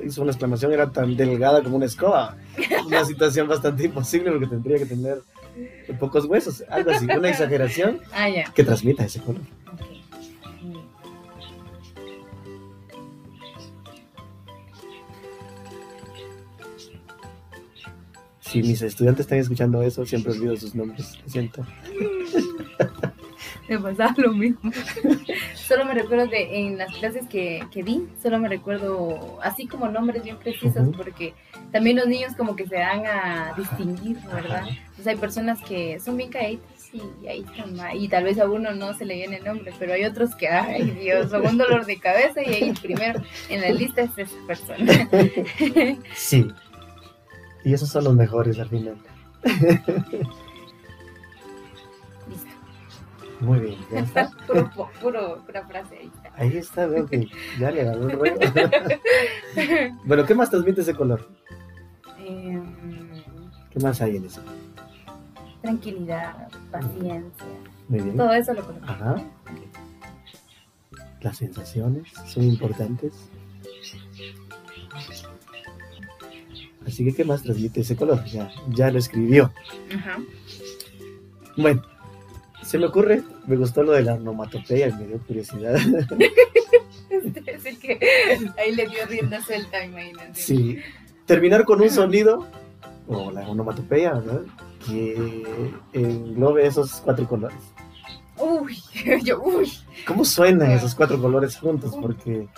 hizo 0.03 0.21
una 0.21 0.31
exclamación, 0.31 0.73
era 0.73 0.91
tan 0.91 1.15
delgada 1.15 1.61
como 1.61 1.75
una 1.77 1.85
escoba. 1.85 2.35
Una 2.87 3.05
situación 3.05 3.47
bastante 3.47 3.83
imposible 3.85 4.31
porque 4.31 4.47
tendría 4.47 4.77
que 4.77 4.85
tener 4.85 5.21
pocos 5.99 6.25
huesos, 6.25 6.63
algo 6.69 6.91
así, 6.91 7.05
una 7.05 7.29
exageración 7.29 7.99
ah, 8.13 8.27
que 8.53 8.63
transmita 8.63 9.03
ese 9.03 9.19
color. 9.19 9.41
Si 18.39 18.61
mis 18.61 18.81
estudiantes 18.81 19.25
están 19.25 19.39
escuchando 19.39 19.81
eso, 19.81 20.05
siempre 20.05 20.31
olvido 20.31 20.55
sus 20.55 20.73
nombres, 20.73 21.19
lo 21.21 21.29
siento. 21.29 21.65
me 23.69 23.79
pasaba 23.79 24.13
lo 24.17 24.33
mismo. 24.33 24.71
solo 25.55 25.85
me 25.85 25.93
recuerdo 25.93 26.27
de 26.27 26.59
en 26.59 26.77
las 26.77 26.93
clases 26.95 27.27
que, 27.27 27.63
que 27.71 27.83
di, 27.83 28.07
solo 28.21 28.39
me 28.39 28.49
recuerdo 28.49 29.39
así 29.41 29.67
como 29.67 29.87
nombres 29.87 30.23
bien 30.23 30.37
precisos, 30.37 30.89
porque 30.95 31.33
también 31.71 31.97
los 31.97 32.07
niños 32.07 32.33
como 32.35 32.55
que 32.55 32.67
se 32.67 32.75
dan 32.75 33.05
a 33.05 33.53
distinguir, 33.57 34.17
¿verdad? 34.33 34.63
Entonces 34.67 35.07
hay 35.07 35.15
personas 35.15 35.61
que 35.61 35.99
son 35.99 36.17
bien 36.17 36.29
caídas 36.29 36.63
y 36.93 37.27
ahí 37.27 37.45
están, 37.45 37.75
y 37.95 38.07
tal 38.07 38.23
vez 38.23 38.39
a 38.39 38.49
uno 38.49 38.73
no 38.73 38.93
se 38.93 39.05
le 39.05 39.15
viene 39.15 39.37
el 39.37 39.43
nombre, 39.43 39.73
pero 39.77 39.93
hay 39.93 40.05
otros 40.05 40.35
que, 40.35 40.47
ay 40.47 40.89
Dios, 40.91 41.29
son 41.29 41.45
un 41.45 41.57
dolor 41.57 41.85
de 41.85 41.99
cabeza 41.99 42.41
y 42.41 42.53
ahí 42.53 42.73
primero 42.81 43.21
en 43.49 43.61
la 43.61 43.69
lista 43.71 44.03
es 44.03 44.17
esa 44.17 44.35
persona. 44.47 45.09
Sí. 46.15 46.47
Y 47.63 47.73
esos 47.73 47.89
son 47.89 48.05
los 48.05 48.15
mejores 48.15 48.59
al 48.59 48.69
final. 48.69 48.97
Muy 53.39 53.59
bien, 53.59 53.77
ya 53.91 53.99
está. 53.99 54.31
Puro, 54.47 54.71
puro, 55.01 55.43
pura 55.45 55.67
frase 55.67 55.97
ahí 55.97 56.11
está. 56.13 56.31
Ahí 56.35 56.57
está, 56.57 56.87
veo 56.87 57.05
que 57.05 57.27
ya 57.59 57.71
le 57.71 57.81
agarró 57.81 58.09
el 58.09 58.11
rollo. 58.11 58.35
bueno, 60.05 60.25
¿qué 60.25 60.33
más 60.35 60.49
transmite 60.49 60.81
ese 60.81 60.95
color? 60.95 61.27
Em, 62.19 62.63
¿Qué 63.71 63.79
más 63.79 64.01
hay 64.01 64.17
en 64.17 64.25
ese? 64.25 64.41
tranquilidad, 65.61 66.47
paciencia, 66.71 67.45
Muy 67.89 67.99
bien. 67.99 68.15
todo 68.15 68.31
eso 68.31 68.53
lo 68.53 68.63
conozco. 68.65 68.85
Ajá. 68.89 69.15
Las 71.21 71.37
sensaciones 71.37 72.07
son 72.25 72.43
importantes. 72.43 73.11
Así 76.85 77.03
que, 77.03 77.13
¿qué 77.13 77.25
más 77.25 77.43
transmite 77.43 77.81
ese 77.81 77.97
color? 77.97 78.23
Ya, 78.25 78.49
ya 78.69 78.89
lo 78.91 78.99
escribió. 78.99 79.51
Ajá. 79.93 80.19
Bueno, 81.57 81.81
se 82.67 82.77
me 82.77 82.87
ocurre, 82.87 83.23
me 83.45 83.55
gustó 83.55 83.81
lo 83.81 83.93
de 83.93 84.03
la 84.03 84.15
onomatopeya 84.15 84.89
y 84.89 84.93
me 84.93 85.07
dio 85.07 85.19
curiosidad. 85.19 85.75
Es 87.45 87.65
el 87.65 87.79
que 87.79 87.97
ahí 88.57 88.75
le 88.75 88.87
dio 88.87 89.05
rienda 89.07 89.41
suelta, 89.41 89.83
imagínate. 89.83 90.33
Sí, 90.33 90.77
terminar 91.25 91.63
con 91.63 91.81
un 91.81 91.89
sonido, 91.89 92.45
o 93.07 93.31
la 93.31 93.47
onomatopeya, 93.47 94.13
¿verdad? 94.15 94.41
Que 94.85 95.45
englobe 95.93 96.67
esos 96.67 97.01
cuatro 97.03 97.25
colores. 97.25 97.57
Uy, 98.37 98.77
yo, 99.23 99.41
uy. 99.41 99.71
¿Cómo 100.05 100.25
suenan 100.25 100.71
esos 100.71 100.93
cuatro 100.93 101.19
colores 101.21 101.57
juntos? 101.57 101.95
Porque 102.01 102.49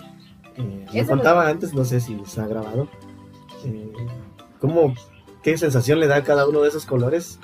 eh, 0.56 0.86
me 0.92 1.06
contaba 1.06 1.48
antes, 1.48 1.72
no 1.72 1.84
sé 1.84 2.00
si 2.00 2.20
se 2.26 2.40
ha 2.40 2.48
grabado, 2.48 2.88
eh, 3.64 3.92
cómo, 4.58 4.92
qué 5.44 5.56
sensación 5.56 6.00
le 6.00 6.08
da 6.08 6.16
a 6.16 6.24
cada 6.24 6.48
uno 6.48 6.62
de 6.62 6.68
esos 6.68 6.84
colores. 6.84 7.38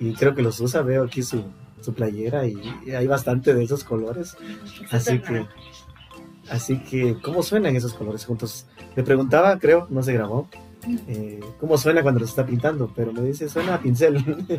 Y 0.00 0.14
creo 0.14 0.34
que 0.34 0.42
los 0.42 0.58
usa, 0.60 0.82
veo 0.82 1.04
aquí 1.04 1.22
su, 1.22 1.44
su 1.80 1.94
playera 1.94 2.46
y 2.46 2.60
hay 2.96 3.06
bastante 3.06 3.54
de 3.54 3.64
esos 3.64 3.84
colores. 3.84 4.36
Así 4.90 5.18
que, 5.20 5.46
así 6.50 6.78
que, 6.78 7.16
¿cómo 7.22 7.42
suenan 7.42 7.76
esos 7.76 7.94
colores 7.94 8.24
juntos? 8.24 8.66
Le 8.96 9.02
preguntaba, 9.02 9.58
creo, 9.58 9.86
no 9.90 10.02
se 10.02 10.12
grabó, 10.12 10.48
eh, 11.08 11.40
cómo 11.58 11.76
suena 11.76 12.02
cuando 12.02 12.20
los 12.20 12.30
está 12.30 12.46
pintando, 12.46 12.90
pero 12.94 13.12
me 13.12 13.22
dice, 13.22 13.48
suena 13.48 13.74
a 13.74 13.80
pincel. 13.80 14.16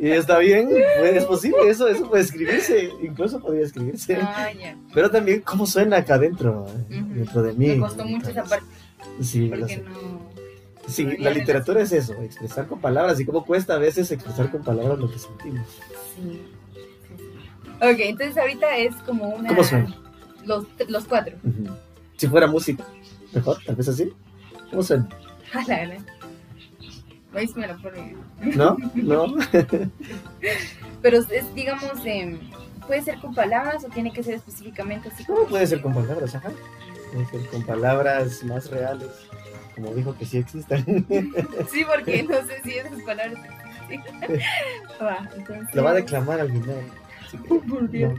y 0.00 0.08
está 0.08 0.38
bien, 0.38 0.68
pues, 0.98 1.16
es 1.16 1.24
posible, 1.24 1.58
eso, 1.68 1.88
eso 1.88 2.08
puede 2.08 2.22
escribirse, 2.22 2.90
incluso 3.02 3.40
podría 3.40 3.64
escribirse. 3.64 4.18
Ah. 4.20 4.48
Pero 4.94 5.10
también, 5.10 5.40
¿cómo 5.40 5.66
suena 5.66 5.98
acá 5.98 6.14
adentro, 6.14 6.66
dentro 6.88 7.42
de 7.42 7.52
mí? 7.54 7.68
Me 7.68 7.78
costó 7.80 8.04
mucho 8.04 8.30
esa 8.30 8.44
parte 8.44 8.66
Sí, 9.20 9.48
porque 9.48 9.78
no. 9.78 10.35
Sí, 10.86 11.04
la 11.18 11.30
literatura 11.30 11.82
es 11.82 11.92
eso, 11.92 12.14
expresar 12.22 12.66
con 12.66 12.80
palabras, 12.80 13.18
y 13.20 13.26
cómo 13.26 13.44
cuesta 13.44 13.74
a 13.74 13.78
veces 13.78 14.10
expresar 14.10 14.50
con 14.50 14.62
palabras 14.62 14.98
lo 14.98 15.10
que 15.10 15.18
sentimos. 15.18 15.66
Sí. 16.14 16.42
Ok, 17.76 17.98
entonces 17.98 18.38
ahorita 18.38 18.76
es 18.76 18.94
como 18.96 19.28
una. 19.28 19.48
¿Cómo 19.48 19.64
suena? 19.64 19.94
Los, 20.44 20.66
los 20.88 21.04
cuatro. 21.04 21.36
Si 22.16 22.28
fuera 22.28 22.46
música, 22.46 22.84
mejor, 23.32 23.58
tal 23.64 23.76
vez 23.76 23.88
así. 23.88 24.12
¿Cómo 24.70 24.82
suena? 24.82 25.08
A 25.52 25.62
la. 25.62 25.98
Ahí 27.34 27.46
sí 27.46 27.54
me 27.56 27.66
lo 27.66 27.76
pone. 27.82 28.16
¿No? 28.54 28.76
¿No? 28.94 29.34
Pero 31.02 31.18
es, 31.18 31.54
digamos, 31.54 31.92
em, 32.04 32.38
puede 32.86 33.02
ser 33.02 33.18
con 33.18 33.34
palabras 33.34 33.84
o 33.84 33.88
tiene 33.88 34.10
que 34.10 34.22
ser 34.22 34.34
específicamente 34.34 35.10
así. 35.10 35.24
¿Cómo 35.24 35.46
puede 35.46 35.66
ser 35.66 35.82
con 35.82 35.92
palabras? 35.92 36.34
Ajá. 36.34 36.50
Puede 37.12 37.26
ser 37.26 37.46
con 37.50 37.62
palabras 37.64 38.42
más 38.44 38.70
reales, 38.70 39.10
como 39.76 39.94
dijo 39.94 40.16
que 40.16 40.24
sí 40.24 40.38
existen. 40.38 41.06
Sí, 41.70 41.84
porque 41.86 42.22
no 42.28 42.36
sé 42.46 42.60
si 42.64 42.78
esas 42.78 43.00
palabras 43.02 43.38
existen. 43.88 44.40
Va, 45.00 45.28
entonces. 45.36 45.74
Lo 45.74 45.84
va 45.84 45.90
a 45.90 45.94
declamar 45.94 46.40
al 46.40 46.50
final. 46.50 46.82
Por 47.48 47.64
no, 47.66 47.86
Dios. 47.86 48.18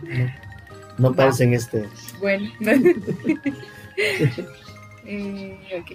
no, 0.97 1.15
este. 1.53 1.89
Bueno. 2.19 2.51
eh, 5.05 5.81
ok. 5.81 5.91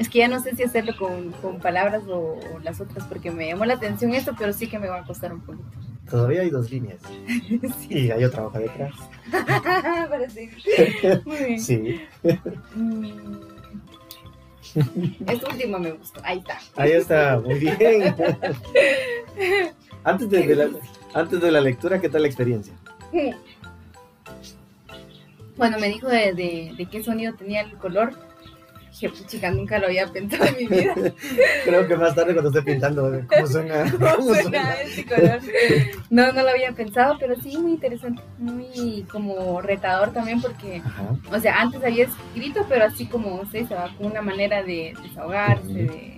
Es 0.00 0.08
que 0.08 0.18
ya 0.18 0.26
no 0.26 0.40
sé 0.40 0.56
si 0.56 0.64
hacerlo 0.64 0.96
con, 0.98 1.30
con 1.32 1.60
palabras 1.60 2.02
o, 2.08 2.40
o 2.52 2.58
las 2.64 2.80
otras 2.80 3.06
porque 3.06 3.30
me 3.30 3.46
llamó 3.46 3.64
la 3.64 3.74
atención 3.74 4.12
esto, 4.12 4.34
pero 4.36 4.52
sí 4.52 4.66
que 4.66 4.80
me 4.80 4.88
va 4.88 4.98
a 4.98 5.04
costar 5.04 5.32
un 5.32 5.40
poquito. 5.40 5.70
Todavía 6.10 6.42
hay 6.42 6.50
dos 6.50 6.70
líneas. 6.70 6.98
sí. 7.80 7.88
Y 7.88 8.10
hay 8.10 8.24
otra 8.24 8.46
hoja 8.46 8.58
detrás. 8.58 8.92
Parece. 10.10 10.50
Muy 11.24 11.36
bien. 11.36 11.60
Sí. 11.60 12.00
Mm. 12.74 13.54
Este 15.26 15.46
último 15.50 15.78
me 15.78 15.92
gustó. 15.92 16.20
Ahí 16.24 16.38
está. 16.38 16.58
Ahí 16.76 16.92
está, 16.92 17.40
muy 17.40 17.58
bien. 17.58 18.14
Antes 20.04 20.28
de, 20.28 20.46
de 20.46 20.56
la, 20.56 20.68
antes 21.14 21.40
de 21.40 21.50
la 21.50 21.60
lectura, 21.62 21.98
¿qué 21.98 22.10
tal 22.10 22.22
la 22.22 22.28
experiencia? 22.28 22.74
Bueno, 25.56 25.78
me 25.78 25.88
dijo 25.88 26.08
de, 26.08 26.34
de, 26.34 26.74
de 26.76 26.86
qué 26.90 27.02
sonido 27.02 27.32
tenía 27.34 27.62
el 27.62 27.72
color. 27.78 28.12
Dije, 29.00 29.26
chica, 29.26 29.50
nunca 29.50 29.78
lo 29.80 29.86
había 29.86 30.06
pensado 30.06 30.44
en 30.44 30.56
mi 30.56 30.66
vida. 30.66 30.94
Creo 31.64 31.88
que 31.88 31.96
más 31.96 32.14
tarde 32.14 32.32
cuando 32.32 32.50
esté 32.50 32.62
pintando, 32.62 33.10
¿cómo 33.28 33.46
suena? 33.48 33.90
¿Cómo 33.90 34.16
¿Cómo 34.16 34.34
suena 34.34 34.72
este 34.74 35.04
color? 35.04 35.40
No, 36.10 36.32
no 36.32 36.42
lo 36.42 36.50
había 36.50 36.72
pensado, 36.72 37.16
pero 37.18 37.34
sí, 37.40 37.58
muy 37.58 37.72
interesante. 37.72 38.22
Muy 38.38 39.04
como 39.10 39.60
retador 39.60 40.12
también 40.12 40.40
porque, 40.40 40.76
Ajá. 40.84 41.16
o 41.32 41.40
sea, 41.40 41.60
antes 41.60 41.82
había 41.82 42.04
escrito, 42.04 42.66
pero 42.68 42.84
así 42.84 43.06
como, 43.06 43.42
no 43.42 43.50
sé, 43.50 43.66
se 43.66 43.74
va 43.74 43.90
con 43.98 44.06
una 44.06 44.22
manera 44.22 44.62
de 44.62 44.94
desahogarse, 45.02 45.72
de, 45.72 46.16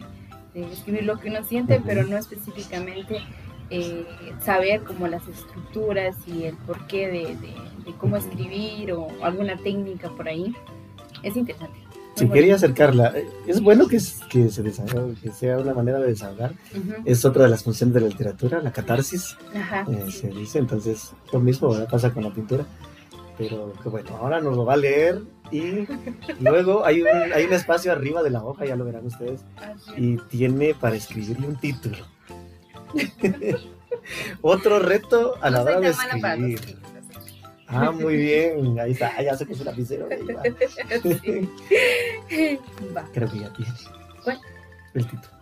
de 0.53 0.73
escribir 0.73 1.05
lo 1.05 1.19
que 1.19 1.31
uno 1.31 1.45
siente, 1.45 1.77
Ujú. 1.77 1.85
pero 1.87 2.03
no 2.05 2.19
específicamente 2.19 3.23
eh, 3.71 4.05
saber 4.45 4.83
como 4.83 5.09
las 5.09 5.27
estructuras 5.27 6.15
y 6.27 6.45
el 6.45 6.57
porqué 6.59 7.07
de, 7.07 7.37
de, 7.37 7.55
de 7.87 7.93
cómo 7.99 8.19
escribir 8.19 8.93
o 8.93 9.09
alguna 9.23 9.57
técnica 9.57 10.11
por 10.11 10.29
ahí. 10.29 10.55
Es 11.23 11.37
interesante. 11.37 11.86
Bueno. 12.17 12.33
quería 12.33 12.55
acercarla, 12.55 13.13
es 13.47 13.61
bueno 13.61 13.87
que, 13.89 13.97
es- 13.97 14.21
que 14.31 14.49
se 14.49 14.63
desahogue, 14.63 15.15
que 15.23 15.31
sea 15.33 15.59
una 15.59 15.75
manera 15.75 15.99
de 16.01 16.09
desahogar. 16.09 16.53
Es 17.05 17.25
otra 17.25 17.45
de 17.45 17.51
las 17.51 17.63
funciones 17.63 17.95
de 17.95 18.01
la 18.01 18.09
literatura, 18.09 18.61
la 18.63 18.73
catarsis, 18.73 19.37
Ajá. 19.55 19.85
eh, 19.91 20.11
se 20.11 20.29
dice. 20.29 20.59
Entonces, 20.59 21.13
lo 21.33 21.41
mismo 21.41 21.71
¿verdad? 21.71 21.89
pasa 21.91 22.13
con 22.13 22.25
la 22.25 22.33
pintura. 22.33 22.65
Pero 23.39 23.75
que 23.83 23.91
bueno, 23.91 24.17
ahora 24.17 24.41
nos 24.41 24.57
lo 24.57 24.65
va 24.65 24.73
a 24.73 24.77
leer 24.79 25.21
y 25.51 25.87
luego 26.41 26.87
hay 26.87 27.03
un, 27.03 27.09
hay 27.35 27.45
un 27.45 27.53
espacio 27.53 27.93
arriba 27.93 28.23
de 28.23 28.31
la 28.31 28.43
hoja, 28.43 28.65
ya 28.65 28.77
lo 28.77 28.87
verán 28.87 29.05
ustedes, 29.07 29.43
y 29.99 30.17
tiene 30.17 30.73
para 30.75 30.97
escribirle 30.97 31.47
un 31.47 31.57
título. 31.57 31.99
Otro 34.41 34.79
reto 34.79 35.35
a 35.43 35.51
la 35.51 35.59
No 35.59 35.65
hora 35.65 35.81
de 35.81 35.89
escribir. 35.91 36.61
Ah, 37.69 37.91
muy 37.91 38.17
bien, 38.17 38.79
ahí 38.79 38.93
está, 38.93 39.21
ya 39.23 39.37
se 39.37 39.45
puso 39.47 39.63
el 39.63 39.67
lapicero. 39.67 40.07
ahí 40.11 40.23
va. 40.23 40.43
Sí. 42.29 42.61
Va. 42.97 43.05
Creo 43.13 43.29
que 43.31 43.39
ya 43.41 43.53
tiene. 43.53 43.73
¿Cuál? 44.25 44.41
El 44.95 45.05
título. 45.07 45.33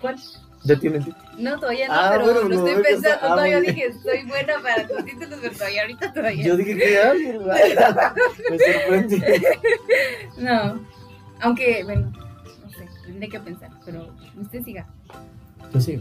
¿Cuál? 0.00 0.16
Ya 0.64 0.76
tiene 0.78 0.98
el 0.98 1.04
título. 1.06 1.24
No, 1.38 1.58
todavía 1.58 1.88
no, 1.88 1.94
Ah, 1.94 2.08
pero 2.12 2.24
bueno, 2.24 2.40
lo 2.42 2.48
no, 2.48 2.54
estoy 2.54 2.70
es 2.82 2.86
que 2.86 2.92
está- 2.94 3.08
pensando. 3.08 3.26
ah, 3.26 3.28
todavía 3.30 3.60
dije, 3.60 3.92
soy 4.02 4.24
buena 4.26 4.54
para 4.62 4.82
los 4.88 5.04
títulos, 5.06 5.38
pero 5.40 5.54
todavía 5.54 5.80
ahorita 5.82 6.12
todavía. 6.12 6.44
Yo 6.44 6.56
dije 6.58 6.76
que 6.76 6.98
alguien 6.98 7.38
me 8.50 8.58
sorprende. 8.58 9.42
No. 10.36 10.80
Aunque, 11.40 11.82
bueno, 11.84 12.12
no 12.62 12.70
sé, 12.72 12.86
tendré 13.06 13.28
que 13.30 13.40
pensar, 13.40 13.70
pero 13.86 14.14
usted 14.38 14.62
siga. 14.62 14.86
Pues 15.72 15.84
sí. 15.84 15.98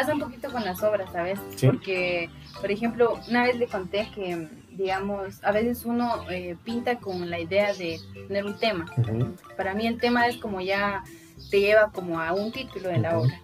Pasa 0.00 0.14
un 0.14 0.20
poquito 0.20 0.50
con 0.50 0.64
las 0.64 0.82
obras, 0.82 1.12
¿sabes? 1.12 1.38
Sí. 1.56 1.66
Porque, 1.66 2.30
por 2.58 2.70
ejemplo, 2.70 3.18
una 3.28 3.42
vez 3.44 3.56
le 3.56 3.66
conté 3.66 4.08
que, 4.14 4.48
digamos, 4.70 5.44
a 5.44 5.52
veces 5.52 5.84
uno 5.84 6.24
eh, 6.30 6.56
pinta 6.64 6.96
con 6.98 7.28
la 7.28 7.38
idea 7.38 7.74
de 7.74 8.00
tener 8.26 8.46
un 8.46 8.58
tema. 8.58 8.86
Ujú. 8.96 9.34
Para 9.58 9.74
mí 9.74 9.86
el 9.86 9.98
tema 9.98 10.26
es 10.26 10.36
como 10.38 10.62
ya 10.62 11.04
te 11.50 11.60
lleva 11.60 11.90
como 11.92 12.18
a 12.18 12.32
un 12.32 12.50
título 12.50 12.88
de 12.88 12.96
la 12.98 13.18
Ujú. 13.18 13.26
obra. 13.26 13.40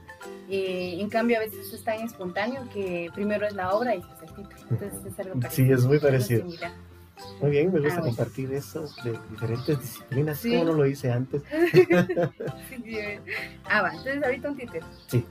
Y 0.49 0.99
en 0.99 1.11
cambio 1.11 1.37
a 1.37 1.41
veces 1.41 1.71
es 1.75 1.85
tan 1.85 2.01
espontáneo 2.01 2.67
que 2.73 3.11
primero 3.15 3.47
es 3.47 3.53
la 3.53 3.75
obra 3.75 3.95
y 3.95 3.99
después 3.99 4.31
el 4.31 4.49
título. 4.49 4.67
Entonces 4.71 5.13
es 5.13 5.19
algo 5.19 5.41
parecido. 5.41 5.67
Sí, 5.67 5.73
es 5.75 5.85
muy 5.87 5.99
parecido. 5.99 6.45
Muy 7.43 7.51
bien, 7.51 7.71
me 7.73 7.81
gusta 7.81 7.99
Ah, 8.01 8.03
compartir 8.03 8.51
eso 8.55 8.89
de 9.05 9.19
diferentes 9.31 9.79
disciplinas, 9.79 10.39
Sí. 10.39 10.53
como 10.53 10.65
no 10.65 10.73
lo 10.73 10.87
hice 10.87 11.13
antes. 11.13 11.43
Sí, 12.71 12.83
sí. 12.83 12.99
Ah, 13.69 13.83
va, 13.83 13.91
entonces 13.91 14.23
ahorita 14.25 14.51
un 14.51 14.57
título. 14.57 14.81
Sí. 15.07 15.23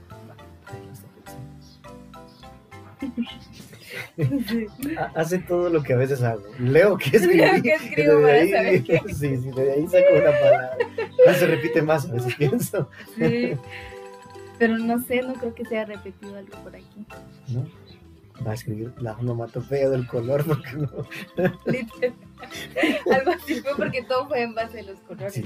Ha- 4.98 5.12
Hace 5.14 5.38
todo 5.38 5.70
lo 5.70 5.82
que 5.82 5.92
a 5.92 5.96
veces 5.96 6.22
hago. 6.22 6.42
Leo 6.58 6.96
que 6.98 7.16
escribí. 7.16 7.36
Leo 7.36 7.62
que 7.62 7.74
escribo 7.74 8.20
para 8.22 8.32
ahí, 8.34 8.50
saber 8.50 8.82
qué. 8.82 9.00
Sí, 9.08 9.36
sí, 9.36 9.50
de 9.50 9.72
ahí 9.72 9.86
saco 9.86 10.06
una 10.14 10.30
palabra. 10.40 10.76
No 11.26 11.34
se 11.34 11.46
repite 11.46 11.82
más, 11.82 12.08
a 12.08 12.12
veces 12.12 12.34
pienso. 12.34 12.90
Sí. 13.16 13.52
Pero 14.58 14.78
no 14.78 14.98
sé, 15.02 15.22
no 15.22 15.34
creo 15.34 15.54
que 15.54 15.64
se 15.64 15.78
haya 15.78 15.94
repetido 15.94 16.36
algo 16.36 16.58
por 16.62 16.74
aquí. 16.74 17.06
¿No? 17.48 17.66
Va 18.46 18.50
a 18.50 18.54
escribir 18.54 18.92
la 19.00 19.12
onomatopeya 19.12 19.88
del 19.88 20.06
color 20.06 20.44
porque 20.44 20.72
no. 20.74 20.90
Literal. 21.66 22.14
Algo 23.14 23.30
así 23.32 23.60
fue 23.62 23.72
porque 23.76 24.02
todo 24.02 24.28
fue 24.28 24.42
en 24.42 24.54
base 24.54 24.80
a 24.80 24.82
los 24.82 24.98
colores, 25.00 25.32
Sí. 25.32 25.42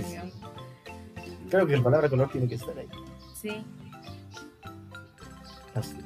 Creo 1.50 1.66
que 1.66 1.76
la 1.76 1.82
palabra 1.84 2.08
color 2.08 2.30
tiene 2.30 2.48
que 2.48 2.56
estar 2.56 2.76
ahí. 2.76 2.88
Sí. 3.40 3.64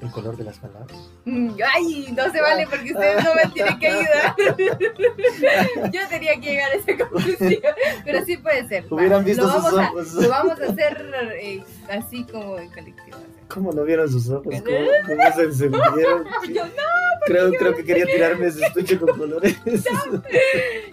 El 0.00 0.10
color 0.10 0.36
de 0.36 0.44
las 0.44 0.58
palabras. 0.58 0.98
Mm, 1.24 1.50
Ay, 1.74 2.14
no 2.16 2.30
se 2.32 2.40
vale 2.40 2.66
porque 2.68 2.92
ustedes 2.92 3.24
no 3.24 3.34
me 3.34 3.46
tienen 3.52 3.78
que 3.78 3.86
ayudar. 3.86 4.36
Yo 5.92 6.00
tenía 6.08 6.34
que 6.40 6.46
llegar 6.50 6.72
a 6.72 6.74
esa 6.74 6.96
conclusión. 6.96 7.62
Pero 8.04 8.24
sí 8.24 8.36
puede 8.36 8.68
ser. 8.68 8.86
Hubieran 8.90 9.24
visto 9.24 9.42
lo 9.42 9.52
sus 9.52 9.62
vamos 9.62 9.80
a, 9.80 9.90
ojos. 9.90 10.14
Lo 10.14 10.28
vamos 10.28 10.60
a 10.60 10.64
hacer 10.64 11.12
eh, 11.40 11.62
así 11.90 12.24
como 12.24 12.58
en 12.58 12.68
colectivo. 12.68 13.18
¿Cómo 13.48 13.72
no 13.72 13.84
vieron 13.84 14.10
sus 14.10 14.28
ojos? 14.30 14.44
¿Cómo, 14.44 14.76
cómo 15.06 15.36
se 15.36 15.42
encendieron? 15.42 16.26
Yo, 16.52 16.64
no, 16.64 16.82
Creo, 17.26 17.52
creo 17.52 17.74
que 17.74 17.84
quería 17.84 18.06
tirarme 18.06 18.46
ese 18.46 18.66
estuche 18.66 18.98
con 18.98 19.16
colores. 19.16 19.56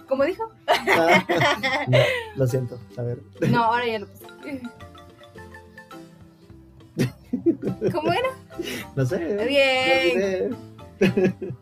¿Cómo 0.08 0.24
dijo? 0.24 0.50
Ah, 0.66 1.24
no, 1.88 1.98
lo 2.36 2.46
siento. 2.46 2.78
A 2.96 3.02
ver. 3.02 3.18
No, 3.50 3.64
ahora 3.64 3.86
ya 3.86 3.98
lo 3.98 4.06
puse. 4.06 4.26
¿Cómo 7.92 8.12
era? 8.12 8.28
No 8.96 9.06
sé. 9.06 9.46
Bien. 9.48 10.54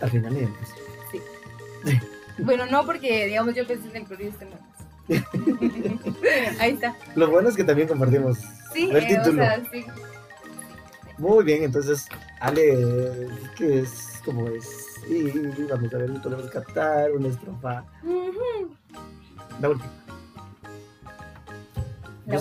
Al 0.00 0.10
final 0.10 0.34
ya 0.34 0.40
empecé. 0.40 0.74
Bueno, 2.38 2.66
no, 2.66 2.84
porque 2.84 3.26
digamos 3.26 3.54
yo 3.54 3.66
pensé 3.66 3.88
en 3.90 3.96
el 3.96 4.04
color 4.04 4.22
este. 4.22 4.46
Ahí 6.60 6.72
está. 6.72 6.96
Lo 7.14 7.30
bueno 7.30 7.48
es 7.48 7.56
que 7.56 7.64
también 7.64 7.88
compartimos. 7.88 8.38
Sí, 8.72 8.88
El 8.90 8.96
eh, 8.96 9.04
o 9.04 9.22
título. 9.22 9.42
sea, 9.42 9.62
sí. 9.70 9.84
Muy 11.18 11.44
bien, 11.44 11.62
entonces, 11.62 12.08
Ale, 12.40 13.28
que 13.56 13.80
es 13.80 14.20
como 14.24 14.48
es. 14.48 14.66
Y 15.08 15.22
vamos 15.68 15.92
a 15.94 15.98
ver, 15.98 16.10
podemos 16.22 16.50
captar 16.50 17.12
una 17.12 17.28
estrofa. 17.28 17.84
Ujú. 18.02 18.74
La 19.60 19.68
última. 19.68 20.03
La 22.26 22.40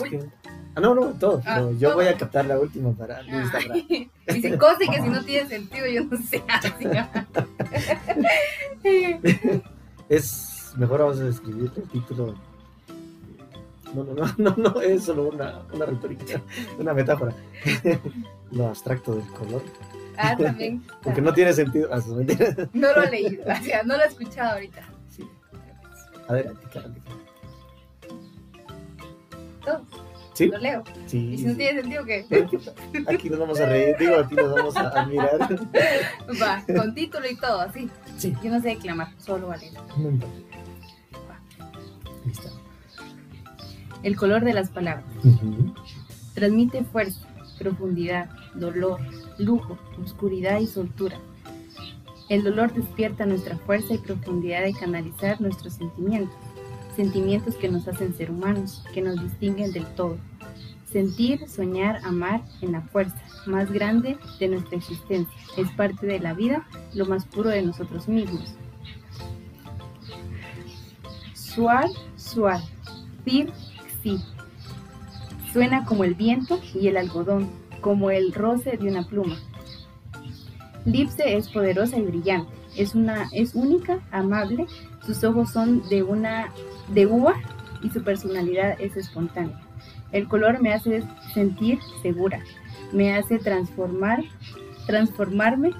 Ah, 0.75 0.79
no, 0.81 0.95
no, 0.95 1.05
todo. 1.13 1.39
Ah, 1.45 1.59
no, 1.59 1.71
yo 1.73 1.89
todo. 1.89 1.97
voy 1.97 2.07
a 2.07 2.17
captar 2.17 2.45
la 2.45 2.57
última 2.59 2.91
para 2.93 3.21
Instagram. 3.21 3.71
Ay, 3.89 4.09
Y 4.27 4.57
cosa 4.57 4.77
y 4.83 4.89
que 4.89 5.01
si 5.03 5.09
no 5.09 5.23
tiene 5.23 5.47
sentido, 5.47 5.85
yo 5.87 6.03
no 6.05 6.17
sé. 6.17 6.43
así. 6.47 6.87
Es 10.09 10.73
mejor 10.77 10.99
vamos 11.01 11.19
a 11.19 11.27
escribir 11.27 11.71
el 11.75 11.83
título. 11.89 12.35
No, 13.93 14.03
no, 14.03 14.13
no, 14.13 14.33
no, 14.37 14.55
no, 14.57 14.81
es 14.81 15.03
solo 15.03 15.29
una, 15.29 15.61
una 15.71 15.85
retórica, 15.85 16.41
una 16.79 16.93
metáfora. 16.95 17.33
Lo 18.51 18.67
abstracto 18.67 19.15
del 19.15 19.27
color, 19.27 19.61
Ah, 20.17 20.35
también. 20.35 20.83
porque 21.03 21.21
no 21.21 21.33
tiene 21.33 21.53
sentido. 21.53 21.89
Ah. 21.91 21.99
No 22.73 22.91
lo 22.93 23.03
he 23.03 23.11
leído, 23.11 23.43
o 23.45 23.63
sea, 23.63 23.83
no 23.83 23.95
lo 23.95 24.03
he 24.03 24.07
escuchado 24.07 24.53
ahorita. 24.53 24.81
Sí. 25.09 25.23
Adelante, 26.27 26.67
Carolina. 26.73 27.01
¿Sí? 30.33 30.47
Lo 30.47 30.57
leo. 30.57 30.83
Sí. 31.05 31.33
Y 31.33 31.37
si 31.37 31.45
no 31.45 31.55
tiene 31.55 31.81
sentido, 31.81 32.05
¿qué? 32.05 32.25
Aquí 33.07 33.29
nos 33.29 33.39
vamos 33.39 33.59
a 33.59 33.65
reír, 33.67 33.95
digo, 33.99 34.15
aquí 34.15 34.35
nos 34.35 34.51
vamos 34.53 34.75
a 34.75 34.87
admirar. 34.89 35.39
Va, 36.41 36.63
con 36.75 36.95
título 36.95 37.29
y 37.29 37.35
todo, 37.35 37.61
así. 37.61 37.89
Sí, 38.17 38.33
Yo 38.43 38.49
no 38.51 38.59
sé 38.61 38.69
declamar, 38.69 39.09
solo 39.19 39.47
vale. 39.47 39.69
no 39.97 40.09
importa. 40.09 40.35
Listo. 42.25 42.49
El 44.01 44.15
color 44.15 44.43
de 44.43 44.53
las 44.53 44.69
palabras. 44.69 45.05
Transmite 46.33 46.83
fuerza, 46.83 47.27
profundidad, 47.59 48.29
dolor, 48.55 48.99
lujo, 49.37 49.77
oscuridad 50.03 50.59
y 50.59 50.67
soltura. 50.67 51.17
El 52.29 52.43
dolor 52.43 52.73
despierta 52.73 53.25
nuestra 53.25 53.57
fuerza 53.57 53.93
y 53.93 53.97
profundidad 53.99 54.63
de 54.63 54.73
canalizar 54.73 55.39
nuestros 55.41 55.73
sentimientos, 55.73 56.35
sentimientos 56.95 57.55
que 57.55 57.69
nos 57.69 57.87
hacen 57.87 58.13
ser 58.15 58.31
humanos, 58.31 58.83
que 58.93 59.01
nos 59.01 59.21
distinguen 59.21 59.71
del 59.71 59.85
todo. 59.95 60.17
Sentir, 60.91 61.47
soñar, 61.49 61.99
amar 62.03 62.41
en 62.61 62.73
la 62.73 62.81
fuerza 62.81 63.19
más 63.45 63.71
grande 63.71 64.17
de 64.39 64.47
nuestra 64.47 64.77
existencia. 64.77 65.33
Es 65.57 65.69
parte 65.71 66.05
de 66.05 66.19
la 66.19 66.33
vida, 66.33 66.67
lo 66.93 67.05
más 67.05 67.25
puro 67.25 67.49
de 67.49 67.61
nosotros 67.61 68.07
mismos. 68.07 68.55
Suar, 71.33 71.89
suar, 72.15 72.61
fir, 73.23 73.51
sí. 74.01 74.19
Suena 75.51 75.85
como 75.85 76.03
el 76.03 76.15
viento 76.15 76.59
y 76.73 76.87
el 76.87 76.97
algodón, 76.97 77.49
como 77.81 78.09
el 78.09 78.33
roce 78.33 78.77
de 78.77 78.87
una 78.87 79.03
pluma. 79.03 79.37
Lipse 80.85 81.37
es 81.37 81.49
poderosa 81.49 81.97
y 81.97 82.01
brillante, 82.01 82.51
es, 82.75 82.93
una, 82.93 83.29
es 83.31 83.55
única, 83.55 83.99
amable, 84.11 84.65
sus 85.05 85.23
ojos 85.23 85.51
son 85.51 85.87
de 85.89 86.03
una 86.03 86.51
de 86.89 87.07
uva 87.07 87.35
y 87.81 87.89
su 87.89 88.03
personalidad 88.03 88.79
es 88.79 88.95
espontánea. 88.97 89.59
El 90.11 90.27
color 90.27 90.61
me 90.61 90.73
hace 90.73 91.03
sentir 91.33 91.79
segura, 92.01 92.39
me 92.91 93.15
hace 93.15 93.39
transformar, 93.39 94.23
transformarme, 94.85 95.71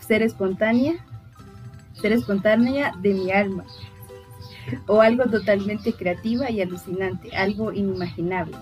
ser 0.00 0.22
espontánea, 0.22 0.94
ser 2.00 2.12
espontánea 2.12 2.92
de 3.00 3.14
mi 3.14 3.30
alma, 3.30 3.64
o 4.86 5.00
algo 5.00 5.24
totalmente 5.24 5.92
creativa 5.92 6.50
y 6.50 6.60
alucinante, 6.60 7.34
algo 7.36 7.72
inimaginable. 7.72 8.56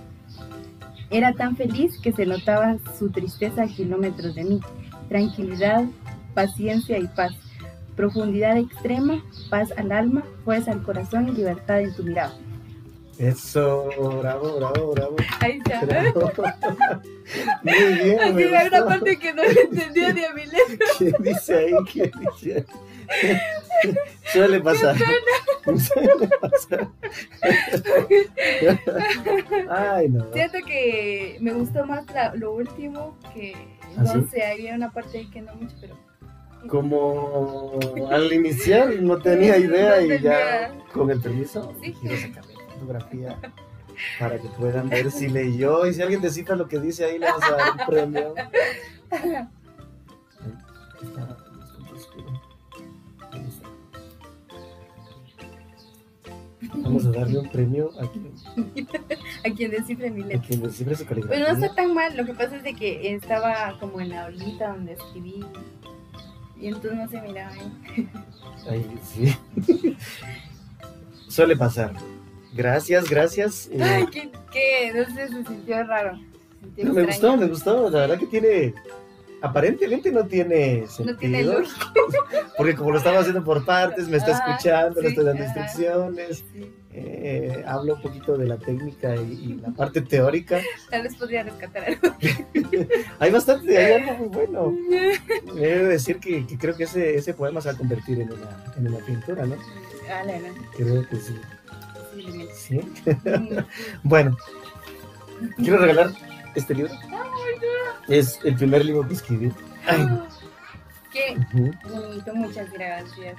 Era 1.11 1.33
tan 1.33 1.57
feliz 1.57 1.99
que 2.01 2.13
se 2.13 2.27
notaba 2.27 2.77
su 2.99 3.11
tristeza 3.11 3.63
a 3.63 3.69
kilómetros 3.69 4.35
de 4.35 4.45
mí. 4.45 4.61
Tranquilidad, 5.09 5.85
paciencia 6.35 6.99
y 6.99 7.07
paz. 7.07 7.33
Profundidad 7.97 8.57
extrema, 8.57 9.25
paz 9.51 9.73
al 9.77 9.93
alma, 9.93 10.25
fuerza 10.45 10.73
al 10.73 10.83
corazón 10.83 11.29
y 11.29 11.33
libertad 11.33 11.81
en 11.81 11.95
tu 11.95 12.03
mirada. 12.03 12.35
Eso, 13.19 13.89
bravo, 14.21 14.57
bravo, 14.59 14.93
bravo. 14.93 15.17
Ahí 15.41 15.59
está. 15.65 15.85
bravo. 15.87 16.33
Muy 17.63 17.95
bien, 18.03 18.21
Así 18.21 18.33
me 18.35 18.57
hay 18.57 18.67
una 18.69 18.85
parte 18.87 19.17
que 19.19 19.33
no 19.33 19.43
le 19.45 19.61
entendía 19.61 20.13
ni 20.13 20.25
a 20.25 20.33
mi 20.33 20.45
letra. 20.47 20.87
¿Qué 20.99 21.13
dice 21.21 21.55
ahí? 21.57 21.73
¿Qué 21.93 22.11
dice 22.21 22.57
ahí? 22.57 23.37
Suele 24.33 24.61
pasar. 24.61 24.97
Suele 25.65 26.29
pasar. 26.41 26.89
Ay, 29.71 30.09
no. 30.09 30.33
Siento 30.33 30.59
que 30.67 31.37
me 31.41 31.53
gustó 31.53 31.87
más 31.87 32.05
la- 32.13 32.35
lo 32.35 32.53
último 32.55 33.17
que 33.33 33.55
¿Ah, 33.97 34.07
sí? 34.07 34.19
no 34.19 34.29
sé, 34.29 34.45
había 34.45 34.75
una 34.75 34.91
parte 34.91 35.19
ahí 35.19 35.27
que 35.31 35.41
no 35.41 35.55
mucho, 35.55 35.75
pero 35.81 35.97
Como 36.69 37.79
al 38.11 38.33
iniciar 38.33 38.91
no 39.01 39.19
tenía 39.19 39.59
idea 39.59 40.01
y 40.03 40.21
ya 40.21 40.73
con 40.93 41.11
el 41.11 41.21
permiso 41.21 41.75
Sí. 41.83 41.93
quiero 42.01 42.17
sacarle 42.21 42.55
fotografía 42.73 43.39
para 44.19 44.39
que 44.39 44.49
puedan 44.49 44.89
ver 44.89 45.11
si 45.11 45.29
leyó 45.29 45.87
y 45.87 45.95
si 45.95 46.03
alguien 46.03 46.21
descifra 46.21 46.57
lo 46.57 46.67
que 46.67 46.79
dice 46.81 47.05
ahí 47.05 47.19
le 47.19 47.27
vamos 47.27 47.45
a 47.45 47.51
dar 47.57 47.71
un 47.73 47.87
premio. 47.87 48.35
Vamos 56.77 57.05
a 57.07 57.11
darle 57.11 57.39
un 57.39 57.49
premio 57.51 57.91
a 58.01 58.11
quien, 58.11 58.33
a 59.45 59.55
quien 59.55 59.71
descifre 59.71 60.11
mi 60.11 60.23
a 60.23 60.27
letra. 60.27 60.47
quien 60.49 60.63
descifre 60.63 60.95
su 60.97 61.05
caligrafía. 61.05 61.39
Pero 61.45 61.53
no 61.59 61.65
está 61.65 61.75
tan 61.75 61.93
mal, 61.95 62.17
lo 62.17 62.25
que 62.25 62.33
pasa 62.35 62.57
es 62.57 62.63
de 62.63 62.75
que 62.75 63.15
estaba 63.15 63.77
como 63.81 64.01
en 64.01 64.09
la 64.11 64.27
orillita 64.27 64.69
donde 64.69 64.93
escribí 64.95 65.45
y 66.61 66.69
entonces 66.69 66.95
no 66.95 67.09
se 67.09 67.21
miraba 67.21 67.53
ahí. 68.69 68.87
Sí. 69.03 69.37
Suele 71.29 71.57
pasar. 71.57 71.93
Gracias, 72.55 73.09
gracias. 73.11 73.69
Eh, 73.73 73.83
Ay, 73.83 74.07
¿qué, 74.07 74.31
qué? 74.53 74.93
No 74.95 75.05
sé, 75.15 75.29
se 75.29 75.45
sintió 75.45 75.83
raro. 75.85 76.17
se 76.17 76.83
sintió 76.83 76.93
me 76.95 77.03
gustó, 77.07 77.37
me 77.37 77.47
gustó. 77.49 77.91
La 77.91 78.01
verdad 78.01 78.19
que 78.19 78.27
tiene. 78.27 78.75
Aparentemente 79.45 80.11
no 80.11 80.27
tiene 80.27 80.87
sentido. 80.87 81.13
No 81.13 81.19
tiene 81.19 81.43
lógica. 81.43 81.93
Porque 82.57 82.75
como 82.75 82.93
lo 82.93 82.99
estaba 82.99 83.19
haciendo 83.19 83.45
por 83.45 83.63
partes, 83.67 84.09
me 84.09 84.17
está 84.17 84.33
Ajá, 84.33 84.53
escuchando, 84.53 85.03
le 85.03 85.09
estoy 85.09 85.25
dando 85.25 85.45
instrucciones. 85.45 86.45
Sí, 86.51 86.75
eh, 86.93 87.63
hablo 87.67 87.97
un 87.97 88.01
poquito 88.01 88.39
de 88.39 88.47
la 88.47 88.57
técnica 88.57 89.15
y, 89.17 89.33
y 89.33 89.61
la 89.61 89.69
parte 89.69 90.01
teórica. 90.01 90.61
tal 90.89 91.03
vez 91.03 91.15
podría 91.17 91.43
rescatar 91.43 91.85
algo. 91.85 92.17
Hay 93.19 93.31
bastante, 93.31 93.77
hay 93.77 94.03
algo 94.03 94.15
muy 94.15 94.29
bueno. 94.29 94.75
He 95.57 95.79
de 95.79 95.85
decir 95.85 96.21
que, 96.21 96.47
que 96.47 96.57
creo 96.57 96.75
que 96.75 96.85
ese, 96.85 97.17
ese 97.17 97.35
poema 97.35 97.61
se 97.61 97.69
va 97.69 97.75
a 97.75 97.79
convertir 97.79 98.21
en 98.21 98.33
una, 98.33 98.65
en 98.79 98.89
una 98.89 98.99
pintura, 99.05 99.45
¿no? 99.45 99.57
Ah, 100.11 100.23
la, 100.25 100.39
Creo 100.75 101.07
que 101.07 101.17
sí. 101.17 101.35
¿Sí? 102.55 102.81
Bueno, 104.03 104.39
quiero 105.59 105.79
regalar 105.79 106.13
este 106.55 106.75
libro. 106.75 106.93
Es 108.09 108.39
el 108.45 108.55
primer 108.57 108.85
libro 108.85 109.07
que 109.07 109.15
escribí. 109.15 109.53
Ay, 109.87 110.07
Qué 111.13 111.37
muchas 112.35 112.73
gracias. 112.73 113.37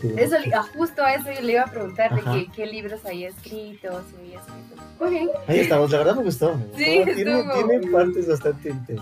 sí. 0.00 0.12
Eso, 0.16 0.36
ah, 0.54 0.64
justo 0.76 1.02
a 1.04 1.14
eso 1.14 1.30
yo 1.32 1.40
le 1.42 1.52
iba 1.52 1.62
a 1.62 1.66
preguntar 1.70 2.12
de 2.14 2.22
qué, 2.22 2.50
qué 2.54 2.66
libros 2.66 3.04
había 3.06 3.28
escrito, 3.28 4.02
si 4.10 4.16
había 4.16 4.40
escrito. 4.40 5.08
Bien. 5.08 5.28
Ahí 5.46 5.60
estamos, 5.60 5.90
la 5.92 5.98
verdad 5.98 6.16
me 6.16 6.24
gustó. 6.24 6.56
me 6.56 6.76
Sí, 6.76 6.98
gustó. 6.98 7.14
tiene, 7.14 7.86
partes 7.92 8.28
bastante 8.28 8.70
inter- 8.70 8.98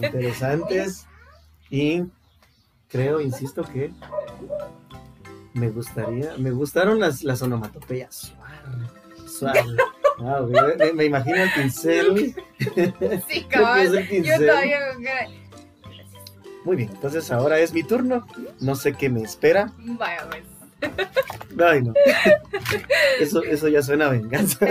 interesantes 0.00 1.06
y 1.70 2.04
creo, 2.88 3.20
insisto, 3.20 3.64
que 3.64 3.92
me 5.52 5.70
gustaría, 5.70 6.36
me 6.38 6.52
gustaron 6.52 7.00
las, 7.00 7.24
las 7.24 7.42
onomatopeyas. 7.42 8.32
Suave, 9.26 9.62
suave. 9.64 9.64
Wow, 10.20 10.48
me, 10.48 10.76
me- 10.76 10.92
me 10.92 11.04
imagino 11.06 11.36
el 11.36 11.52
pincel. 11.52 12.34
Sí, 13.28 13.46
el 13.50 14.22
Yo 14.24 14.36
todavía 14.36 14.78
Muy 16.64 16.76
bien, 16.76 16.90
entonces 16.92 17.30
ahora 17.30 17.58
es 17.58 17.72
mi 17.72 17.82
turno. 17.82 18.26
No 18.60 18.74
sé 18.74 18.92
qué 18.92 19.08
me 19.08 19.22
espera. 19.22 19.72
Vaya, 19.78 20.26
pues. 20.28 20.42
Ay, 21.62 21.82
no. 21.82 21.92
Eso, 23.20 23.42
eso 23.42 23.68
ya 23.68 23.82
suena 23.82 24.06
a 24.06 24.10
venganza. 24.10 24.66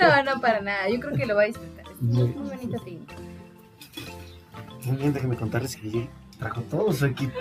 No, 0.00 0.22
no, 0.22 0.40
para 0.40 0.60
nada. 0.62 0.88
Yo 0.88 1.00
creo 1.00 1.14
que 1.16 1.26
lo 1.26 1.34
va 1.34 1.42
a 1.42 1.46
disfrutar. 1.46 1.84
Es 1.90 2.00
Muy 2.02 2.28
muy 2.28 2.48
bonita 2.50 2.78
técnica. 2.78 3.14
Muy 4.84 4.96
bien, 4.96 5.12
déjeme 5.12 5.36
contarles 5.36 5.76
que 5.76 6.08
trajo 6.38 6.60
todo 6.62 6.92
su 6.92 7.06
equipo. 7.06 7.38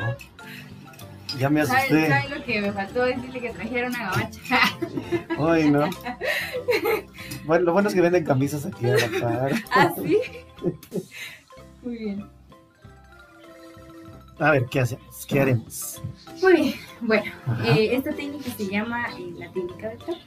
Ya 1.38 1.50
me 1.50 1.66
¿Saben 1.66 1.82
asusté. 1.82 2.08
saben 2.10 2.40
lo 2.40 2.46
que 2.46 2.62
me 2.62 2.72
faltó 2.74 3.06
decirle 3.06 3.40
que 3.40 3.50
trajera 3.52 3.88
una 3.88 4.00
gabacha? 4.00 4.42
Ay, 5.52 5.70
no. 5.72 5.90
Bueno, 7.46 7.66
lo 7.66 7.74
bueno 7.74 7.90
es 7.90 7.96
que 7.96 8.02
venden 8.02 8.24
camisas 8.24 8.66
aquí 8.68 8.86
a 8.86 8.96
la 8.96 9.20
par. 9.20 9.52
¿Ah, 9.72 9.92
sí? 9.98 10.20
Muy 11.82 11.98
bien. 11.98 12.30
A 14.38 14.52
ver, 14.52 14.66
¿qué 14.68 14.80
hacemos? 14.80 15.26
¿Qué 15.28 15.40
haremos? 15.40 16.02
Muy 16.42 16.54
bien. 16.54 16.74
Bueno, 17.02 17.32
eh, 17.66 17.90
esta 17.94 18.12
técnica 18.12 18.50
se 18.52 18.68
llama 18.68 19.08
eh, 19.18 19.34
la 19.38 19.52
técnica 19.52 19.90
de 19.90 19.98
tacos. 19.98 20.18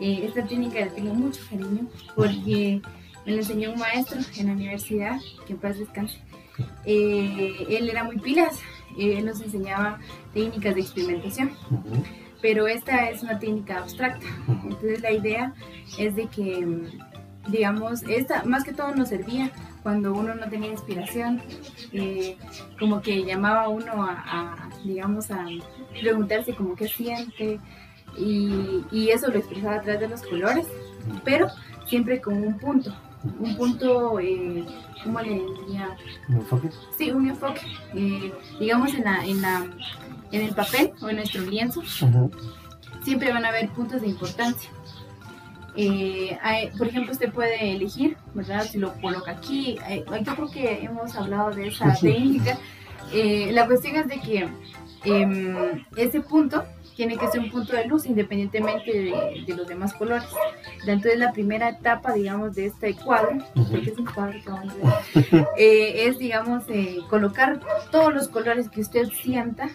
Eh, 0.00 0.24
esta 0.26 0.44
técnica 0.44 0.80
le 0.80 0.90
tengo 0.90 1.14
mucho 1.14 1.40
cariño 1.48 1.88
porque 2.14 2.80
me 3.24 3.32
la 3.32 3.38
enseñó 3.38 3.72
un 3.72 3.78
maestro 3.78 4.20
en 4.36 4.46
la 4.48 4.52
universidad, 4.52 5.20
que 5.46 5.52
en 5.52 5.58
paz 5.58 5.78
descanse. 5.78 6.18
Él 6.84 7.88
era 7.88 8.02
muy 8.04 8.18
pilas, 8.18 8.58
él 8.98 9.24
nos 9.24 9.40
enseñaba 9.40 9.98
técnicas 10.32 10.74
de 10.74 10.80
experimentación, 10.80 11.52
pero 12.40 12.66
esta 12.66 13.10
es 13.10 13.22
una 13.22 13.38
técnica 13.38 13.78
abstracta. 13.78 14.26
Entonces 14.64 15.00
la 15.00 15.12
idea 15.12 15.54
es 15.98 16.16
de 16.16 16.26
que, 16.26 16.64
mm, 16.64 17.50
digamos, 17.50 18.02
esta 18.04 18.44
más 18.44 18.64
que 18.64 18.72
todo 18.72 18.94
nos 18.94 19.08
servía 19.08 19.50
cuando 19.82 20.12
uno 20.12 20.34
no 20.34 20.48
tenía 20.48 20.70
inspiración, 20.70 21.40
eh, 21.92 22.36
como 22.78 23.00
que 23.00 23.24
llamaba 23.24 23.64
a 23.64 23.68
uno 23.68 24.02
a, 24.02 24.24
a, 24.26 24.68
digamos, 24.84 25.30
a 25.30 25.46
preguntarse 26.00 26.54
como 26.54 26.74
qué 26.74 26.88
siente 26.88 27.60
y, 28.18 28.84
y 28.90 29.10
eso 29.10 29.28
lo 29.28 29.38
expresaba 29.38 29.76
a 29.76 29.82
través 29.82 30.00
de 30.00 30.08
los 30.08 30.22
colores, 30.22 30.66
pero 31.24 31.48
siempre 31.86 32.20
con 32.20 32.34
un 32.34 32.58
punto, 32.58 32.94
un 33.38 33.56
punto, 33.56 34.18
eh, 34.20 34.64
¿cómo 35.02 35.20
le 35.20 35.30
diría? 35.34 35.96
¿Un 36.28 36.36
enfoque? 36.36 36.68
Sí, 36.96 37.10
un 37.10 37.28
enfoque, 37.28 37.60
eh, 37.94 38.32
digamos 38.60 38.94
en 38.94 39.04
la, 39.04 39.24
en 39.24 39.42
la, 39.42 39.66
en 40.32 40.40
el 40.42 40.54
papel 40.54 40.92
o 41.00 41.08
en 41.08 41.16
nuestro 41.16 41.42
lienzo, 41.42 41.82
siempre 43.02 43.32
van 43.32 43.44
a 43.44 43.48
haber 43.48 43.68
puntos 43.70 44.00
de 44.02 44.08
importancia. 44.08 44.70
Eh, 45.76 46.38
hay- 46.42 46.68
por 46.78 46.88
ejemplo, 46.88 47.12
usted 47.12 47.30
puede 47.32 47.72
elegir, 47.72 48.16
¿verdad? 48.34 48.64
Si 48.64 48.78
lo 48.78 48.94
coloca 48.94 49.32
aquí, 49.32 49.76
eh, 49.88 50.04
yo 50.24 50.34
creo 50.34 50.50
que 50.50 50.84
hemos 50.84 51.14
hablado 51.16 51.50
de 51.50 51.68
esa 51.68 51.84
técnica. 52.12 52.58
Eh, 53.12 53.50
la 53.52 53.66
cuestión 53.66 53.96
es 53.96 54.08
de 54.08 54.20
que 54.20 54.48
em, 55.04 55.84
ese 55.96 56.20
punto 56.20 56.64
tiene 56.96 57.16
que 57.16 57.28
ser 57.28 57.40
un 57.40 57.50
punto 57.50 57.76
de 57.76 57.84
luz 57.84 58.06
independientemente 58.06 58.90
de, 58.90 59.44
de 59.46 59.54
los 59.54 59.66
demás 59.68 59.92
colores. 59.94 60.28
Entonces, 60.86 61.18
la 61.18 61.32
primera 61.32 61.68
etapa, 61.68 62.14
digamos, 62.14 62.54
de 62.54 62.66
este 62.66 62.94
cuadro, 62.94 63.38
es 63.54 63.98
un 63.98 64.06
cuadro 64.06 64.40
que 64.42 64.50
vamos 64.50 64.72
a 64.72 64.76
ver, 64.76 65.46
eh, 65.58 66.08
es, 66.08 66.18
digamos, 66.18 66.64
eh, 66.68 66.98
colocar 67.10 67.60
todos 67.90 68.12
los 68.14 68.28
colores 68.28 68.68
que 68.68 68.80
usted 68.80 69.08
sienta 69.10 69.68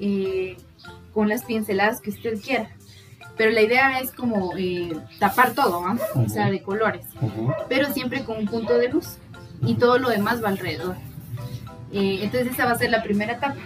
eh, 0.00 0.56
con 1.12 1.28
las 1.28 1.44
pinceladas 1.44 2.00
que 2.00 2.10
usted 2.10 2.40
quiera. 2.40 2.70
Pero 3.36 3.50
la 3.50 3.62
idea 3.62 4.00
es 4.00 4.12
como 4.12 4.52
eh, 4.56 4.92
tapar 5.18 5.54
todo, 5.54 5.84
¿ah? 5.86 5.96
o 6.14 6.28
sea, 6.28 6.50
de 6.50 6.62
colores, 6.62 7.06
pero 7.68 7.92
siempre 7.92 8.24
con 8.24 8.36
un 8.38 8.46
punto 8.46 8.76
de 8.76 8.88
luz 8.88 9.16
y 9.64 9.74
todo 9.74 9.98
lo 9.98 10.10
demás 10.10 10.42
va 10.44 10.48
alrededor. 10.48 10.96
Eh, 11.92 12.20
entonces 12.22 12.52
esa 12.52 12.66
va 12.66 12.72
a 12.72 12.78
ser 12.78 12.90
la 12.90 13.02
primera 13.02 13.34
etapa. 13.34 13.56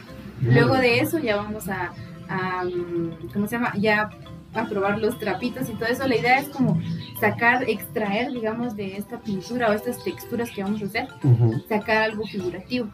Luego 0.40 0.74
de 0.74 1.00
eso 1.00 1.18
ya 1.18 1.36
vamos 1.36 1.68
a, 1.68 1.92
mm, 2.28 3.32
¿cómo 3.32 3.46
se 3.46 3.56
llama? 3.56 3.72
Ya 3.78 4.10
a 4.56 4.68
probar 4.68 4.98
los 4.98 5.18
trapitos 5.18 5.68
y 5.68 5.74
todo 5.74 5.88
eso. 5.88 6.06
La 6.06 6.16
idea 6.16 6.38
es 6.38 6.48
como 6.48 6.80
sacar, 7.20 7.68
extraer, 7.68 8.32
digamos, 8.32 8.76
de 8.76 8.96
esta 8.96 9.18
pintura 9.18 9.70
o 9.70 9.72
estas 9.72 10.02
texturas 10.02 10.50
que 10.50 10.62
vamos 10.62 10.82
a 10.82 10.86
hacer, 10.86 11.08
sacar 11.68 12.02
algo 12.02 12.24
figurativo, 12.26 12.88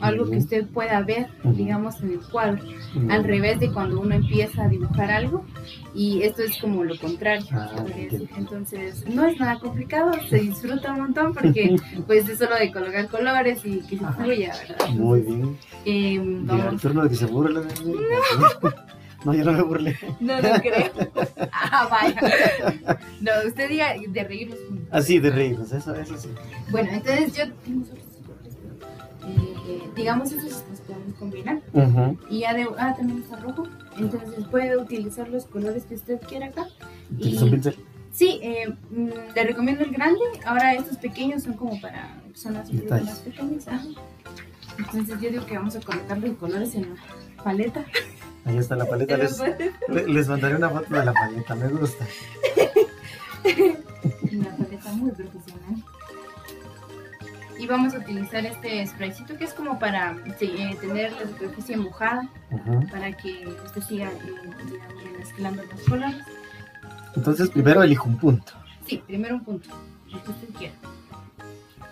algo 0.00 0.28
que 0.28 0.36
usted 0.38 0.66
pueda 0.66 1.00
ver, 1.02 1.28
digamos, 1.44 2.00
en 2.02 2.12
el 2.12 2.20
cuadro, 2.20 2.62
al 3.08 3.24
revés 3.24 3.60
de 3.60 3.70
cuando 3.70 4.00
uno 4.00 4.14
empieza 4.14 4.64
a 4.64 4.68
dibujar 4.68 5.10
algo 5.10 5.44
y 5.94 6.22
esto 6.22 6.42
es 6.42 6.58
como 6.58 6.84
lo 6.84 6.98
contrario. 6.98 7.46
Ah. 7.52 7.84
Entonces, 8.36 9.04
no 9.08 9.26
es 9.26 9.38
nada 9.38 9.58
complicado, 9.58 10.12
se 10.28 10.38
disfruta 10.38 10.92
un 10.92 11.00
montón 11.00 11.34
porque 11.34 11.76
pues 12.06 12.28
es 12.28 12.38
solo 12.38 12.56
de 12.56 12.72
colocar 12.72 13.08
colores 13.08 13.64
y 13.64 13.80
que 13.80 13.98
se 13.98 14.06
fluya, 14.06 14.52
¿verdad? 14.68 14.88
Muy 14.90 15.20
bien. 15.20 15.56
Eh, 15.84 16.14
el 16.14 16.80
turno 16.80 17.04
de 17.04 17.08
que 17.10 17.16
se 17.16 17.26
burle 17.26 17.60
de 17.60 17.84
mí. 17.84 17.94
No, 19.24 19.34
yo 19.34 19.44
no 19.44 19.52
me 19.52 19.62
burlé. 19.62 19.96
No, 20.20 20.40
no 20.40 20.48
creo. 20.60 20.90
Ah, 21.54 21.88
vaya. 21.90 22.98
No, 23.20 23.30
usted 23.46 23.68
diga 23.68 23.94
de 24.06 24.24
reírnos. 24.24 24.58
Así 24.90 25.18
de 25.18 25.30
reírnos, 25.30 25.72
eso, 25.72 25.94
eso 25.94 26.16
sí. 26.18 26.28
Bueno, 26.70 26.90
entonces 26.92 27.32
yo 27.34 27.44
tengo 27.64 27.84
otros 27.84 28.04
colores, 28.26 28.56
pero, 28.60 29.32
eh, 29.32 29.82
digamos 29.96 30.32
esos 30.32 30.64
los 30.68 30.80
podemos 30.80 31.14
combinar. 31.18 31.60
Y 32.28 32.40
ya 32.40 32.54
de, 32.54 32.66
ah, 32.78 32.94
también 32.96 33.22
está 33.22 33.36
rojo. 33.36 33.66
Entonces 33.96 34.44
puede 34.50 34.76
utilizar 34.76 35.28
los 35.28 35.46
colores 35.46 35.84
que 35.84 35.94
usted 35.94 36.20
quiera 36.20 36.46
acá. 36.46 36.66
¿Utiliza 37.10 37.44
un 37.44 37.50
pincel? 37.52 37.76
Sí, 38.12 38.40
eh, 38.42 38.68
mm, 38.90 39.08
le 39.34 39.44
recomiendo 39.44 39.84
el 39.84 39.90
grande. 39.92 40.20
Ahora 40.44 40.74
estos 40.74 40.98
pequeños 40.98 41.44
son 41.44 41.54
como 41.54 41.80
para 41.80 42.20
personas 42.28 42.70
más 42.72 43.20
pequeñas. 43.20 43.68
Ajá. 43.68 43.82
Entonces 44.78 45.20
yo 45.20 45.30
digo 45.30 45.46
que 45.46 45.56
vamos 45.56 45.76
a 45.76 45.80
colocar 45.80 46.18
los 46.18 46.36
colores 46.36 46.74
en 46.74 46.94
la 46.94 47.42
paleta. 47.42 47.84
Ahí 48.44 48.56
está 48.58 48.76
la 48.76 48.84
paleta. 48.86 49.16
Les, 49.16 49.38
le- 49.88 50.08
les 50.08 50.28
mandaré 50.28 50.56
una 50.56 50.68
foto 50.70 50.94
de 50.94 51.04
la 51.04 51.12
paleta, 51.12 51.54
me 51.54 51.68
gusta. 51.68 52.04
Una 54.32 54.56
paleta 54.56 54.92
muy 54.92 55.10
profesional. 55.12 55.82
Y 57.58 57.66
vamos 57.66 57.94
a 57.94 57.98
utilizar 57.98 58.44
este 58.44 58.84
spraycito 58.86 59.36
que 59.36 59.44
es 59.44 59.52
como 59.54 59.78
para 59.78 60.16
eh, 60.40 60.76
tener 60.80 61.12
la 61.12 61.22
superficie 61.28 61.76
mojada 61.76 62.28
para 62.90 63.12
que 63.16 63.46
usted 63.64 63.82
siga 63.82 64.10
eh, 64.10 65.18
mezclando 65.18 65.62
los 65.64 65.80
colores. 65.88 66.16
Entonces, 67.14 67.50
primero 67.50 67.82
elijo 67.82 68.08
un 68.08 68.16
punto. 68.18 68.52
Sí, 68.86 69.02
primero 69.06 69.36
un 69.36 69.44
punto, 69.44 69.68
el 70.12 70.20
que 70.22 70.30
usted 70.30 70.48
quiera. 70.58 70.74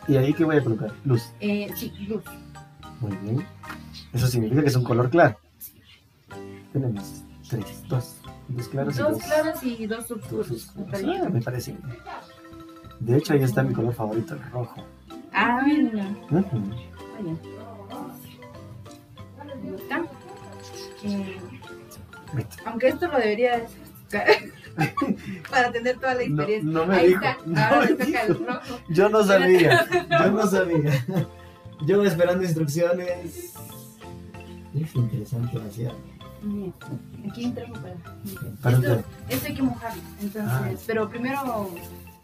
¿Y 0.09 0.17
ahí 0.17 0.33
qué 0.35 0.45
voy 0.45 0.57
a 0.57 0.65
colocar? 0.65 0.93
Luz. 1.05 1.31
Eh, 1.41 1.71
sí, 1.77 1.93
luz. 2.09 2.25
Muy 3.01 3.17
bien. 3.19 3.47
Eso 4.13 4.27
significa 4.27 4.63
que 4.63 4.69
es 4.69 4.77
un 4.77 4.83
color 4.85 5.09
claro. 5.11 5.39
Tenemos 6.73 7.23
tres, 7.49 7.83
dos. 7.89 8.17
Dos 8.49 8.69
claros 8.69 8.97
y 8.97 8.99
Dos 8.99 9.23
claros 9.23 9.63
y 9.63 9.87
dos 9.87 10.11
oscuros. 10.11 10.73
me. 10.77 11.17
Ah, 11.17 11.29
me 11.29 11.41
parece. 11.41 11.77
De 13.01 13.17
hecho, 13.17 13.33
ahí 13.33 13.43
está 13.43 13.63
mi 13.63 13.73
color 13.73 13.95
favorito, 13.95 14.35
el 14.35 14.43
rojo. 14.51 14.85
Ah, 15.33 15.63
mira. 15.65 16.05
Ujú. 16.31 16.61
Vaya. 16.61 17.37
Ahí 19.63 19.75
está. 19.77 20.03
Eh, 21.05 21.39
aunque 22.67 22.89
esto 22.89 23.09
lo 23.09 23.19
debería 23.19 23.59
de 23.59 23.67
para 25.51 25.73
tener 25.73 25.97
toda 25.99 26.15
la 26.15 26.23
experiencia. 26.23 26.71
no 26.71 26.87
me 26.87 26.97
Ahí 26.97 27.09
dijo. 27.09 27.21
está. 27.25 27.37
no 27.47 27.61
Ahora 27.61 27.81
me 27.87 27.95
toca 28.05 28.23
el 28.23 28.47
rojo. 28.47 28.79
Yo 28.89 29.09
no 29.09 29.25
sabía. 29.25 29.87
Yo 30.11 30.31
no 30.33 30.47
sabía. 30.47 31.07
Yo 31.87 32.05
esperando 32.05 32.45
instrucciones. 32.45 33.55
Es 34.75 34.95
interesante 34.95 35.59
demasiado. 35.59 35.97
Bien. 36.43 36.73
Aquí 37.29 37.45
entramos 37.45 37.79
para. 37.79 37.95
Para 38.63 38.77
esto, 38.79 39.05
esto 39.29 39.47
hay 39.47 39.55
que 39.55 39.63
mojarlo. 39.63 40.03
Entonces, 40.21 40.51
Ah. 40.53 40.83
pero 40.87 41.09
primero 41.11 41.69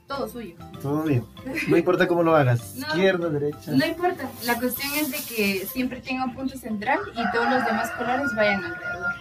todo 0.06 0.28
suyo. 0.28 0.54
Todo 0.80 1.02
bien. 1.02 1.24
No 1.68 1.76
importa 1.76 2.06
cómo 2.06 2.22
lo 2.22 2.34
hagas. 2.36 2.74
No. 2.76 2.86
Izquierda, 2.88 3.28
derecha. 3.28 3.72
No 3.72 3.84
importa. 3.86 4.30
La 4.44 4.58
cuestión 4.58 4.90
es 4.94 5.10
de 5.10 5.18
que 5.18 5.66
siempre 5.66 6.00
tenga 6.00 6.24
un 6.24 6.34
punto 6.34 6.56
central 6.56 7.00
y 7.12 7.30
todos 7.32 7.50
los 7.50 7.64
demás 7.64 7.90
colores 7.92 8.26
vayan 8.36 8.64
alrededor. 8.64 9.14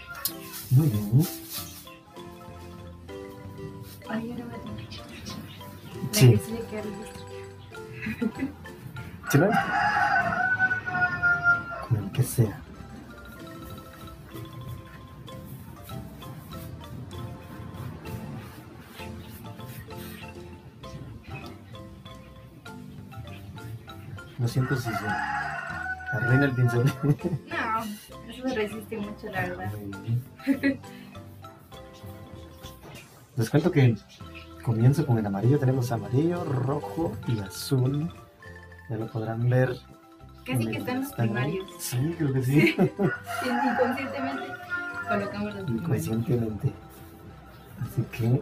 Muy 0.71 0.87
bien. 0.87 1.27
Ay, 4.07 4.27
yo 4.29 4.35
no 4.43 4.45
me 4.45 4.57
tengo. 4.59 4.77
Que 6.11 6.13
sí. 6.13 6.39
¿Sí? 9.31 9.39
Con 11.89 11.97
el 11.97 12.11
que 12.11 12.23
sea. 12.23 12.61
Lo 24.39 24.47
siento 24.47 24.75
si 24.75 24.89
se 24.89 25.07
arruina 26.11 26.45
el 26.45 26.51
pincel. 26.51 26.83
No, 27.03 27.83
eso 28.29 28.55
resiste 28.55 28.97
mucho, 28.97 29.27
la 29.31 29.41
verdad. 29.41 29.71
Les 33.37 33.49
cuento 33.49 33.71
que 33.71 33.95
comienzo 34.63 35.05
con 35.05 35.17
el 35.17 35.25
amarillo. 35.25 35.59
Tenemos 35.59 35.91
amarillo, 35.91 36.43
rojo 36.43 37.11
y 37.27 37.39
azul. 37.39 38.09
Ya 38.89 38.97
lo 38.97 39.07
podrán 39.07 39.49
ver. 39.49 39.75
Casi 40.45 40.67
que 40.67 40.77
están 40.77 41.01
los 41.01 41.11
primarios. 41.13 41.65
Sí, 41.79 42.15
creo 42.17 42.33
que 42.33 42.43
sí. 42.43 42.75
Sí, 42.77 43.49
Inconscientemente 43.49 44.47
colocamos 45.07 45.55
los 45.55 45.63
primarios. 45.63 46.07
Inconscientemente. 46.07 46.73
Así 47.81 48.03
que 48.11 48.41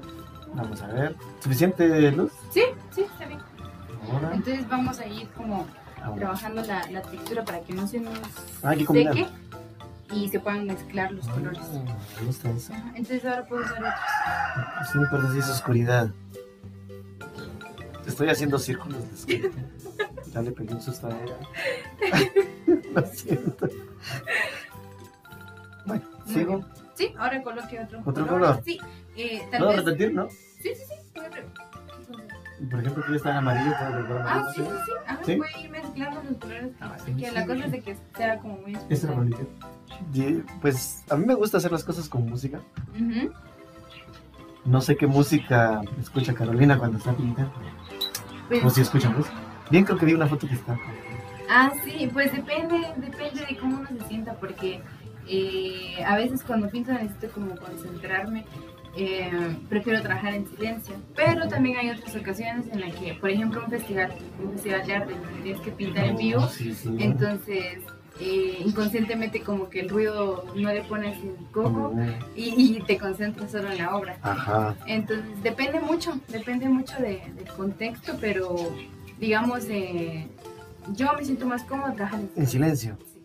vamos 0.53 0.81
a 0.81 0.87
ver. 0.87 1.15
¿Suficiente 1.39 2.11
luz? 2.11 2.31
Sí, 2.51 2.63
sí, 2.91 3.01
está 3.01 3.25
bien. 3.25 3.39
Ahora. 4.11 4.35
Entonces 4.35 4.67
vamos 4.69 4.99
a 4.99 5.07
ir 5.07 5.27
como. 5.29 5.65
Trabajando 6.17 6.61
la, 6.63 6.87
la 6.91 7.01
textura 7.01 7.43
para 7.45 7.61
que 7.61 7.73
no 7.73 7.87
se 7.87 7.99
nos 7.99 8.17
Ah, 8.63 8.73
seque 8.75 9.27
y 10.13 10.29
se 10.29 10.39
puedan 10.39 10.65
mezclar 10.67 11.11
los 11.11 11.27
colores. 11.27 11.59
Ah, 11.63 11.95
me 12.19 12.25
gusta 12.27 12.49
eso. 12.51 12.73
Ajá, 12.73 12.89
Entonces 12.95 13.25
ahora 13.25 13.45
puedo 13.45 13.63
usar 13.63 13.77
otros. 13.77 14.89
Sí, 14.91 14.97
me 14.97 15.03
importa 15.05 15.31
si 15.33 15.39
es 15.39 15.49
oscuridad. 15.49 16.09
Estoy 18.05 18.29
haciendo 18.29 18.59
círculos 18.59 19.25
de. 19.25 19.51
Ya 20.33 20.41
le 20.41 20.51
pegué 20.51 20.73
un 20.73 20.81
susto 20.81 21.07
a. 21.07 21.11
Lo 22.99 23.05
siento. 23.07 23.69
Bueno, 25.85 26.03
Muy 26.25 26.33
sigo. 26.33 26.57
bien. 26.57 26.67
Sí, 26.95 27.13
ahora 27.17 27.41
coloque 27.41 27.79
otro, 27.79 28.01
¿Otro 28.05 28.27
color? 28.27 28.61
Sí, 28.63 28.77
eh, 29.17 29.47
tal 29.49 29.59
¿Puedo 29.61 29.71
vez. 29.77 29.85
repetir, 29.85 30.13
no? 30.13 30.29
Sí, 30.29 30.69
sí, 30.75 30.83
sí. 30.87 31.19
Por 32.69 32.79
ejemplo, 32.79 33.03
aquí 33.05 33.15
está 33.15 33.31
en 33.31 33.37
amarillo. 33.37 33.71
¿puedo 33.77 33.91
volver 34.03 34.21
a 34.21 34.33
Ah, 34.35 34.45
sí, 34.55 34.61
sí, 34.61 34.67
sí. 34.85 34.91
Ajá, 35.07 35.19
¿Sí? 35.23 35.35
voy 35.35 35.47
a 35.53 35.59
ir 35.59 35.69
mezclando 35.71 36.21
los 36.29 36.37
colores. 36.37 36.71
Ah, 36.81 36.95
sí, 37.05 37.13
que 37.13 37.29
sí, 37.29 37.35
la 37.35 37.45
cosa 37.45 37.65
es 37.65 37.71
de 37.71 37.81
que 37.81 37.97
sea 38.15 38.37
como 38.39 38.57
muy 38.57 38.75
amarillo. 38.75 39.47
Y, 40.13 40.33
Pues 40.61 41.03
a 41.09 41.15
mí 41.15 41.25
me 41.25 41.33
gusta 41.35 41.57
hacer 41.57 41.71
las 41.71 41.83
cosas 41.83 42.07
con 42.09 42.29
música. 42.29 42.59
No 44.65 44.79
sé 44.81 44.95
qué 44.95 45.07
música 45.07 45.81
escucha 45.99 46.33
Carolina 46.33 46.77
cuando 46.77 46.97
está 46.97 47.13
pintando. 47.13 47.51
Pues, 48.47 48.63
O 48.63 48.69
si 48.69 48.81
escucha 48.81 49.09
música. 49.09 49.35
Bien, 49.69 49.83
creo 49.83 49.97
que 49.97 50.05
vi 50.05 50.13
una 50.13 50.27
foto 50.27 50.47
que 50.47 50.53
está. 50.55 50.77
Ah, 51.49 51.71
sí, 51.83 52.09
pues 52.13 52.31
depende, 52.31 52.75
depende 52.97 53.45
de 53.45 53.57
cómo 53.57 53.77
uno 53.79 53.87
se 53.89 54.07
sienta, 54.07 54.33
porque 54.35 54.81
eh, 55.27 56.03
a 56.05 56.15
veces 56.15 56.43
cuando 56.43 56.69
pinto 56.69 56.91
necesito 56.93 57.29
como 57.31 57.55
concentrarme, 57.57 58.45
eh, 58.95 59.31
prefiero 59.69 60.01
trabajar 60.01 60.33
en 60.35 60.47
silencio, 60.47 60.95
pero 61.15 61.47
también 61.47 61.77
hay 61.77 61.89
otras 61.89 62.15
ocasiones 62.15 62.67
en 62.71 62.81
las 62.81 62.93
que, 62.95 63.13
por 63.15 63.29
ejemplo, 63.29 63.61
un 63.63 63.69
festival, 63.71 64.13
un 64.43 64.51
festival 64.53 64.85
de 64.85 64.93
arte, 64.95 65.13
donde 65.13 65.41
tienes 65.41 65.61
que 65.61 65.71
pintar 65.71 66.05
en 66.05 66.15
vivo, 66.17 66.47
sí. 66.47 66.75
entonces 66.99 67.79
eh, 68.19 68.61
inconscientemente 68.63 69.41
como 69.41 69.69
que 69.69 69.79
el 69.79 69.89
ruido 69.89 70.45
no 70.55 70.71
le 70.71 70.83
pones 70.83 71.17
el 71.23 71.35
coco 71.51 71.93
y, 72.35 72.53
y 72.77 72.83
te 72.85 72.97
concentras 72.99 73.49
solo 73.51 73.71
en 73.71 73.79
la 73.79 73.95
obra. 73.95 74.17
Ajá. 74.21 74.75
Entonces 74.85 75.25
depende 75.41 75.79
mucho, 75.79 76.19
depende 76.27 76.69
mucho 76.69 76.95
de- 76.99 77.23
del 77.35 77.47
contexto, 77.57 78.15
pero 78.21 78.55
digamos, 79.19 79.65
eh, 79.69 80.27
yo 80.93 81.11
me 81.17 81.25
siento 81.25 81.47
más 81.47 81.63
cómoda 81.63 81.93
trabajar 81.93 82.19
en 82.19 82.29
En 82.35 82.47
silencio. 82.47 82.97
Sí. 83.11 83.19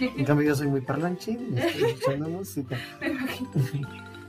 Ay. 0.00 0.12
En 0.16 0.24
cambio, 0.24 0.46
yo 0.46 0.54
soy 0.54 0.68
muy 0.68 0.80
parlanchín, 0.80 1.54
y 1.56 1.58
estoy 1.58 1.82
escuchando 1.90 2.28
música. 2.28 2.76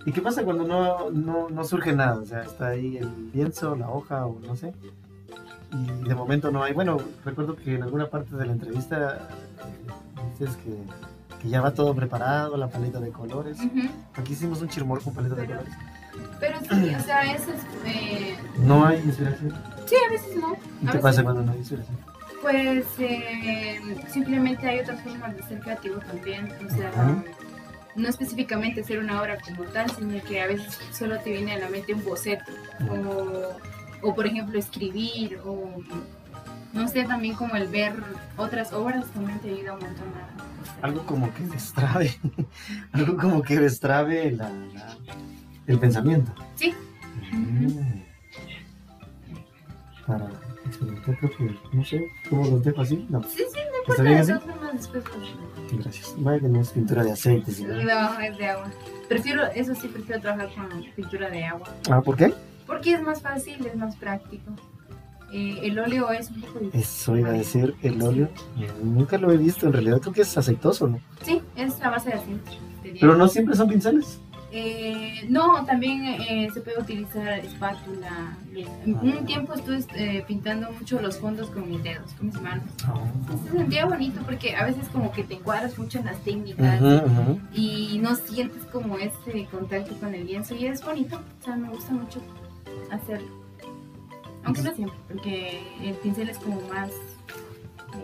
¿Y 0.10 0.12
qué 0.12 0.22
pasa 0.24 0.42
cuando 0.44 0.64
no, 0.66 1.12
no, 1.12 1.50
no 1.50 1.64
surge 1.64 1.94
nada? 1.94 2.16
O 2.20 2.26
sea, 2.26 2.42
está 2.42 2.70
ahí 2.70 2.98
el 2.98 3.32
lienzo, 3.32 3.76
la 3.76 3.92
hoja 3.92 4.26
o 4.26 4.40
no 4.40 4.56
sé. 4.56 4.74
Y 5.72 6.08
de 6.10 6.16
momento 6.16 6.50
no 6.50 6.64
hay. 6.64 6.74
Bueno, 6.74 6.98
recuerdo 7.24 7.56
que 7.56 7.76
en 7.76 7.84
alguna 7.84 8.08
parte 8.08 8.36
de 8.36 8.44
la 8.48 8.54
entrevista 8.54 9.30
eh, 9.60 10.32
dices 10.40 10.56
que, 10.58 11.40
que 11.44 11.50
ya 11.50 11.62
va 11.62 11.76
todo 11.76 11.94
preparado, 11.94 12.58
la 12.58 12.70
paleta 12.70 13.00
de 13.00 13.12
colores. 13.12 13.60
Ujú. 13.60 13.88
Aquí 14.16 14.34
hicimos 14.34 14.64
un 14.64 14.70
chirmor 14.70 15.00
con 15.04 15.14
paleta 15.14 15.36
de 15.36 15.46
Pero- 15.46 15.60
colores. 15.60 15.78
Pero 16.40 16.60
sí, 16.62 16.96
o 16.96 17.00
sea, 17.02 17.32
eso 17.36 17.52
es... 17.52 17.62
eh, 17.86 18.36
No 18.66 18.86
hay 18.88 18.98
inspiración. 19.02 19.54
sí, 19.86 19.96
a 20.08 20.12
veces 20.12 20.36
no. 20.38 20.56
¿Y 20.82 20.88
A 20.88 20.92
qué 20.92 20.98
pasa 20.98 21.20
no. 21.22 21.26
cuando 21.26 21.44
no 21.44 21.52
hay 21.52 21.60
inspiración? 21.60 21.98
Pues 22.42 22.86
eh, 22.98 23.80
simplemente 24.08 24.68
hay 24.68 24.80
otras 24.80 25.02
formas 25.04 25.36
de 25.38 25.44
ser 25.44 25.60
creativo 25.60 25.98
también. 26.00 26.52
O 26.66 26.76
sea, 26.76 26.90
Ajá. 26.90 27.24
No 28.00 28.08
específicamente 28.10 28.82
hacer 28.82 29.00
una 29.00 29.22
obra 29.22 29.38
como 29.40 29.64
tal, 29.66 29.90
sino 29.92 30.22
que 30.24 30.42
a 30.42 30.48
veces 30.48 30.78
solo 30.92 31.20
te 31.20 31.32
viene 31.32 31.54
a 31.54 31.60
la 31.60 31.70
mente 31.70 31.94
un 31.94 32.04
boceto. 32.04 32.44
O, 32.90 34.08
o 34.10 34.16
por 34.16 34.26
ejemplo, 34.26 34.58
escribir. 34.58 35.40
O 35.46 35.70
no 36.74 36.88
sé, 36.88 37.04
también 37.04 37.36
como 37.36 37.56
el 37.56 37.68
ver 37.68 37.94
otras 38.38 38.72
obras 38.74 39.06
también 39.08 39.40
te 39.40 39.50
ayuda 39.50 39.74
un 39.74 39.80
montón 39.80 40.08
a... 40.82 40.86
Algo 40.86 41.06
como 41.06 41.34
que 41.34 41.44
destrabe. 41.44 42.16
Algo 42.92 43.18
como 43.18 43.42
que 43.42 43.60
destrabe 43.60 44.32
la, 44.32 44.50
la- 44.50 44.98
el 45.68 45.78
pensamiento. 45.80 46.34
Sí. 46.56 46.74
Mm. 47.32 48.02
Para 50.08 50.28
experimentar, 50.70 51.18
creo 51.18 51.32
que, 51.38 51.56
no 51.78 51.86
sé, 51.86 52.10
¿cómo 52.30 52.44
los 52.50 52.64
dejo 52.64 52.82
así? 52.82 53.06
No, 53.10 53.22
Sí, 53.24 53.30
sí, 53.38 53.44
no 53.44 53.50
¿Está 53.50 53.78
importa, 53.80 54.04
bien 54.04 54.16
de 54.16 54.22
así? 54.22 54.32
todas 54.32 54.44
formas 54.46 54.74
después... 54.74 55.04
Gracias. 55.72 56.16
Vaya 56.18 56.40
que 56.40 56.48
no 56.48 56.62
es 56.62 56.70
pintura 56.72 57.04
de 57.04 57.12
aceite, 57.12 57.52
sino- 57.52 57.74
No, 57.84 58.20
es 58.20 58.38
de 58.38 58.46
agua. 58.48 58.72
Prefiero, 59.08 59.46
eso 59.54 59.76
sí, 59.76 59.88
prefiero 59.88 60.22
trabajar 60.22 60.50
con 60.56 60.84
pintura 60.96 61.30
de 61.30 61.44
agua. 61.46 61.68
Ah, 61.90 62.02
¿por 62.02 62.16
qué? 62.16 62.34
Porque 62.66 62.94
es 62.94 63.02
más 63.02 63.22
fácil, 63.22 63.66
es 63.66 63.76
más 63.76 63.96
práctico. 63.96 64.52
Eh, 65.32 65.60
el 65.64 65.78
óleo 65.78 66.10
es 66.12 66.30
un 66.32 66.42
poco 66.42 66.60
difícil. 66.60 66.82
Eso 66.82 67.16
iba 67.18 67.30
a 67.30 67.34
decir, 67.34 67.76
el 67.84 68.02
óleo. 68.02 68.30
Nunca 68.84 69.18
lo 69.20 69.32
he 69.32 69.38
visto, 69.38 69.68
en 69.68 69.74
realidad 69.74 70.00
creo 70.02 70.14
que 70.14 70.22
es 70.22 70.36
aceitoso, 70.38 70.88
¿no? 70.88 71.00
Sí, 71.22 71.40
es 71.56 71.78
la 71.80 71.90
base 71.92 72.10
de 72.10 72.16
asiento. 72.16 72.52
te 72.82 72.88
diría. 72.88 73.02
Pero 73.02 73.16
no 73.16 73.28
siempre 73.28 73.56
son 73.56 73.70
pinceles. 73.70 74.20
Eh, 74.52 75.28
no, 75.30 75.64
también 75.66 76.04
eh, 76.06 76.50
se 76.54 76.62
puede 76.62 76.80
utilizar 76.82 77.40
espátula. 77.40 78.36
Un 78.86 79.26
tiempo 79.26 79.54
estuve 79.54 79.84
eh, 79.96 80.24
pintando 80.28 80.72
mucho 80.72 81.00
los 81.00 81.18
fondos 81.20 81.50
con 81.52 81.70
mis 81.70 81.84
dedos, 81.84 82.12
con 82.14 82.28
mis 82.28 82.42
manos. 82.42 82.66
Se 83.46 83.52
sentía 83.58 83.86
bonito 83.86 84.22
porque 84.26 84.56
a 84.56 84.66
veces 84.66 84.88
como 84.90 85.12
que 85.12 85.24
te 85.24 85.36
encuadras 85.36 85.78
mucho 85.78 86.00
en 86.00 86.06
las 86.06 86.20
técnicas 86.24 86.82
y 87.54 88.00
no 88.02 88.16
sientes 88.16 88.64
como 88.66 88.98
ese 88.98 89.46
contacto 89.52 89.96
con 90.00 90.14
el 90.16 90.26
lienzo 90.26 90.56
y 90.56 90.66
es 90.66 90.84
bonito. 90.84 91.22
O 91.42 91.44
sea, 91.44 91.56
me 91.56 91.70
gusta 91.70 91.92
mucho 91.94 92.20
hacerlo. 92.92 93.28
Aunque 94.46 94.62
no 94.64 94.74
siempre, 94.74 94.98
porque 95.08 95.62
el 95.84 95.94
pincel 95.96 96.30
es 96.30 96.38
como 96.40 96.60
más... 96.70 96.90
eh, 96.90 96.96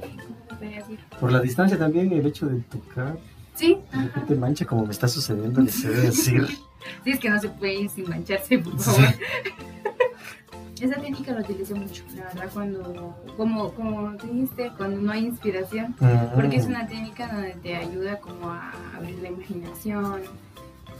¿Cómo 0.01 0.37
se 0.49 0.55
podría 0.55 0.77
decir? 0.77 0.99
Por 1.19 1.31
la 1.31 1.39
distancia 1.39 1.77
también, 1.77 2.11
el 2.11 2.25
hecho 2.25 2.45
de 2.45 2.59
tocar, 2.61 3.17
Sí, 3.55 3.77
ajá. 3.91 4.03
repente 4.05 4.35
mancha 4.35 4.65
como 4.65 4.85
me 4.85 4.91
está 4.91 5.07
sucediendo, 5.07 5.61
les 5.61 5.83
he 5.83 5.89
de 5.89 6.01
decir. 6.01 6.47
Sí, 7.03 7.11
es 7.11 7.19
que 7.19 7.29
no 7.29 7.39
se 7.39 7.49
puede 7.49 7.81
ir 7.81 7.89
sin 7.89 8.09
mancharse, 8.09 8.59
por 8.59 8.77
favor. 8.79 9.05
Esa 10.81 10.95
técnica 10.99 11.31
la 11.31 11.39
utilicé 11.39 11.73
mucho, 11.73 12.03
la 12.17 12.25
verdad, 12.25 12.49
cuando, 12.53 13.15
como, 13.37 13.71
como 13.71 14.11
dijiste, 14.11 14.71
cuando 14.75 14.99
no 14.99 15.11
hay 15.13 15.25
inspiración, 15.25 15.95
porque 16.35 16.57
es 16.57 16.65
una 16.65 16.85
técnica 16.85 17.31
donde 17.31 17.53
te 17.53 17.77
ayuda 17.77 18.19
como 18.19 18.49
a 18.49 18.73
abrir 18.95 19.17
la 19.19 19.29
imaginación 19.29 20.23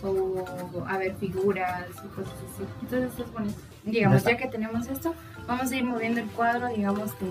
o 0.02 0.86
a 0.88 0.98
ver 0.98 1.16
figuras 1.18 1.88
y 1.90 2.08
cosas 2.08 2.34
así. 2.34 2.64
Entonces 2.84 3.20
es 3.20 3.34
bonito. 3.34 3.60
Digamos, 3.84 4.24
Ya 4.24 4.38
que 4.38 4.48
tenemos 4.48 4.88
esto, 4.88 5.14
vamos 5.46 5.70
a 5.72 5.76
ir 5.76 5.84
moviendo 5.84 6.22
el 6.22 6.28
cuadro, 6.28 6.70
digamos, 6.70 7.12
de, 7.20 7.28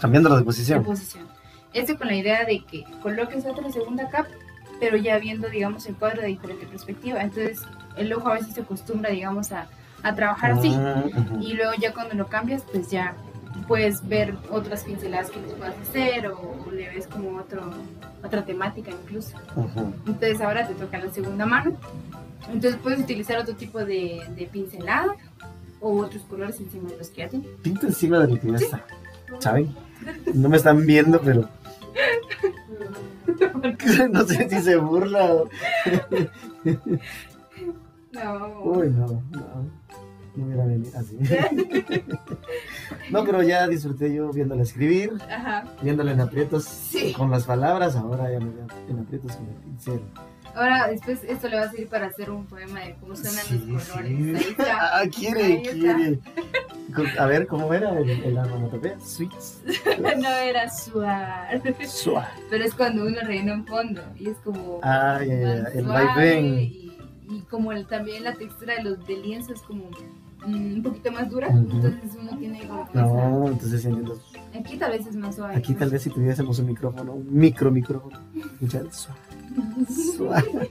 Cambiándolo 0.00 0.36
de 0.36 0.42
de 0.42 0.44
posición. 0.44 1.26
Esto 1.74 1.98
con 1.98 2.06
la 2.06 2.14
idea 2.14 2.44
de 2.44 2.64
que 2.64 2.84
coloques 3.02 3.44
otra 3.44 3.70
segunda 3.70 4.08
capa, 4.08 4.30
pero 4.80 4.96
ya 4.96 5.18
viendo, 5.18 5.48
digamos, 5.48 5.86
el 5.86 5.96
cuadro 5.96 6.22
de 6.22 6.28
diferente 6.28 6.66
perspectiva. 6.66 7.20
Entonces, 7.20 7.60
el 7.96 8.12
ojo 8.12 8.28
a 8.28 8.34
veces 8.34 8.54
se 8.54 8.62
acostumbra, 8.62 9.10
digamos, 9.10 9.52
a, 9.52 9.66
a 10.02 10.14
trabajar 10.14 10.52
así. 10.52 10.70
Ujú. 10.70 11.40
Y 11.40 11.54
luego 11.54 11.72
ya 11.78 11.92
cuando 11.92 12.14
lo 12.14 12.28
cambias, 12.28 12.62
pues 12.70 12.90
ya 12.90 13.14
puedes 13.68 14.06
ver 14.08 14.34
otras 14.50 14.84
pinceladas 14.84 15.30
que 15.30 15.40
les 15.40 15.52
puedas 15.52 15.78
hacer 15.78 16.28
o 16.28 16.70
le 16.72 16.88
ves 16.88 17.06
como 17.06 17.38
otro, 17.38 17.62
otra 18.22 18.44
temática 18.44 18.90
incluso. 18.90 19.36
Entonces 20.06 20.40
ahora 20.40 20.66
te 20.66 20.74
toca 20.74 20.98
la 20.98 21.10
segunda 21.12 21.46
mano. 21.46 21.76
Entonces 22.52 22.78
puedes 22.82 23.00
utilizar 23.00 23.38
otro 23.38 23.54
tipo 23.54 23.78
de, 23.78 24.22
de 24.36 24.46
pincelada 24.46 25.14
o 25.80 25.98
otros 26.00 26.22
colores 26.24 26.60
encima 26.60 26.90
de 26.90 26.98
los 26.98 27.08
que 27.08 27.22
ya 27.22 27.28
tienes. 27.28 27.48
Pinta 27.62 27.86
encima 27.86 28.18
de 28.18 28.26
mi 28.28 28.38
cabeza. 28.38 28.82
¿Saben? 29.38 29.74
No 30.34 30.48
me 30.48 30.56
están 30.56 30.84
viendo, 30.84 31.20
pero 31.20 31.48
no 34.10 34.24
sé 34.26 34.48
si 34.48 34.60
se 34.62 34.76
burla 34.76 35.34
o... 35.34 35.48
No. 38.12 38.60
Uy, 38.62 38.90
no, 38.90 39.06
no. 39.08 39.22
No 40.36 40.46
hubiera 40.46 40.64
venido 40.66 40.98
así. 40.98 41.18
No, 43.10 43.22
pero 43.24 43.42
ya 43.42 43.66
disfruté 43.68 44.12
yo 44.14 44.30
viéndola 44.30 44.62
escribir, 44.62 45.12
Ajá. 45.30 45.64
viéndola 45.82 46.12
en 46.12 46.20
aprietos 46.20 46.64
Sí. 46.64 47.12
con 47.12 47.30
las 47.30 47.44
palabras, 47.44 47.96
ahora 47.96 48.30
ya 48.32 48.38
me 48.40 48.50
veo 48.50 48.66
en 48.88 48.98
aprietos 49.00 49.36
con 49.36 49.46
el 49.48 49.54
pincel. 49.56 50.00
Ahora, 50.54 50.88
después 50.88 51.20
esto 51.26 51.48
le 51.48 51.56
va 51.56 51.62
a 51.62 51.70
servir 51.70 51.88
para 51.88 52.06
hacer 52.06 52.30
un 52.30 52.46
poema 52.46 52.80
de 52.80 52.94
cómo 53.00 53.16
suenan 53.16 53.44
Sí, 53.44 53.64
los 53.66 53.84
colores. 53.88 54.12
sí. 54.18 54.34
Ahí 54.36 54.50
está. 54.50 54.98
Ah, 55.00 55.02
quiere, 55.08 55.42
Ahí 55.44 55.52
está. 55.62 55.72
quiere. 55.72 56.18
Con- 56.94 57.06
A 57.18 57.26
ver, 57.26 57.46
¿cómo 57.46 57.74
era 57.74 57.90
el, 57.98 58.08
el 58.08 58.38
onomatopeya? 58.38 58.98
Sweets. 59.00 59.62
no 60.20 60.28
era 60.28 60.70
suave. 60.70 61.60
Suave. 61.88 62.26
Pero 62.50 62.64
es 62.64 62.74
cuando 62.74 63.04
uno 63.04 63.18
rellena 63.22 63.54
un 63.54 63.66
fondo 63.66 64.02
y 64.16 64.28
es 64.28 64.36
como. 64.38 64.80
Ah, 64.82 65.18
ya, 65.26 65.34
ya, 65.34 65.62
más 65.64 65.74
el 65.74 65.84
vaivén. 65.86 66.44
Y, 66.58 66.96
y 67.30 67.40
como 67.50 67.72
el- 67.72 67.86
también 67.86 68.22
la 68.24 68.34
textura 68.34 68.74
de 68.76 68.82
los 68.84 69.06
del 69.06 69.22
lienzo 69.22 69.52
es 69.54 69.62
como 69.62 69.90
mm, 70.46 70.74
un 70.74 70.82
poquito 70.84 71.10
más 71.10 71.28
dura. 71.30 71.48
Ujú. 71.48 71.58
Entonces 71.58 72.10
uno 72.20 72.38
tiene 72.38 72.66
como. 72.68 72.88
No, 72.94 73.48
entonces 73.48 73.84
entiendo. 73.84 74.20
Aquí 74.56 74.76
tal 74.76 74.92
vez 74.92 75.04
es 75.06 75.16
más 75.16 75.34
suave. 75.34 75.56
Aquí 75.56 75.72
¿no? 75.72 75.78
tal 75.80 75.90
vez 75.90 76.02
si 76.02 76.10
tuviésemos 76.10 76.58
un 76.60 76.66
micrófono, 76.66 77.12
un 77.14 77.26
micro 77.34 77.72
micrófono. 77.72 78.20
Escuchar 78.52 78.92
suave. 78.92 79.18
Suave. 80.16 80.70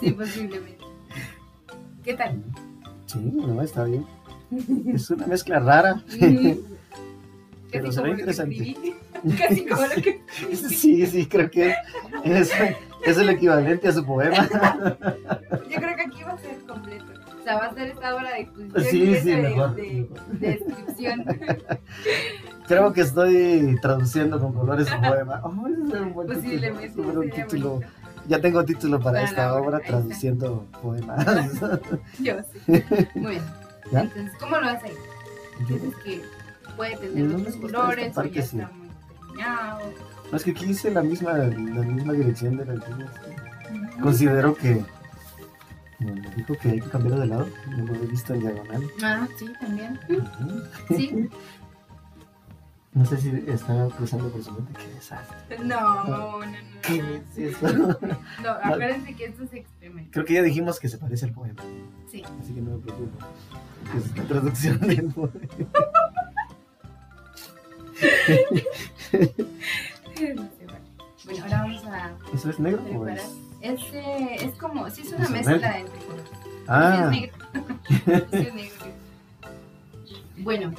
Sí, 0.00 0.12
posiblemente. 0.12 0.84
¿Qué 2.04 2.14
tal? 2.14 2.42
Sí, 3.06 3.18
no, 3.18 3.62
está 3.62 3.84
bien. 3.84 4.04
Es 4.92 5.10
una 5.10 5.26
mezcla 5.26 5.58
rara. 5.60 6.02
Pero 7.70 7.84
Casi 7.90 7.92
se 7.92 8.02
ve 8.02 8.02
como 8.02 8.06
lo 8.06 8.14
que 8.16 8.20
interesante. 8.20 8.76
Casi 9.38 9.66
como 9.66 9.82
lo 9.82 10.02
que. 10.02 10.20
Sí, 10.56 11.06
sí, 11.06 11.26
creo 11.26 11.50
que 11.50 11.74
es, 12.24 12.50
es 13.04 13.18
el 13.18 13.28
equivalente 13.28 13.88
a 13.88 13.92
su 13.92 14.04
poema. 14.04 14.48
Yo 14.48 15.76
creo 15.76 15.96
que 15.96 16.02
aquí 16.02 16.22
va 16.22 16.32
a 16.32 16.38
ser 16.38 16.56
completo. 16.66 17.19
Sea, 17.50 17.58
va 17.60 17.66
a 17.66 17.74
ser 17.74 17.88
esta 17.88 18.14
obra 18.16 18.30
de 18.30 18.40
exposición 18.40 18.84
Sí, 18.90 19.02
y 19.02 19.06
sí, 19.06 19.12
esta 19.14 19.30
de, 19.30 19.42
mejor. 19.42 19.74
de- 19.74 20.08
de 20.32 20.48
descripción. 20.58 21.24
Creo 22.68 22.92
que 22.92 23.00
estoy 23.00 23.78
traduciendo 23.82 24.38
con 24.40 24.52
colores 24.52 24.86
su 24.88 25.00
poema. 25.00 25.40
Oh, 25.42 25.66
ese 25.66 25.96
es 25.96 26.00
un 26.02 26.12
buen 26.12 26.26
Posiblemente, 26.28 26.88
título, 26.88 27.08
un 27.72 27.76
bonito. 27.80 27.80
Ya 28.28 28.40
tengo 28.40 28.64
título 28.64 28.98
para 29.00 29.12
Para 29.18 29.24
esta 29.24 29.46
la 29.46 29.54
obra, 29.54 29.80
traduciendo 29.80 30.66
poemas. 30.80 31.26
Yo 32.20 32.34
sí. 32.66 32.82
Muy 33.16 33.30
bien. 33.32 33.42
¿Ya? 33.90 34.00
Entonces, 34.02 34.32
¿cómo 34.38 34.56
lo 34.58 34.66
vas 34.66 34.82
a 34.84 34.88
ir? 34.88 34.94
Dices 35.68 35.94
que 36.04 36.22
puede 36.76 36.96
tener 36.98 37.24
No 37.24 37.38
otros 37.38 37.56
colores 37.56 38.10
o 38.12 38.14
parte, 38.14 38.30
ya 38.30 38.42
sí. 38.42 38.58
está 38.58 38.70
muy 38.72 38.88
terminado. 39.26 39.80
No, 40.30 40.36
es 40.36 40.44
que 40.44 40.50
aquí 40.52 40.66
hice 40.66 40.90
la 40.92 41.02
misma, 41.02 41.32
la 41.32 41.46
misma 41.48 42.12
dirección 42.12 42.56
de 42.56 42.66
las 42.66 42.88
líneas. 42.88 43.10
Considero 44.00 44.54
que. 44.54 44.84
Me 46.00 46.12
dijo 46.34 46.54
que 46.56 46.70
hay 46.70 46.80
que 46.80 46.88
cambiar 46.88 47.18
de 47.20 47.26
lado. 47.26 47.48
No 47.76 47.84
lo 47.84 47.94
he 47.94 48.06
visto 48.06 48.34
en 48.34 48.40
diagonal. 48.40 48.82
Ah, 49.02 49.28
sí, 49.38 49.46
también. 49.60 49.98
Sí. 50.88 51.28
No 52.92 53.04
sé 53.06 53.18
si 53.18 53.28
está 53.46 53.86
cruzando 53.96 54.28
por 54.30 54.42
su 54.42 54.50
mente. 54.50 54.72
Qué 54.72 54.94
desastre. 54.94 55.58
No, 55.60 56.02
no, 56.04 56.40
no. 56.40 56.44
¿Qué 56.82 57.22
es 57.36 57.54
eso? 57.54 57.68
No, 58.42 58.50
acuérdense 58.50 59.14
que 59.14 59.26
esto 59.26 59.44
es 59.44 59.54
experimento. 59.54 60.10
Creo 60.10 60.24
que 60.24 60.34
ya 60.34 60.42
dijimos 60.42 60.80
que 60.80 60.88
se 60.88 60.98
parece 60.98 61.26
al 61.26 61.32
poema. 61.32 61.62
Sí. 62.10 62.24
Así 62.40 62.52
que 62.52 62.60
no 62.60 62.72
me 62.72 62.78
preocupo. 62.78 63.24
Es 63.96 64.16
la 64.16 64.24
traducción 64.24 64.80
del 64.80 65.04
poema. 65.06 65.30
Bueno, 71.24 71.44
ahora 71.44 71.62
vamos 71.62 71.84
a 71.84 72.16
¿Eso 72.34 72.50
es 72.50 72.58
negro 72.58 72.82
o 72.82 72.86
preparar. 72.88 73.18
Es.? 73.60 73.80
Este 73.82 74.44
es 74.46 74.54
como, 74.58 74.88
sí 74.90 75.02
es 75.02 75.12
una 75.12 75.24
¿Es 75.24 75.30
mezcla 75.30 75.78
entre. 75.78 76.00
Ah, 76.68 77.10
Sí, 77.12 77.24
es 77.24 77.32
negro. 77.32 78.26
Sí, 78.30 78.36
es 78.38 78.54
negro. 78.54 78.86
Bueno, 80.38 80.72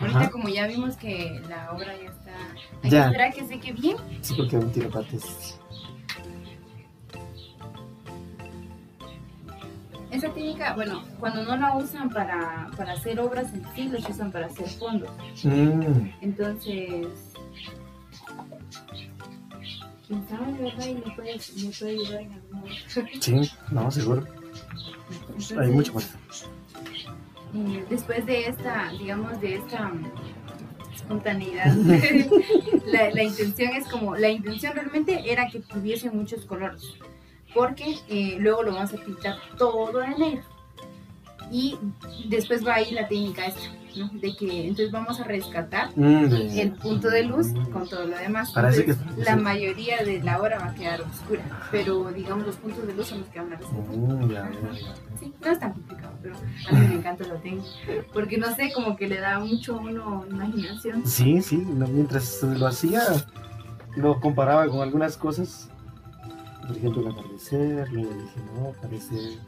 ahorita 0.00 0.20
Ajá. 0.20 0.30
como 0.30 0.48
ya 0.48 0.66
vimos 0.68 0.96
que 0.96 1.40
la 1.48 1.72
obra 1.72 1.94
ya 1.96 2.10
está. 2.10 2.32
Hay 2.84 2.90
Ya. 2.90 3.00
que 3.02 3.06
esperar 3.06 3.34
que 3.34 3.46
seque 3.46 3.72
bien. 3.72 3.96
sí, 4.20 4.34
porque 4.36 4.56
aún 4.56 4.70
tiene 4.72 4.88
partes. 4.88 5.58
Esa 10.10 10.30
técnica, 10.32 10.74
bueno, 10.74 11.02
cuando 11.20 11.44
no 11.44 11.56
la 11.56 11.76
usan 11.76 12.08
para, 12.08 12.70
para 12.76 12.92
hacer 12.94 13.20
obras 13.20 13.52
en 13.52 13.62
sí, 13.74 13.88
los 13.88 14.08
usan 14.08 14.32
para 14.32 14.46
hacer 14.46 14.66
fondos. 14.68 15.10
Mm, 15.44 16.08
Entonces, 16.22 17.06
quién 20.08 20.28
sabe, 20.28 20.52
¿verdad? 20.60 20.86
Y 20.86 20.94
me 20.94 21.14
puede, 21.14 21.34
me 21.62 21.70
puede 21.70 21.92
ayudar 21.92 22.20
en 22.22 22.32
algún 22.32 22.58
momento. 22.60 22.80
sí, 23.20 23.50
no, 23.70 23.90
seguro. 23.90 24.26
Entonces, 25.10 25.58
Hay 25.58 25.68
mucho 25.70 25.94
más. 25.94 26.10
eh, 27.54 27.84
después 27.88 28.26
de 28.26 28.46
esta, 28.48 28.90
digamos, 28.98 29.40
de 29.40 29.54
esta 29.56 29.88
mm, 29.88 30.10
espontaneidad, 30.94 31.72
la, 32.86 33.10
la 33.10 33.22
intención 33.22 33.72
es 33.74 33.86
como, 33.88 34.16
la 34.16 34.28
intención 34.30 34.74
realmente 34.74 35.30
era 35.30 35.48
que 35.48 35.60
tuviese 35.60 36.10
muchos 36.10 36.44
colores, 36.44 36.82
porque 37.54 37.96
eh, 38.08 38.36
luego 38.40 38.62
lo 38.64 38.74
vamos 38.74 38.92
a 38.94 38.96
pintar 39.04 39.36
todo 39.56 39.92
de 40.00 40.08
negro. 40.08 40.42
Y 41.50 41.78
después 42.28 42.66
va 42.66 42.74
ahí 42.74 42.90
la 42.90 43.08
técnica 43.08 43.46
esta. 43.46 43.60
De 44.12 44.36
que 44.36 44.62
entonces 44.68 44.90
vamos 44.92 45.18
a 45.20 45.24
rescatar 45.24 45.90
Mm, 45.96 46.32
el 46.58 46.72
punto 46.72 47.10
de 47.10 47.24
luz 47.24 47.48
con 47.72 47.88
todo 47.88 48.04
lo 48.06 48.16
demás. 48.16 48.52
Parece 48.52 48.84
que 48.84 48.94
la 49.16 49.36
mayoría 49.36 49.98
de 50.04 50.22
la 50.22 50.40
obra 50.40 50.58
va 50.58 50.66
a 50.66 50.74
quedar 50.74 51.00
oscura, 51.02 51.42
pero 51.70 52.10
digamos 52.12 52.46
los 52.46 52.56
puntos 52.56 52.86
de 52.86 52.94
luz 52.94 53.06
son 53.08 53.20
los 53.20 53.28
que 53.28 53.40
van 53.40 53.52
a 53.52 53.56
resaltar. 53.56 53.96
Mm, 53.96 54.30
ya, 54.30 54.50
ya, 54.50 54.78
ya. 54.80 54.94
Sí, 55.18 55.34
no 55.40 55.50
es 55.50 55.58
tan 55.58 55.72
complicado, 55.72 56.12
pero 56.22 56.34
a 56.36 56.72
mí 56.72 56.86
me 56.88 56.94
encanta 56.96 57.24
la 57.26 57.36
técnica. 57.40 57.66
Porque 58.12 58.38
no 58.38 58.54
sé, 58.54 58.72
como 58.72 58.96
que 58.96 59.08
le 59.08 59.18
da 59.20 59.38
mucho 59.40 59.74
a 59.76 59.80
uno 59.80 60.24
imaginación. 60.30 61.06
Sí, 61.06 61.40
sí, 61.42 61.56
mientras 61.56 62.42
lo 62.42 62.66
hacía, 62.66 63.02
lo 63.96 64.20
comparaba 64.20 64.68
con 64.68 64.80
algunas 64.80 65.16
cosas. 65.16 65.68
Por 66.66 66.76
ejemplo, 66.76 67.02
el 67.02 67.08
atardecer, 67.08 67.90
luego 67.92 68.10
dije, 68.12 68.40
no, 68.54 68.72
parece. 68.82 69.38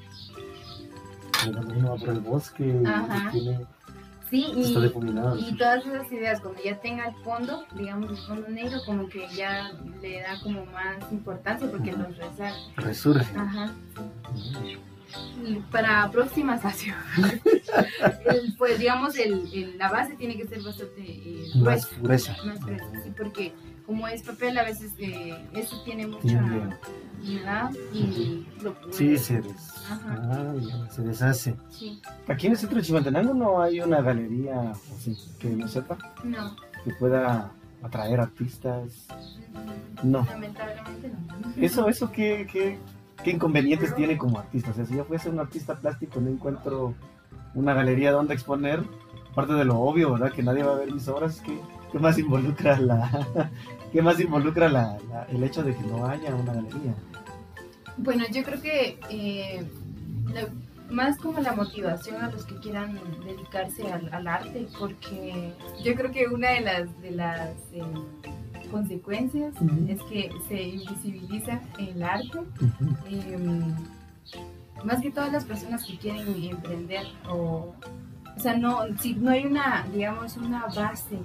uno 1.77 1.91
va 1.91 1.97
por 1.97 2.09
el 2.09 2.21
bosque, 2.21 2.83
Ajá. 2.87 3.31
tiene, 3.31 3.59
Sí, 4.31 4.47
y, 4.55 5.57
todas 5.57 5.85
esas 5.85 6.13
ideas, 6.13 6.41
cuando 6.41 6.63
ya 6.63 6.81
tenga 6.81 7.09
el 7.09 7.15
fondo, 7.25 7.65
digamos 7.75 8.11
el 8.11 8.17
fondo 8.19 8.49
negro, 8.49 8.79
como 8.87 9.09
que 9.09 9.27
ya 9.35 9.73
le 10.01 10.21
da 10.23 10.41
como 10.41 10.65
más 10.67 11.11
importancia 11.11 11.69
porque 11.69 11.91
los 11.93 12.17
resalta. 12.17 12.55
Resurge. 12.77 13.27
Ajá. 13.37 13.73
Y 15.45 15.55
para 15.73 16.05
aproximación, 16.05 16.95
el, 18.27 18.55
pues 18.57 18.79
digamos, 18.79 19.17
el, 19.19 19.53
el- 19.53 19.77
la 19.79 19.91
base 19.91 20.15
tiene 20.15 20.37
que 20.37 20.47
ser 20.47 20.63
bastante 20.63 21.03
eh, 21.03 21.51
Más 21.57 21.89
gruesa. 22.01 22.37
Más 22.45 22.61
gruesa, 22.65 22.85
sí, 23.03 23.13
porque 23.19 23.53
como 23.85 24.07
es 24.07 24.23
papel, 24.23 24.57
a 24.59 24.63
veces 24.63 24.93
eh, 24.99 25.37
eso 25.55 25.83
tiene 25.85 26.07
mucha 26.07 26.39
humedad 26.39 27.71
y 27.93 28.47
lo 28.63 28.77
Sí, 28.93 29.19
se, 29.19 29.43
Ajá. 29.91 30.19
ah, 30.33 30.55
ya, 30.61 30.91
se 30.91 31.03
deshace. 31.03 31.57
Sí, 31.71 32.01
Aquí 32.29 32.47
en 32.47 32.53
el 32.53 32.59
centro 32.59 32.79
de 32.79 32.85
Chimaltenango 32.85 33.35
no 33.35 33.61
hay 33.63 33.81
una 33.81 34.01
galería 34.01 34.71
así, 34.73 35.17
que 35.39 35.49
no 35.51 35.67
sepa, 35.69 35.99
no. 36.25 36.55
que 36.85 36.93
pueda 36.95 37.51
atraer 37.83 38.21
artistas. 38.21 39.07
No. 40.03 40.25
Lamentablemente 40.25 41.09
no. 41.09 41.53
Eso, 41.65 41.89
eso, 41.89 42.11
¿qué, 42.13 42.47
qué, 42.51 42.79
qué 43.25 43.31
inconvenientes 43.33 43.95
tiene 43.95 44.17
como 44.17 44.39
artista? 44.39 44.71
O 44.71 44.75
sea, 44.75 44.87
si 44.87 44.95
yo 44.97 45.05
fuese 45.05 45.29
un 45.29 45.41
artista 45.41 45.75
plástico, 45.75 46.21
no 46.21 46.31
encuentro 46.31 46.95
una 47.55 47.75
galería 47.75 48.13
donde 48.13 48.35
exponer, 48.35 48.85
aparte 49.33 49.55
de 49.55 49.65
lo 49.65 49.79
obvio, 49.81 50.13
¿verdad? 50.13 50.33
Que 50.33 50.43
nadie 50.43 50.63
va 50.63 50.73
a 50.73 50.79
ver 50.79 50.93
mis 50.93 51.09
obras, 51.09 51.41
¿qué, 51.45 51.59
qué 51.93 51.99
más 51.99 52.19
involucra 52.19 52.79
la... 52.79 53.27
¿Qué 53.93 54.01
más 54.03 54.21
involucra 54.21 54.69
la, 54.69 54.97
la- 55.11 55.25
el 55.25 55.43
hecho 55.43 55.65
de 55.65 55.75
que 55.75 55.83
no 55.83 56.07
haya 56.07 56.33
una 56.33 56.55
galería? 56.55 56.95
Bueno, 57.97 58.25
yo 58.33 58.45
creo 58.45 58.63
que 58.63 59.01
eh, 59.11 59.69
más 60.91 61.17
como 61.19 61.41
la 61.41 61.53
motivación 61.53 62.23
a 62.23 62.31
los 62.31 62.45
que 62.45 62.57
quieran 62.57 62.99
dedicarse 63.25 63.91
al, 63.91 64.13
al 64.13 64.27
arte, 64.27 64.67
porque 64.79 65.53
yo 65.85 65.95
creo 65.95 66.11
que 66.11 66.27
una 66.27 66.51
de 66.51 66.61
las, 66.61 67.03
de 67.03 67.11
las 67.13 67.51
eh, 67.73 67.83
consecuencias 68.71 69.55
es 69.89 70.03
que 70.05 70.31
se 70.49 70.63
invisibiliza 70.63 71.61
el 71.79 72.03
arte. 72.03 72.41
Eh, 73.09 73.39
más 74.85 75.01
que 75.03 75.11
todas 75.11 75.31
las 75.33 75.45
personas 75.45 75.85
que 75.85 75.99
quieren 75.99 76.27
emprender 76.43 77.07
o, 77.29 77.75
o 78.37 78.41
sea, 78.41 78.57
no, 78.57 78.81
si 78.99 79.15
no 79.15 79.31
hay 79.31 79.45
una, 79.45 79.87
digamos, 79.93 80.37
una 80.39 80.67
base 80.67 81.19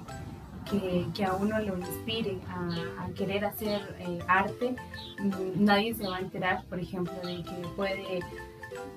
que, 0.70 1.06
que 1.14 1.24
a 1.24 1.32
uno 1.32 1.58
lo 1.60 1.78
inspire 1.78 2.38
a, 2.48 3.04
a 3.04 3.08
querer 3.14 3.44
hacer 3.46 3.96
eh, 4.00 4.18
arte, 4.28 4.76
mm, 5.18 5.64
nadie 5.64 5.94
se 5.94 6.06
va 6.06 6.16
a 6.16 6.20
enterar, 6.20 6.64
por 6.64 6.78
ejemplo, 6.78 7.14
de 7.24 7.42
que 7.42 7.68
puede 7.76 8.20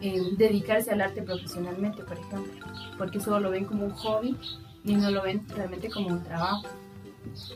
eh, 0.02 0.22
dedicarse 0.38 0.92
al 0.92 1.02
arte 1.02 1.22
profesionalmente, 1.22 2.04
por 2.04 2.18
ejemplo, 2.18 2.54
porque 2.98 3.20
solo 3.20 3.40
lo 3.40 3.52
ven 3.52 3.66
como 3.66 3.86
un 3.86 3.92
hobby 3.92 4.38
y 4.84 4.96
no 4.96 5.12
lo 5.12 5.22
ven 5.22 5.46
realmente 5.50 5.90
como 5.90 6.08
un 6.08 6.24
trabajo. 6.24 6.68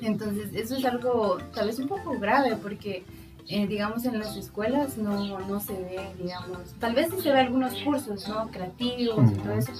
Entonces, 0.01 0.53
eso 0.53 0.75
es 0.75 0.85
algo 0.85 1.37
tal 1.53 1.67
vez 1.67 1.79
un 1.79 1.87
poco 1.87 2.19
grave 2.19 2.57
porque, 2.57 3.05
eh, 3.47 3.67
digamos, 3.67 4.05
en 4.05 4.19
las 4.19 4.35
escuelas 4.35 4.97
no, 4.97 5.39
no 5.39 5.59
se 5.59 5.73
ve, 5.73 5.99
digamos, 6.21 6.59
tal 6.79 6.95
vez 6.95 7.09
sí 7.11 7.21
se 7.21 7.31
ve 7.31 7.39
algunos 7.39 7.73
cursos, 7.81 8.27
¿no? 8.27 8.49
Creativos 8.49 9.31
y 9.31 9.35
todo 9.35 9.53
eso, 9.53 9.71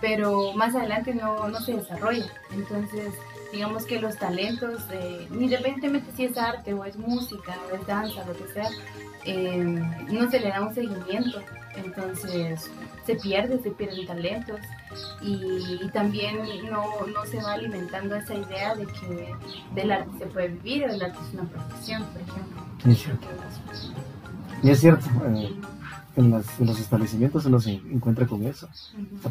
pero 0.00 0.52
más 0.54 0.74
adelante 0.74 1.14
no, 1.14 1.48
no 1.48 1.60
se 1.60 1.74
desarrolla. 1.74 2.26
Entonces, 2.52 3.12
digamos 3.52 3.84
que 3.84 4.00
los 4.00 4.16
talentos, 4.16 4.82
independientemente 5.30 6.10
si 6.12 6.24
es 6.24 6.36
arte 6.36 6.74
o 6.74 6.84
es 6.84 6.96
música 6.96 7.56
o 7.70 7.76
es 7.76 7.86
danza, 7.86 8.24
lo 8.26 8.34
que 8.34 8.52
sea, 8.52 8.68
eh, 9.24 9.82
no 10.08 10.30
se 10.30 10.40
le 10.40 10.48
da 10.48 10.62
un 10.62 10.74
seguimiento. 10.74 11.40
Entonces 11.76 12.70
se 13.04 13.14
pierde, 13.16 13.62
se 13.62 13.70
pierden 13.70 14.06
talentos 14.06 14.60
y, 15.22 15.88
también 15.92 16.38
no, 16.70 16.84
no, 17.06 17.24
se 17.26 17.36
va 17.42 17.52
alimentando 17.54 18.16
esa 18.16 18.34
idea 18.34 18.74
de 18.74 18.86
que 18.86 19.34
del 19.74 19.92
arte 19.92 20.10
se 20.18 20.26
puede 20.26 20.48
vivir 20.48 20.84
o 20.84 20.86
el 20.86 21.02
arte 21.02 21.18
es 21.28 21.34
una 21.34 21.44
profesión, 21.44 22.04
por 22.04 22.22
ejemplo. 22.22 22.66
Y 24.62 24.70
es 24.70 24.80
cierto, 24.80 25.06
eh, 25.34 25.54
en, 26.16 26.30
los 26.30 26.80
establecimientos 26.80 27.44
uno 27.46 27.60
se 27.60 27.74
encuentra 27.74 28.26
con 28.26 28.42
eso. 28.44 28.68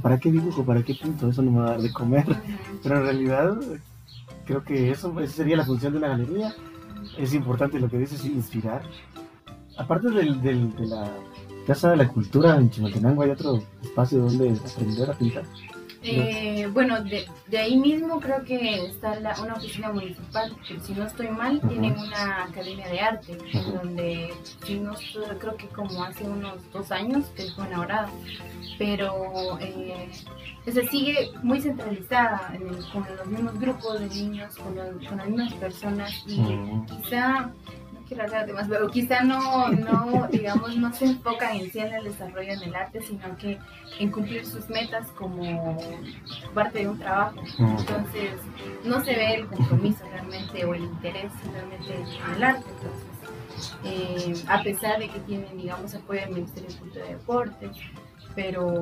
¿Para 0.02 0.20
qué 0.20 0.32
dibujo? 0.32 0.64
¿Para 0.64 0.84
qué 0.84 0.94
pinto? 0.96 1.30
Eso 1.30 1.42
no 1.42 1.52
me 1.52 1.60
va 1.60 1.66
a 1.66 1.72
dar 1.72 1.82
de 1.82 1.92
comer. 1.92 2.26
Pero 2.84 2.98
en 2.98 3.04
realidad 3.04 3.58
creo 4.46 4.64
que 4.64 4.92
eso 4.92 5.20
esa 5.20 5.34
sería 5.34 5.58
la 5.58 5.66
función 5.66 5.94
de 5.94 6.00
una 6.00 6.10
galería. 6.10 6.54
Es 7.18 7.34
importante 7.34 7.80
lo 7.80 7.90
que 7.90 7.98
dices, 7.98 8.24
inspirar. 8.26 8.84
Aparte 9.78 10.10
del, 10.10 10.42
del, 10.42 10.74
de 10.76 10.88
la 10.88 11.12
Casa 11.66 11.92
de 11.92 11.98
la 11.98 12.08
Cultura 12.08 12.58
en 12.58 12.70
Chimaltenango, 12.70 13.24
¿hay 13.24 13.32
otro 13.32 13.62
espacio 13.82 14.20
donde 14.20 14.56
aprender 14.72 15.10
a 15.10 15.14
pintar? 15.14 15.44
Eh, 16.08 16.70
bueno, 16.72 17.04
de, 17.04 17.26
de, 17.48 17.58
ahí 17.58 17.76
mismo 17.78 18.20
creo 18.20 18.44
que 18.44 18.86
está 18.86 19.20
la, 19.20 19.36
una 19.42 19.56
oficina 19.56 19.92
municipal, 19.92 20.56
que 20.68 20.80
si 20.80 20.94
no 20.94 21.06
estoy 21.06 21.30
mal, 21.30 21.60
tienen 21.68 21.98
una 21.98 22.44
academia 22.44 22.88
de 22.88 23.00
arte, 23.00 23.38
donde 23.74 24.32
si 24.64 24.76
no 24.76 24.94
creo 25.40 25.58
que 25.58 25.68
como 25.70 26.04
hace 26.04 26.24
unos 26.26 26.60
dos 26.72 26.92
años 26.92 27.26
que 27.36 27.50
fue 27.52 27.66
inaugurada, 27.66 28.10
pero 28.78 29.58
eh, 29.60 30.12
se 30.66 30.88
sigue 30.90 31.32
muy 31.42 31.60
centralizada 31.60 32.54
con 32.94 33.04
los 33.18 33.28
mismos 33.28 33.60
grupos 33.60 34.00
de 34.00 34.08
niños, 34.10 34.56
con, 34.58 34.76
con 34.76 35.18
las 35.18 35.28
mismas 35.28 35.54
personas 35.54 36.12
y 36.28 36.38
quizá 36.86 37.50
quiero 38.08 38.24
hablar 38.24 38.46
de 38.46 38.54
más, 38.54 38.68
pero 38.68 38.88
quizá 38.90 39.24
no, 39.24 39.70
no, 39.70 40.28
digamos, 40.32 40.76
no 40.78 40.94
se 40.94 41.06
enfocan 41.06 41.56
en 41.56 41.72
sí 41.72 41.80
en 41.80 41.94
el 41.94 42.04
desarrollo 42.06 42.52
en 42.52 42.64
el 42.64 42.76
arte, 42.76 43.02
sino 43.02 43.36
que 43.38 43.58
en 44.00 44.12
cumplir 44.12 44.46
sus 44.46 44.70
metas 44.70 45.08
como 45.12 45.78
parte 46.54 46.80
de 46.80 46.90
un 46.90 47.00
trabajo. 47.00 47.42
Entonces, 47.58 48.34
no 48.84 49.04
se 49.04 49.16
ve 49.16 49.36
el 49.36 49.48
compromiso 49.48 50.04
realmente 50.12 50.66
o 50.66 50.74
el 50.74 50.84
interés 50.84 51.32
realmente 51.52 51.96
en 51.96 52.36
el 52.36 52.44
arte. 52.44 52.66
Entonces, 52.70 53.05
eh, 53.84 54.36
a 54.48 54.64
pesar 54.64 55.00
de 55.00 55.10
que 55.10 55.20
tienen, 55.20 55.58
digamos, 55.58 55.94
apoyo 55.94 56.22
del 56.22 56.32
Ministerio 56.32 56.70
de 56.70 56.76
Cultura 56.76 57.06
y 57.06 57.14
Deportes, 57.14 57.78
pero 58.36 58.82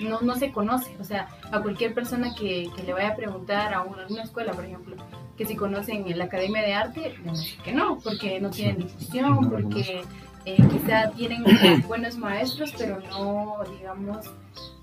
no, 0.00 0.20
no 0.20 0.36
se 0.36 0.52
conoce. 0.52 0.94
O 1.00 1.04
sea, 1.04 1.28
a 1.50 1.60
cualquier 1.60 1.94
persona 1.94 2.34
que, 2.34 2.70
que 2.74 2.82
le 2.82 2.92
vaya 2.92 3.08
a 3.10 3.16
preguntar 3.16 3.74
a 3.74 3.82
una, 3.82 4.06
una 4.08 4.22
escuela, 4.22 4.52
por 4.52 4.64
ejemplo, 4.64 4.96
que 5.36 5.46
si 5.46 5.54
conocen 5.54 6.18
la 6.18 6.24
Academia 6.24 6.62
de 6.62 6.74
Arte, 6.74 7.14
que 7.62 7.72
no, 7.72 7.98
porque 7.98 8.40
no 8.40 8.50
tienen 8.50 8.78
difusión, 8.78 9.48
porque 9.48 10.02
eh, 10.44 10.56
quizá 10.70 11.10
tienen 11.10 11.44
buenos 11.86 12.16
maestros, 12.16 12.74
pero 12.76 13.00
no, 13.10 13.58
digamos, 13.78 14.26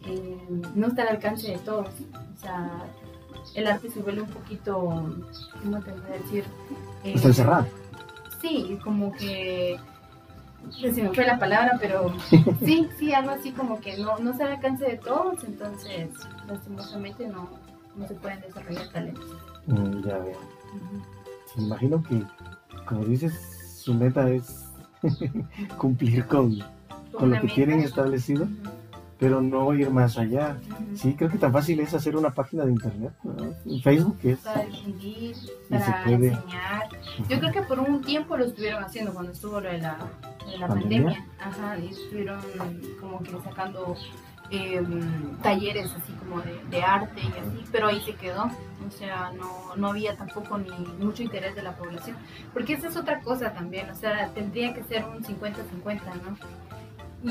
eh, 0.07 0.37
no 0.75 0.87
está 0.87 1.03
al 1.03 1.09
alcance 1.09 1.51
de 1.51 1.57
todos. 1.57 1.89
O 1.89 2.39
sea, 2.39 2.85
el 3.53 3.67
arte 3.67 3.89
se 3.89 4.01
vuelve 4.01 4.21
un 4.21 4.29
poquito, 4.29 4.79
¿cómo 5.61 5.79
te 5.81 5.91
voy 5.91 6.01
a 6.09 6.23
decir? 6.23 6.43
Eh, 7.03 7.13
está 7.15 7.27
encerrado. 7.27 7.67
Sí, 8.45 8.79
como 8.83 9.11
que 9.13 9.79
se 10.79 11.01
me 11.03 11.09
fue 11.13 11.25
la 11.25 11.39
palabra, 11.39 11.77
pero 11.81 12.13
sí, 12.63 12.87
sí, 12.97 13.13
algo 13.13 13.31
así 13.31 13.51
como 13.51 13.79
que 13.79 13.97
no, 13.97 14.19
no 14.19 14.31
al 14.33 14.41
alcance 14.41 14.85
de 14.85 14.97
todos, 14.97 15.43
entonces 15.43 16.09
lastimosamente 16.47 17.27
no, 17.27 17.49
no 17.95 18.07
se 18.07 18.13
pueden 18.15 18.41
desarrollar 18.41 18.87
talentos. 18.89 19.25
Mm, 19.65 20.01
ya 20.03 20.17
veo. 20.19 20.39
Me 21.55 21.63
imagino 21.63 22.03
que, 22.03 22.21
como 22.85 23.05
dices, 23.05 23.33
su 23.83 23.95
meta 23.95 24.29
es 24.29 24.65
cumplir 25.77 26.27
con, 26.27 26.59
con 27.13 27.31
lo 27.31 27.41
que 27.41 27.47
tienen 27.47 27.79
establecido, 27.79 28.47
pero 29.19 29.41
no 29.41 29.73
ir 29.73 29.89
más 29.89 30.17
allá. 30.17 30.57
Sí, 30.95 31.15
creo 31.15 31.29
que 31.29 31.37
tan 31.37 31.53
fácil 31.53 31.79
es 31.79 31.93
hacer 31.93 32.15
una 32.15 32.33
página 32.33 32.65
de 32.65 32.71
internet, 32.71 33.13
Facebook 33.83 34.19
es... 34.23 34.39
Para 34.39 34.65
difundir, 34.65 35.35
para 35.69 36.11
enseñar. 36.11 36.89
Yo 37.29 37.39
creo 37.39 37.51
que 37.51 37.61
por 37.61 37.79
un 37.79 38.01
tiempo 38.01 38.37
lo 38.37 38.45
estuvieron 38.45 38.83
haciendo 38.83 39.13
cuando 39.13 39.31
estuvo 39.31 39.59
lo 39.59 39.69
de 39.69 39.79
la, 39.79 39.97
de 40.51 40.57
la 40.57 40.67
pandemia. 40.67 41.25
Ajá, 41.39 41.77
y 41.77 41.87
estuvieron 41.87 42.39
como 42.99 43.19
que 43.21 43.31
sacando 43.43 43.95
Em, 44.51 45.37
talleres 45.41 45.91
así 45.91 46.13
como 46.13 46.39
de, 46.41 46.83
arte 46.83 47.19
y 47.19 47.27
así, 47.27 47.65
pero 47.71 47.87
ahí 47.87 47.99
se 48.01 48.13
quedó. 48.13 48.43
O 48.43 48.91
sea, 48.91 49.31
no, 49.35 49.75
no 49.75 49.87
había 49.87 50.15
tampoco 50.15 50.59
ni 50.59 50.69
mucho 51.03 51.23
interés 51.23 51.55
de 51.55 51.63
la 51.63 51.75
población. 51.75 52.15
Porque 52.53 52.73
esa 52.73 52.89
es 52.89 52.95
otra 52.95 53.21
cosa 53.21 53.53
también, 53.53 53.89
o 53.89 53.95
sea, 53.95 54.29
tendría 54.35 54.73
que 54.73 54.83
ser 54.83 55.03
un 55.05 55.23
50-50, 55.23 56.01
¿no? 56.23 56.37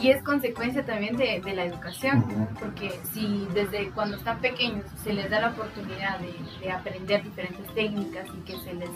Y 0.02 0.10
es 0.10 0.22
consecuencia 0.22 0.84
también 0.84 1.16
de, 1.16 1.40
de, 1.40 1.54
la 1.54 1.64
educación, 1.64 2.48
porque 2.58 2.98
si 3.12 3.46
desde 3.54 3.90
cuando 3.90 4.16
están 4.16 4.40
pequeños 4.40 4.84
se 5.02 5.12
les 5.12 5.30
da 5.30 5.40
la 5.40 5.48
oportunidad 5.50 6.18
de, 6.18 6.34
de 6.60 6.72
aprender 6.72 7.22
diferentes 7.22 7.66
técnicas 7.74 8.26
y 8.36 8.40
que 8.40 8.58
se 8.58 8.74
les 8.74 8.90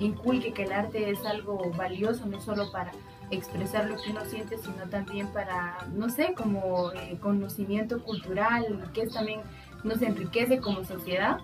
inculque 0.00 0.52
que 0.52 0.64
el 0.64 0.72
arte 0.72 1.10
es 1.10 1.24
algo 1.24 1.70
valioso, 1.76 2.26
no 2.26 2.40
solo 2.40 2.72
para 2.72 2.90
expresar 3.30 3.88
lo 3.88 3.96
que 3.96 4.10
uno 4.10 4.24
siente, 4.24 4.58
sino 4.58 4.88
también 4.88 5.28
para, 5.28 5.86
no 5.94 6.08
sé, 6.08 6.34
como 6.34 6.92
eh, 6.92 7.16
conocimiento 7.20 8.02
cultural, 8.02 8.90
que 8.92 9.02
es 9.02 9.12
también 9.12 9.40
nos 9.84 10.02
enriquece 10.02 10.58
como 10.58 10.84
sociedad. 10.84 11.38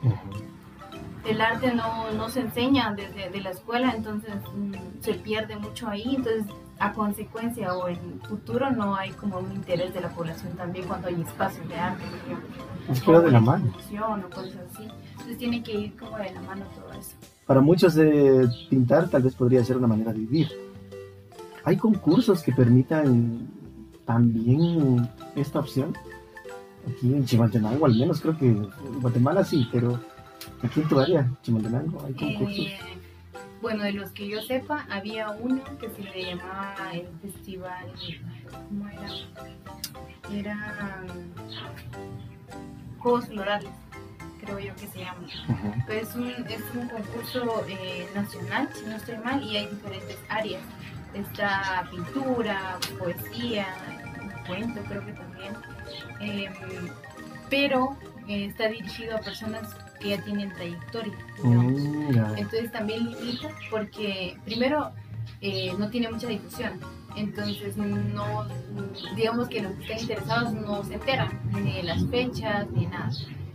El 1.25 1.41
arte 1.41 1.73
no, 1.75 2.13
no, 2.13 2.29
se 2.29 2.41
enseña 2.41 2.93
desde 2.95 3.31
de 3.31 3.41
la 3.41 3.51
escuela, 3.51 3.93
entonces 3.97 4.35
mm, 4.55 5.01
se 5.01 5.15
pierde 5.15 5.57
mucho 5.57 5.89
ahí, 5.89 6.17
entonces 6.17 6.47
a 6.79 6.93
consecuencia 6.93 7.75
o 7.75 7.89
en 7.89 8.21
futuro 8.23 8.71
no 8.71 8.95
hay 8.97 9.11
como 9.13 9.39
un 9.39 9.53
interés 9.53 9.95
de 9.95 10.01
la 10.01 10.11
población 10.11 10.53
también 10.57 10.87
cuando 10.87 11.09
hay 11.09 11.21
espacios 11.21 11.67
de 11.69 11.77
arte, 11.77 12.05
por 12.05 12.19
ejemplo. 12.19 13.19
Es 13.19 13.25
de 13.25 13.31
la 13.31 13.41
mano. 13.41 13.73
O 13.75 14.31
cosas 14.31 14.55
así. 14.73 14.89
Entonces 15.13 15.39
tiene 15.39 15.63
que 15.63 15.73
ir 15.73 15.97
como 15.97 16.17
de 16.19 16.33
la 16.33 16.41
mano 16.43 16.65
todo 16.75 16.93
eso. 16.99 17.17
Para 17.47 17.61
muchos 17.61 17.95
de 17.95 18.49
pintar 18.69 19.09
tal 19.09 19.23
vez 19.23 19.35
podría 19.35 19.65
ser 19.65 19.77
una 19.77 19.87
manera 19.87 20.13
de 20.13 20.19
vivir 20.19 20.49
¿Hay 21.67 21.77
concursos 21.77 22.45
que 22.45 22.53
permitan 22.53 23.49
también 24.05 25.11
esta 25.35 25.59
opción? 25.59 25.95
Aquí 26.89 27.13
en 27.13 27.25
Chimaltenango, 27.25 27.87
al 27.87 27.97
menos 27.97 28.21
creo 28.21 28.39
que 28.39 28.47
en 28.47 28.71
Guatemala 29.01 29.45
sí, 29.45 29.67
pero 29.73 29.99
aquí 30.63 30.81
en 30.81 30.89
tu 30.89 31.01
área, 31.01 31.29
Chimaltenango, 31.43 32.05
hay 32.07 32.15
concursos. 32.15 32.67
Eh, 32.67 32.79
bueno, 33.61 33.85
de 33.85 33.93
los 33.93 34.11
que 34.13 34.29
yo 34.29 34.41
sepa, 34.43 34.87
había 34.91 35.31
uno 35.31 35.63
que 35.79 35.89
se 35.91 36.03
le 36.03 36.25
llamaba 36.25 36.77
el 36.93 37.09
festival. 37.23 37.93
¿Cómo 38.69 38.89
era? 38.89 39.09
Era. 40.33 41.05
Juegos 42.99 43.27
Florales, 43.27 43.71
creo 44.41 44.59
yo 44.59 44.75
que 44.77 44.87
se 44.89 44.99
llama. 45.01 45.27
es, 45.89 46.15
un, 46.15 46.29
es 46.29 46.63
un 46.75 46.89
concurso 46.89 47.65
eh, 47.69 48.09
nacional, 48.15 48.69
si 48.75 48.85
no 48.87 48.97
estoy 48.97 49.19
mal, 49.19 49.43
y 49.43 49.57
hay 49.57 49.67
diferentes 49.67 50.19
áreas 50.29 50.63
está 51.21 51.87
pintura, 51.91 52.79
poesía, 52.99 53.67
cuento 54.47 54.81
creo 54.89 55.05
que 55.05 55.13
también, 55.13 55.57
em, 56.21 56.53
pero 57.49 57.97
eh, 58.29 58.47
está 58.47 58.69
dirigido 58.69 59.17
a 59.17 59.21
personas 59.21 59.75
que 59.99 60.11
ya 60.11 60.23
tienen 60.23 60.53
trayectoria. 60.55 61.15
Mm, 61.43 62.37
entonces 62.37 62.73
también 62.73 63.11
limita 63.11 63.49
porque 63.71 64.37
primero 64.45 64.93
eh, 65.41 65.73
no 65.79 65.89
tiene 65.91 66.11
mucha 66.11 66.29
difusión, 66.29 66.81
entonces 67.17 67.77
no, 67.77 68.47
digamos 69.15 69.49
que 69.49 69.63
los 69.63 69.73
que 69.75 69.83
están 69.83 70.01
interesados 70.01 70.53
no 70.53 70.85
se 70.85 70.95
enteran 70.95 71.41
ni 71.53 71.73
de 71.75 71.83
las 71.83 72.05
fechas 72.07 72.71
ni 72.71 72.87
nada. 72.87 73.11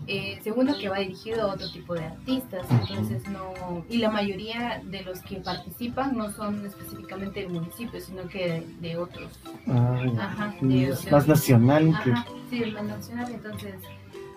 Eh, 0.08 0.40
segundo, 0.44 0.78
que 0.78 0.90
va 0.90 0.98
dirigido 0.98 1.44
a 1.44 1.54
otro 1.54 1.72
tipo 1.72 1.94
de 1.94 2.04
artistas, 2.04 2.66
entonces 2.70 3.24
no, 3.30 3.86
y 3.88 3.98
la 4.00 4.10
mayoría 4.10 4.82
de 4.84 5.04
los 5.04 5.22
que 5.22 5.38
participan 5.38 6.18
no 6.18 6.32
son 6.32 6.66
específicamente 6.66 7.42
del 7.42 7.50
municipio, 7.52 8.02
sino 8.02 8.28
que 8.28 8.66
de, 8.82 8.98
otros. 8.98 9.40
Ah, 9.68 10.04
ajá, 10.20 10.56
más 11.12 11.28
nacional. 11.28 11.94
Sí, 12.50 12.66
más 12.74 12.84
nacional, 12.84 13.32
entonces 13.32 13.76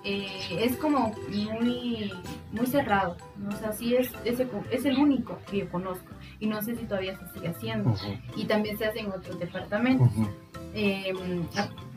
eh, 0.05 0.28
es 0.60 0.76
como 0.76 1.14
muy, 1.28 2.12
muy 2.52 2.66
cerrado, 2.66 3.16
¿no? 3.39 3.48
o 3.48 3.59
sea, 3.59 3.72
sí 3.72 3.97
es, 3.97 4.12
es, 4.24 4.39
es, 4.70 4.85
el 4.85 4.98
único 4.98 5.39
que 5.51 5.59
yo 5.59 5.70
conozco 5.70 6.12
y 6.39 6.47
no 6.47 6.60
sé 6.60 6.76
si 6.76 6.85
todavía 6.85 7.18
se 7.18 7.32
sigue 7.32 7.48
haciendo. 7.48 7.94
Y 8.36 8.44
también 8.44 8.76
se 8.76 8.85
hace 8.85 9.01
en 9.01 9.10
otros 9.10 9.39
departamentos. 9.39 10.10
Em, 10.74 11.47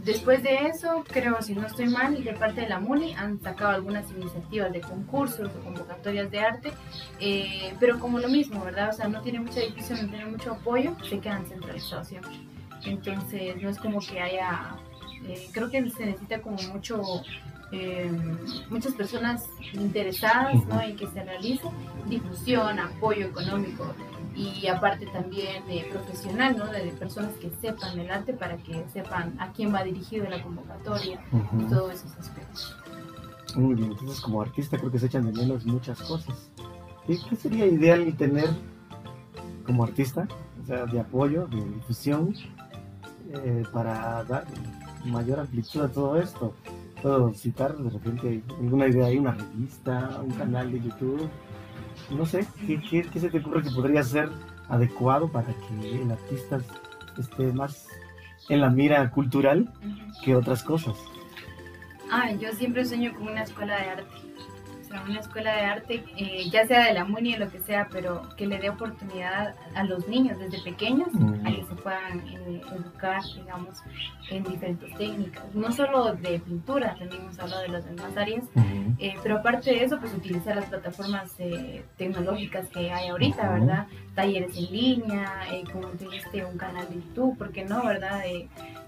después 0.06 0.42
de 0.42 0.68
eso, 0.68 1.04
creo, 1.06 1.42
si 1.42 1.54
no 1.54 1.66
estoy 1.66 1.90
mal, 1.90 2.24
de 2.24 2.34
parte 2.34 2.62
de 2.62 2.70
la 2.70 2.80
MUNI 2.80 3.14
han 3.16 3.42
sacado 3.42 3.72
algunas 3.72 4.10
iniciativas 4.12 4.72
de 4.72 4.80
concursos 4.80 5.52
o 5.54 5.60
convocatorias 5.64 6.32
de 6.32 6.40
arte, 6.40 6.72
eh, 7.20 7.74
pero 7.80 8.00
como 8.00 8.20
lo 8.20 8.30
mismo, 8.30 8.64
¿verdad? 8.64 8.92
O 8.92 8.94
sea, 8.94 9.10
no 9.10 9.22
tiene 9.22 9.42
mucha 9.42 9.60
difusión, 9.60 10.04
no 10.04 10.10
tiene 10.10 10.28
mucho 10.28 10.54
apoyo, 10.54 10.96
se 11.04 11.20
quedan 11.20 11.46
centralizados 11.46 12.08
siempre. 12.08 12.32
Entonces, 12.86 13.62
no 13.62 13.70
es 13.70 13.78
como 13.80 14.00
que 14.00 14.22
haya, 14.22 14.78
eh, 15.28 15.48
creo 15.52 15.70
que 15.70 15.90
se 15.90 16.06
necesita 16.06 16.40
como 16.42 16.58
mucho 16.72 17.02
eh, 17.72 18.12
muchas 18.70 18.94
personas 18.94 19.46
interesadas 19.74 20.66
¿no? 20.68 20.82
en 20.82 20.96
que 20.96 21.08
se 21.08 21.24
realice 21.24 21.68
difusión, 22.08 22.80
apoyo 22.80 23.28
económico 23.28 23.94
y 24.36 24.68
aparte 24.68 25.08
también 25.08 25.66
de 25.68 25.88
profesional, 25.92 26.56
¿no? 26.58 26.68
de, 26.68 26.92
personas 26.92 27.34
que 27.36 27.50
sepan 27.60 28.00
el 28.00 28.10
arte 28.12 28.34
para 28.34 28.58
que 28.58 28.86
sepan 28.94 29.36
a 29.40 29.52
quién 29.52 29.74
va 29.74 29.84
dirigido 29.84 30.30
la 30.30 30.42
convocatoria 30.42 31.20
y 31.60 31.64
todos 31.64 31.94
esos 31.96 32.16
aspectos. 32.18 32.76
Muy 33.56 33.76
bien, 33.76 33.92
entonces 33.92 34.22
como 34.22 34.42
artista 34.42 34.78
creo 34.78 34.92
que 34.92 35.00
se 35.00 35.08
echan 35.08 35.26
de 35.26 35.42
menos 35.42 35.66
muchas 35.66 36.00
cosas. 36.02 36.52
¿Qué, 37.08 37.18
qué 37.30 37.36
sería 37.36 37.66
ideal 37.66 38.16
tener 38.16 38.50
como 39.66 39.84
artista? 39.84 40.28
O 40.62 40.66
sea, 40.68 40.86
de 40.86 41.00
apoyo, 41.00 41.48
de 41.48 41.64
difusión, 41.64 42.36
eh, 43.34 43.64
para 43.74 44.24
dar 44.24 44.46
mayor 45.06 45.40
amplitud 45.40 45.82
a 45.82 45.92
todo 45.92 46.20
esto. 46.20 46.54
Puedo 47.02 47.34
citar 47.34 47.76
de 47.78 47.90
repente 47.90 48.42
alguna 48.60 48.88
idea 48.88 49.08
ahí, 49.08 49.18
una 49.18 49.32
revista, 49.32 50.20
un 50.24 50.32
canal 50.32 50.72
de 50.72 50.82
YouTube. 50.82 51.30
No 52.12 52.26
sé, 52.26 52.46
¿qué, 52.66 52.82
qué, 52.82 53.04
qué 53.04 53.20
se 53.20 53.30
te 53.30 53.40
ocurre 53.40 53.64
que 53.64 53.72
podría 53.72 54.04
ser 54.04 54.30
adecuado 54.70 55.32
para 55.32 55.48
que 55.48 56.02
el 56.02 56.12
artista 56.12 56.60
esté 57.18 57.52
más 57.54 57.88
en 58.50 58.62
la 58.62 58.70
mira 58.70 59.10
cultural 59.12 59.72
que 60.24 60.36
otras 60.36 60.64
cosas? 60.64 60.96
Ah, 62.12 62.32
yo 62.32 62.52
siempre 62.54 62.86
sueño 62.86 63.14
con 63.16 63.28
una 63.28 63.44
escuela 63.44 63.76
de 63.76 63.90
arte. 63.90 64.27
Sea, 64.88 65.04
una 65.04 65.20
escuela 65.20 65.54
de 65.54 65.62
arte, 65.62 66.04
eh, 66.16 66.50
ya 66.50 66.66
sea 66.66 66.86
de 66.86 66.94
la 66.94 67.04
MUNI 67.04 67.36
o 67.36 67.40
lo 67.40 67.50
que 67.50 67.60
sea, 67.60 67.90
pero 67.92 68.22
que 68.38 68.48
le 68.48 68.58
dé 68.58 68.70
oportunidad 68.70 69.54
a 69.76 69.84
los 69.84 70.08
niños 70.08 70.40
desde 70.40 70.62
pequeños 70.62 71.10
a 71.44 71.50
que 71.50 71.66
se 71.66 71.76
puedan 71.76 72.20
eh, 72.28 72.62
educar, 72.74 73.22
digamos, 73.36 73.80
en 74.30 74.44
diferentes 74.46 74.94
técnicas. 74.96 75.44
No 75.54 75.72
solo 75.74 76.14
de 76.14 76.40
pintura, 76.40 76.96
también 76.98 77.22
hemos 77.22 77.38
hablado 77.38 77.64
de 77.64 77.68
las 77.68 77.86
demás 77.86 78.16
áreas, 78.16 78.46
eh, 79.00 79.16
pero 79.22 79.40
aparte 79.40 79.72
de 79.72 79.84
eso, 79.84 80.00
pues 80.00 80.14
utilizar 80.14 80.56
las 80.56 80.66
plataformas 80.66 81.36
tecnológicas 81.98 82.70
que 82.70 82.92
hay 82.92 83.10
ahorita, 83.10 83.50
¿verdad? 83.50 83.88
Talleres 84.16 84.58
en 84.58 84.72
línea, 84.72 85.32
como 85.74 85.90
dijiste, 85.90 86.46
un 86.46 86.58
canal 86.58 86.88
de 86.88 86.96
YouTube, 86.96 87.38
¿por 87.38 87.52
qué 87.52 87.66
no, 87.66 87.84
verdad? 87.84 88.22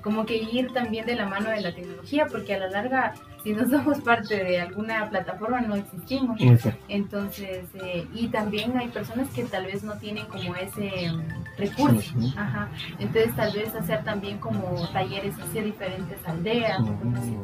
como 0.01 0.25
que 0.25 0.37
ir 0.37 0.71
también 0.71 1.05
de 1.05 1.15
la 1.15 1.25
mano 1.25 1.49
de 1.49 1.61
la 1.61 1.73
tecnología, 1.73 2.27
porque 2.27 2.55
a 2.55 2.59
la 2.59 2.69
larga, 2.69 3.13
si 3.43 3.53
no 3.53 3.67
somos 3.67 3.99
parte 4.01 4.43
de 4.43 4.59
alguna 4.59 5.09
plataforma, 5.09 5.61
no 5.61 5.75
existimos. 5.75 6.39
Entonces, 6.87 7.65
eh, 7.81 8.05
y 8.13 8.27
también 8.27 8.77
hay 8.77 8.89
personas 8.89 9.29
que 9.29 9.43
tal 9.45 9.65
vez 9.65 9.83
no 9.83 9.93
tienen 9.97 10.25
como 10.25 10.55
ese 10.55 11.11
mm, 11.11 11.57
recurso. 11.57 12.13
Ajá. 12.35 12.69
Entonces, 12.99 13.35
tal 13.35 13.53
vez 13.53 13.73
hacer 13.75 14.03
también 14.03 14.39
como 14.39 14.87
talleres 14.89 15.35
hacia 15.39 15.63
diferentes 15.63 16.17
aldeas, 16.25 16.79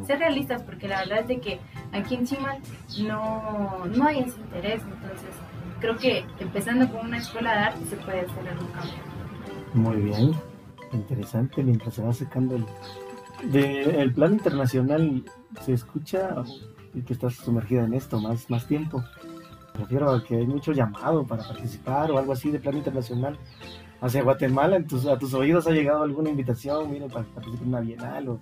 ser 0.06 0.20
realistas, 0.20 0.62
porque 0.64 0.88
la 0.88 1.00
verdad 1.00 1.20
es 1.22 1.28
de 1.28 1.40
que 1.40 1.60
aquí 1.94 2.16
en 2.16 2.26
Chimal 2.26 2.60
no, 3.00 3.86
no 3.86 4.06
hay 4.06 4.20
ese 4.20 4.40
interés. 4.40 4.82
Entonces, 4.82 5.30
creo 5.80 5.98
que 5.98 6.26
empezando 6.40 6.92
con 6.92 7.06
una 7.06 7.18
escuela 7.18 7.54
de 7.54 7.60
arte 7.60 7.86
se 7.86 7.96
puede 7.98 8.22
hacer 8.22 8.48
algún 8.48 8.68
cambio. 8.68 8.94
Muy 9.74 9.98
bien 9.98 10.34
interesante 10.96 11.64
mientras 11.64 11.94
se 11.94 12.02
va 12.02 12.14
secando 12.14 12.56
el, 12.56 12.66
de, 13.44 14.02
el 14.02 14.14
plan 14.14 14.34
internacional 14.34 15.24
se 15.62 15.74
escucha 15.74 16.36
que 17.06 17.14
estás 17.14 17.36
sumergida 17.36 17.84
en 17.84 17.94
esto 17.94 18.20
más, 18.20 18.50
más 18.50 18.68
tiempo. 18.68 19.04
Me 19.74 19.82
refiero 19.82 20.10
a 20.10 20.24
que 20.24 20.38
hay 20.38 20.48
mucho 20.48 20.72
llamado 20.72 21.26
para 21.26 21.44
participar 21.44 22.12
o 22.12 22.18
algo 22.18 22.32
así 22.32 22.50
de 22.50 22.60
plan 22.60 22.78
internacional 22.78 23.38
hacia 24.02 24.24
Guatemala. 24.24 24.78
En 24.78 24.88
tus, 24.88 25.06
a 25.06 25.18
tus 25.18 25.34
oídos 25.34 25.68
ha 25.68 25.72
llegado 25.72 26.04
alguna 26.04 26.30
invitación, 26.30 26.90
mire, 26.90 27.08
para 27.08 27.26
participar 27.26 27.64
en 27.64 27.68
una 27.68 27.82
bienal 27.82 28.30
o, 28.30 28.40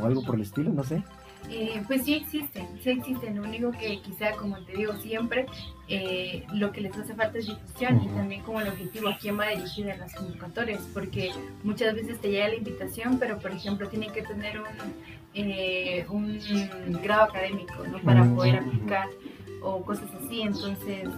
o 0.00 0.06
algo 0.06 0.22
por 0.22 0.36
el 0.36 0.42
estilo, 0.42 0.72
no 0.72 0.84
sé. 0.84 1.02
Eh, 1.50 1.82
pues 1.86 2.04
sí 2.04 2.14
existen, 2.14 2.66
sí 2.82 2.90
existen. 2.90 3.36
Lo 3.36 3.42
único 3.42 3.70
que 3.72 4.00
quizá, 4.00 4.32
como 4.32 4.58
te 4.64 4.72
digo 4.72 4.94
siempre, 4.94 5.46
eh, 5.88 6.44
lo 6.52 6.72
que 6.72 6.80
les 6.80 6.96
hace 6.96 7.14
falta 7.14 7.38
es 7.38 7.46
difusión 7.46 8.02
y 8.02 8.08
también 8.08 8.42
como 8.42 8.60
el 8.60 8.68
objetivo 8.68 9.08
a 9.08 9.16
quién 9.16 9.38
va 9.38 9.48
dirigido 9.48 9.90
en 9.90 10.00
las 10.00 10.14
convocatorias, 10.14 10.82
porque 10.92 11.30
muchas 11.62 11.94
veces 11.94 12.20
te 12.20 12.30
llega 12.30 12.48
la 12.48 12.56
invitación, 12.56 13.18
pero 13.18 13.38
por 13.38 13.52
ejemplo 13.52 13.88
tienen 13.88 14.12
que 14.12 14.22
tener 14.22 14.60
un, 14.60 14.66
eh, 15.34 16.04
un 16.08 17.00
grado 17.02 17.24
académico 17.24 17.74
¿no? 17.90 17.98
para 18.00 18.24
poder 18.24 18.56
aplicar 18.56 19.08
o 19.62 19.82
cosas 19.82 20.08
así. 20.14 20.42
Entonces, 20.42 21.08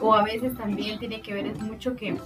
o 0.00 0.14
a 0.14 0.24
veces 0.24 0.56
también 0.56 0.98
tiene 0.98 1.20
que 1.20 1.34
ver 1.34 1.46
es 1.46 1.60
mucho 1.60 1.94
que 1.94 2.16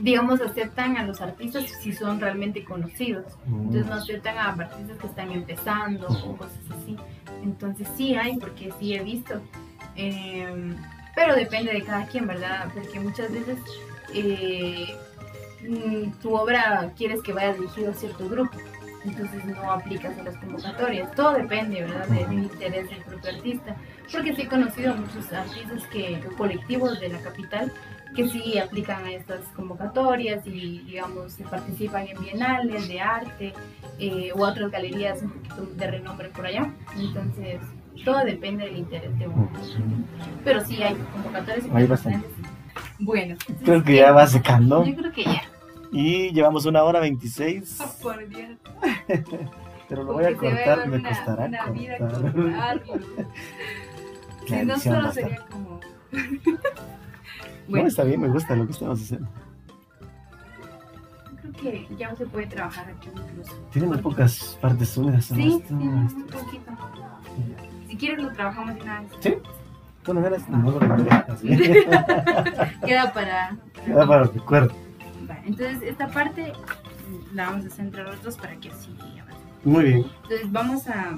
digamos, 0.00 0.40
aceptan 0.40 0.96
a 0.96 1.04
los 1.04 1.20
artistas 1.20 1.64
si 1.80 1.92
son 1.92 2.20
realmente 2.20 2.64
conocidos. 2.64 3.24
Entonces 3.46 3.86
no 3.86 3.94
aceptan 3.94 4.36
a 4.38 4.50
artistas 4.50 4.98
que 4.98 5.06
están 5.06 5.32
empezando 5.32 6.08
o 6.08 6.36
cosas 6.36 6.58
así. 6.70 6.96
Entonces 7.42 7.88
sí 7.96 8.14
hay, 8.14 8.36
porque 8.36 8.72
sí 8.78 8.94
he 8.94 9.02
visto. 9.02 9.40
Em, 9.94 10.76
pero 11.14 11.34
depende 11.34 11.72
de 11.72 11.82
cada 11.82 12.06
quien, 12.06 12.26
¿verdad? 12.26 12.68
Porque 12.74 13.00
muchas 13.00 13.32
veces 13.32 13.58
eh, 14.12 14.94
mm, 15.62 16.10
tu 16.20 16.34
obra 16.34 16.92
quieres 16.96 17.22
que 17.22 17.32
vaya 17.32 17.54
dirigido 17.54 17.90
a 17.90 17.94
cierto 17.94 18.28
grupo. 18.28 18.56
Entonces 19.04 19.44
no 19.44 19.70
aplicas 19.70 20.18
a 20.18 20.24
las 20.24 20.36
convocatorias. 20.36 21.10
Todo 21.14 21.34
depende, 21.34 21.82
¿verdad? 21.82 22.06
Del 22.08 22.32
interés 22.32 22.90
del 22.90 22.98
propio 23.02 23.30
artista. 23.30 23.76
Porque 24.12 24.34
sí 24.34 24.42
he 24.42 24.48
conocido 24.48 24.92
a 24.92 24.96
muchos 24.96 25.32
artistas 25.32 25.84
que, 25.92 26.20
colectivos 26.36 27.00
de 27.00 27.08
la 27.08 27.18
capital 27.20 27.72
que 28.14 28.28
sí 28.28 28.58
aplican 28.58 29.04
a 29.04 29.12
estas 29.12 29.40
convocatorias 29.54 30.46
y, 30.46 30.80
digamos, 30.80 31.36
participan 31.50 32.08
en 32.08 32.18
bienales 32.20 32.88
de 32.88 33.00
arte 33.00 33.52
eh, 33.98 34.32
u 34.34 34.42
otras 34.42 34.70
galerías 34.70 35.20
de 35.76 35.86
renombre 35.90 36.28
por 36.30 36.46
allá. 36.46 36.72
Entonces, 36.96 37.60
todo 38.04 38.24
depende 38.24 38.64
del 38.64 38.78
interés 38.78 39.18
de 39.18 39.28
uno. 39.28 39.50
Pero 40.44 40.64
sí 40.64 40.82
hay 40.82 40.94
convocatorias. 40.94 41.66
Hay 41.74 41.86
bastante. 41.86 42.26
Bueno. 42.98 43.36
Creo 43.64 43.82
que 43.82 43.96
ya 43.96 44.12
va 44.12 44.26
secando. 44.26 44.84
Yo 44.84 44.94
creo 44.96 45.12
que 45.12 45.24
ya. 45.24 45.42
Y 45.92 46.30
llevamos 46.32 46.66
una 46.66 46.82
hora 46.82 47.00
veintiséis. 47.00 47.78
Oh, 47.80 48.02
por 48.02 48.26
Dios. 48.28 48.58
Pero 49.88 50.02
lo 50.02 50.14
voy 50.14 50.24
a 50.24 50.36
cortar, 50.36 50.88
me 50.88 51.02
costará 51.02 51.44
una 51.44 51.58
cortar. 51.58 51.72
Vida 51.72 51.98
si 54.46 54.64
no 54.64 54.78
solo 54.78 55.12
sería 55.12 55.46
como... 55.46 55.80
Bueno. 57.68 57.84
No, 57.84 57.88
está 57.88 58.04
bien, 58.04 58.20
me 58.20 58.28
gusta 58.28 58.54
lo 58.54 58.66
que 58.66 58.72
estamos 58.72 59.02
haciendo. 59.02 59.28
Creo 61.60 61.88
que 61.88 61.96
ya 61.96 62.10
no 62.10 62.16
se 62.16 62.26
puede 62.26 62.46
trabajar 62.46 62.88
aquí 62.90 63.08
incluso. 63.08 63.52
Tiene 63.72 63.88
muy 63.88 63.98
pocas 63.98 64.56
partes 64.60 64.96
húmedas. 64.96 65.24
Sí, 65.26 65.62
sí, 65.66 65.72
un 65.72 66.26
poquito. 66.30 66.70
Si 67.88 67.96
quieres 67.96 68.22
lo 68.22 68.30
trabajamos 68.32 68.74
de 68.74 68.82
una 68.82 69.00
vez. 69.00 69.10
Sí. 69.20 69.34
Bueno, 70.04 70.24
eras 70.24 70.48
no 70.48 70.70
lo. 70.70 70.78
Queda 72.86 73.12
para... 73.12 73.56
Queda 73.84 74.06
para 74.06 74.22
el 74.22 74.32
recuerdo. 74.32 74.72
Vale, 75.26 75.40
entonces 75.46 75.82
esta 75.82 76.06
parte 76.08 76.52
la 77.34 77.50
vamos 77.50 77.78
a 77.78 78.02
los 78.02 78.22
dos 78.22 78.36
para 78.36 78.54
que 78.56 78.70
así 78.70 78.94
Muy 79.64 79.84
bien. 79.84 80.06
Entonces 80.22 80.52
vamos 80.52 80.86
a 80.88 81.16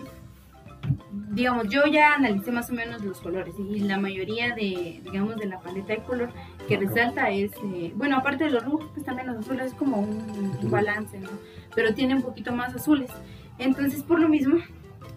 digamos, 1.30 1.68
yo 1.68 1.86
ya 1.86 2.14
analicé 2.14 2.50
más 2.50 2.70
o 2.70 2.74
menos 2.74 3.02
los 3.04 3.20
colores 3.20 3.54
y 3.58 3.80
la 3.80 3.98
mayoría 3.98 4.54
de, 4.54 5.00
digamos, 5.04 5.36
de 5.36 5.46
la 5.46 5.60
paleta 5.60 5.92
de 5.92 6.02
color 6.02 6.30
que 6.66 6.76
resalta 6.76 7.30
es, 7.30 7.52
eh, 7.64 7.92
bueno, 7.94 8.16
aparte 8.16 8.44
de 8.44 8.50
los 8.50 8.64
rojos, 8.64 8.90
pues 8.92 9.04
también 9.04 9.28
los 9.28 9.38
azules 9.38 9.66
es 9.66 9.74
como 9.74 9.98
un, 9.98 10.70
balance, 10.70 11.18
¿no? 11.18 11.28
Pero 11.74 11.94
tiene 11.94 12.14
un 12.14 12.22
poquito 12.22 12.52
más 12.52 12.74
azules. 12.74 13.10
Entonces, 13.58 14.02
por 14.02 14.20
lo 14.20 14.28
mismo, 14.28 14.58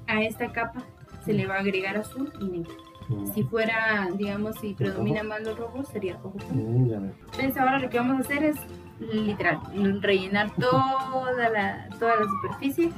a 0.07 0.21
esta 0.21 0.51
capa 0.51 0.83
se 1.25 1.33
le 1.33 1.45
va 1.45 1.55
a 1.55 1.59
agregar 1.59 1.97
azul 1.97 2.31
y 2.39 2.45
negro. 2.45 2.75
Mm. 3.09 3.33
Si 3.33 3.43
fuera, 3.43 4.09
digamos, 4.15 4.55
si 4.59 4.73
predomina 4.73 5.23
más 5.23 5.41
los 5.41 5.57
rojos, 5.57 5.87
sería 5.89 6.13
rojo. 6.13 6.37
Mm, 6.53 6.93
Entonces, 6.93 7.57
ahora 7.57 7.79
lo 7.79 7.89
que 7.89 7.97
vamos 7.97 8.17
a 8.17 8.19
hacer 8.21 8.43
es, 8.43 8.57
literal, 8.99 9.59
rellenar 10.01 10.51
toda 10.55 11.49
la, 11.49 11.89
toda 11.99 12.15
la 12.17 12.25
superficie 12.25 12.91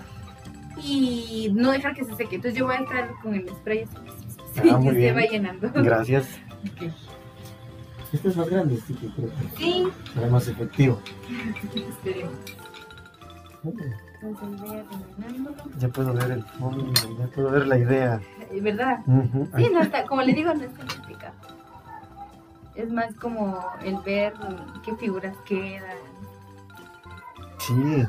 y 0.78 1.52
no 1.54 1.72
dejar 1.72 1.94
que 1.96 2.04
se 2.04 2.16
seque. 2.16 2.36
Entonces 2.36 2.60
yo 2.60 2.66
voy 2.66 2.76
a 2.76 2.80
estar 2.80 3.12
con 3.22 3.34
el 3.36 3.48
spray 3.50 3.86
ah, 4.58 4.80
que 4.84 4.92
se 4.92 5.12
va 5.12 5.22
llenando. 5.22 5.72
Gracias. 5.74 6.28
Este 8.12 8.28
es 8.28 8.38
más 8.38 8.48
grande, 8.48 8.80
sí, 8.86 8.94
que 8.94 9.08
creo 9.08 9.30
Sí. 9.58 9.88
Será 10.14 10.28
más 10.28 10.48
efectivo. 10.48 11.02
Esperemos. 11.76 12.34
Ya 15.80 15.88
puedo 15.90 16.14
ver 16.14 16.32
el 16.32 16.44
fondo, 16.44 16.94
ya 17.20 17.28
puedo 17.28 17.52
ver 17.52 17.68
la 17.68 17.78
idea. 17.78 18.22
¿Verdad? 18.62 19.00
Sí, 19.58 19.70
no 19.74 19.82
está, 19.82 20.06
como 20.06 20.22
le 20.22 20.34
digo, 20.34 20.54
no 20.54 20.64
está 20.64 20.86
complicado. 20.96 21.34
Es 22.76 22.92
más 22.92 23.14
como 23.16 23.66
el 23.84 23.98
ver 24.06 24.34
qué 24.86 24.96
figuras 24.96 25.36
quedan. 25.46 25.98
Sí, 27.58 28.06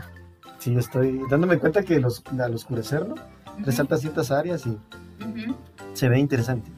Sí, 0.65 0.75
estoy 0.79 1.21
dándome 1.29 1.59
cuenta 1.59 1.83
que 1.83 2.01
los, 2.01 2.23
al 2.41 2.55
oscurecerlo 2.55 3.17
resalta 3.59 3.99
ciertas 3.99 4.31
áreas 4.31 4.65
y 4.67 4.79
se 5.93 6.09
ve 6.09 6.19
interesante. 6.19 6.71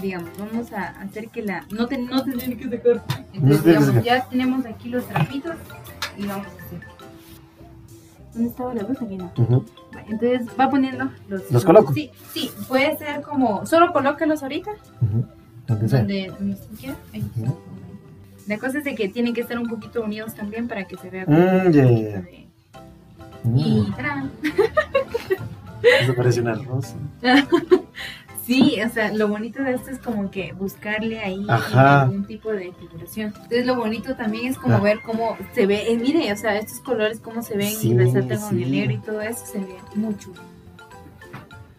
Digamos, 0.00 0.30
vamos 0.38 0.72
a 0.72 0.88
hacer 1.02 1.28
que 1.28 1.42
la... 1.42 1.66
No, 1.70 1.86
te, 1.86 1.98
no 1.98 2.24
se 2.24 2.32
tiene 2.32 2.56
que 2.56 2.64
sacar. 2.64 3.02
Entonces, 3.34 3.62
digamos, 3.62 4.02
ya 4.04 4.26
tenemos 4.30 4.64
aquí 4.64 4.88
los 4.88 5.04
trapitos 5.06 5.54
y 6.16 6.26
vamos 6.26 6.46
a 6.46 6.64
hacer... 6.64 6.80
¿Dónde 8.32 8.48
estaba 8.48 8.72
la 8.74 8.82
luz? 8.84 9.02
Aquí 9.02 9.16
no. 9.18 9.30
Entonces 10.08 10.48
va 10.58 10.70
poniendo 10.70 11.10
los... 11.28 11.50
¿Los 11.50 11.62
coloco? 11.62 11.92
Sí, 11.92 12.10
sí, 12.32 12.50
puede 12.68 12.96
ser 12.96 13.20
como, 13.20 13.66
solo 13.66 13.92
colócalos 13.92 14.42
ahorita. 14.42 14.70
Donde 15.66 15.88
sea. 15.90 15.98
donde, 15.98 16.32
donde 16.38 16.54
usted 16.54 16.74
quiera. 16.80 16.96
Ahí. 17.12 17.22
La 18.46 18.56
cosa 18.58 18.78
es 18.78 18.84
de 18.84 18.94
que 18.94 19.10
tienen 19.10 19.34
que 19.34 19.42
estar 19.42 19.58
un 19.58 19.68
poquito 19.68 20.02
unidos 20.02 20.34
también 20.34 20.68
para 20.68 20.86
que 20.86 20.96
se 20.96 21.10
vea. 21.10 21.24
Mm, 21.26 21.58
como 21.64 21.70
de- 21.70 22.43
Mm. 23.44 23.92
Eso 26.00 26.14
parece 26.14 26.40
una 26.40 26.54
rosa. 26.54 26.94
Sí, 28.46 28.76
o 28.86 28.90
sea, 28.90 29.10
lo 29.10 29.26
bonito 29.28 29.62
de 29.62 29.72
esto 29.72 29.90
es 29.90 29.98
como 29.98 30.30
que 30.30 30.52
buscarle 30.52 31.18
ahí 31.18 31.46
Ajá. 31.48 32.02
algún 32.02 32.26
tipo 32.26 32.50
de 32.52 32.74
figuración. 32.78 33.28
Entonces 33.34 33.64
lo 33.64 33.74
bonito 33.74 34.16
también 34.16 34.48
es 34.48 34.58
como 34.58 34.74
Ah. 34.76 34.80
ver 34.80 35.00
cómo 35.00 35.34
se 35.54 35.64
ve, 35.64 35.90
eh, 35.90 35.96
mire, 35.96 36.30
o 36.30 36.36
sea, 36.36 36.58
estos 36.58 36.80
colores 36.80 37.20
cómo 37.20 37.42
se 37.42 37.56
ven 37.56 37.74
Sí, 37.74 37.92
y 37.92 37.96
resaltan 37.96 38.38
con 38.42 38.62
el 38.62 38.70
negro 38.70 38.92
y 38.92 38.98
todo 38.98 39.22
eso 39.22 39.46
se 39.46 39.60
ve 39.60 39.76
mucho. 39.94 40.30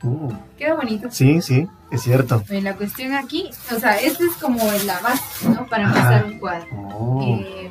Mm, 0.01 0.29
Queda 0.57 0.73
bonito. 0.73 1.07
Sí, 1.11 1.39
sí, 1.43 1.67
es 1.91 2.01
cierto. 2.01 2.43
La 2.49 2.73
cuestión 2.75 3.13
aquí, 3.13 3.47
o 3.71 3.79
sea, 3.79 3.97
esta 3.97 4.23
es 4.25 4.33
como 4.41 4.63
la 4.87 4.99
base, 5.01 5.47
¿no? 5.49 5.67
Para 5.67 5.83
empezar 5.83 6.25
un 6.25 6.39
cuadro. 6.39 6.67
Oh, 6.97 7.21
Eh, 7.45 7.69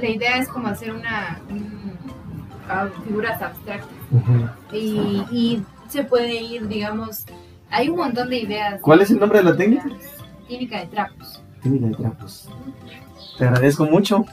la 0.00 0.08
idea 0.08 0.36
es 0.38 0.46
como 0.46 0.68
hacer 0.68 0.92
una, 0.94 1.40
un- 1.50 1.98
figuras 3.04 3.40
abstractas 3.42 3.88
y, 4.72 5.24
y 5.30 5.64
se 5.88 6.04
puede 6.04 6.34
ir, 6.40 6.66
digamos, 6.68 7.24
hay 7.70 7.88
un 7.88 7.96
montón 7.96 8.30
de 8.30 8.38
ideas. 8.38 8.80
¿Cuál 8.80 9.00
es 9.00 9.10
el 9.10 9.18
nombre 9.18 9.38
de 9.38 9.44
la 9.44 9.56
técnica? 9.56 9.86
Técnica 10.48 10.80
de 10.80 10.86
trapos. 10.86 11.42
Técnica 11.62 11.86
de 11.86 11.94
trapos. 11.94 12.48
Te 13.38 13.44
agradezco 13.44 13.84
mucho. 13.86 14.24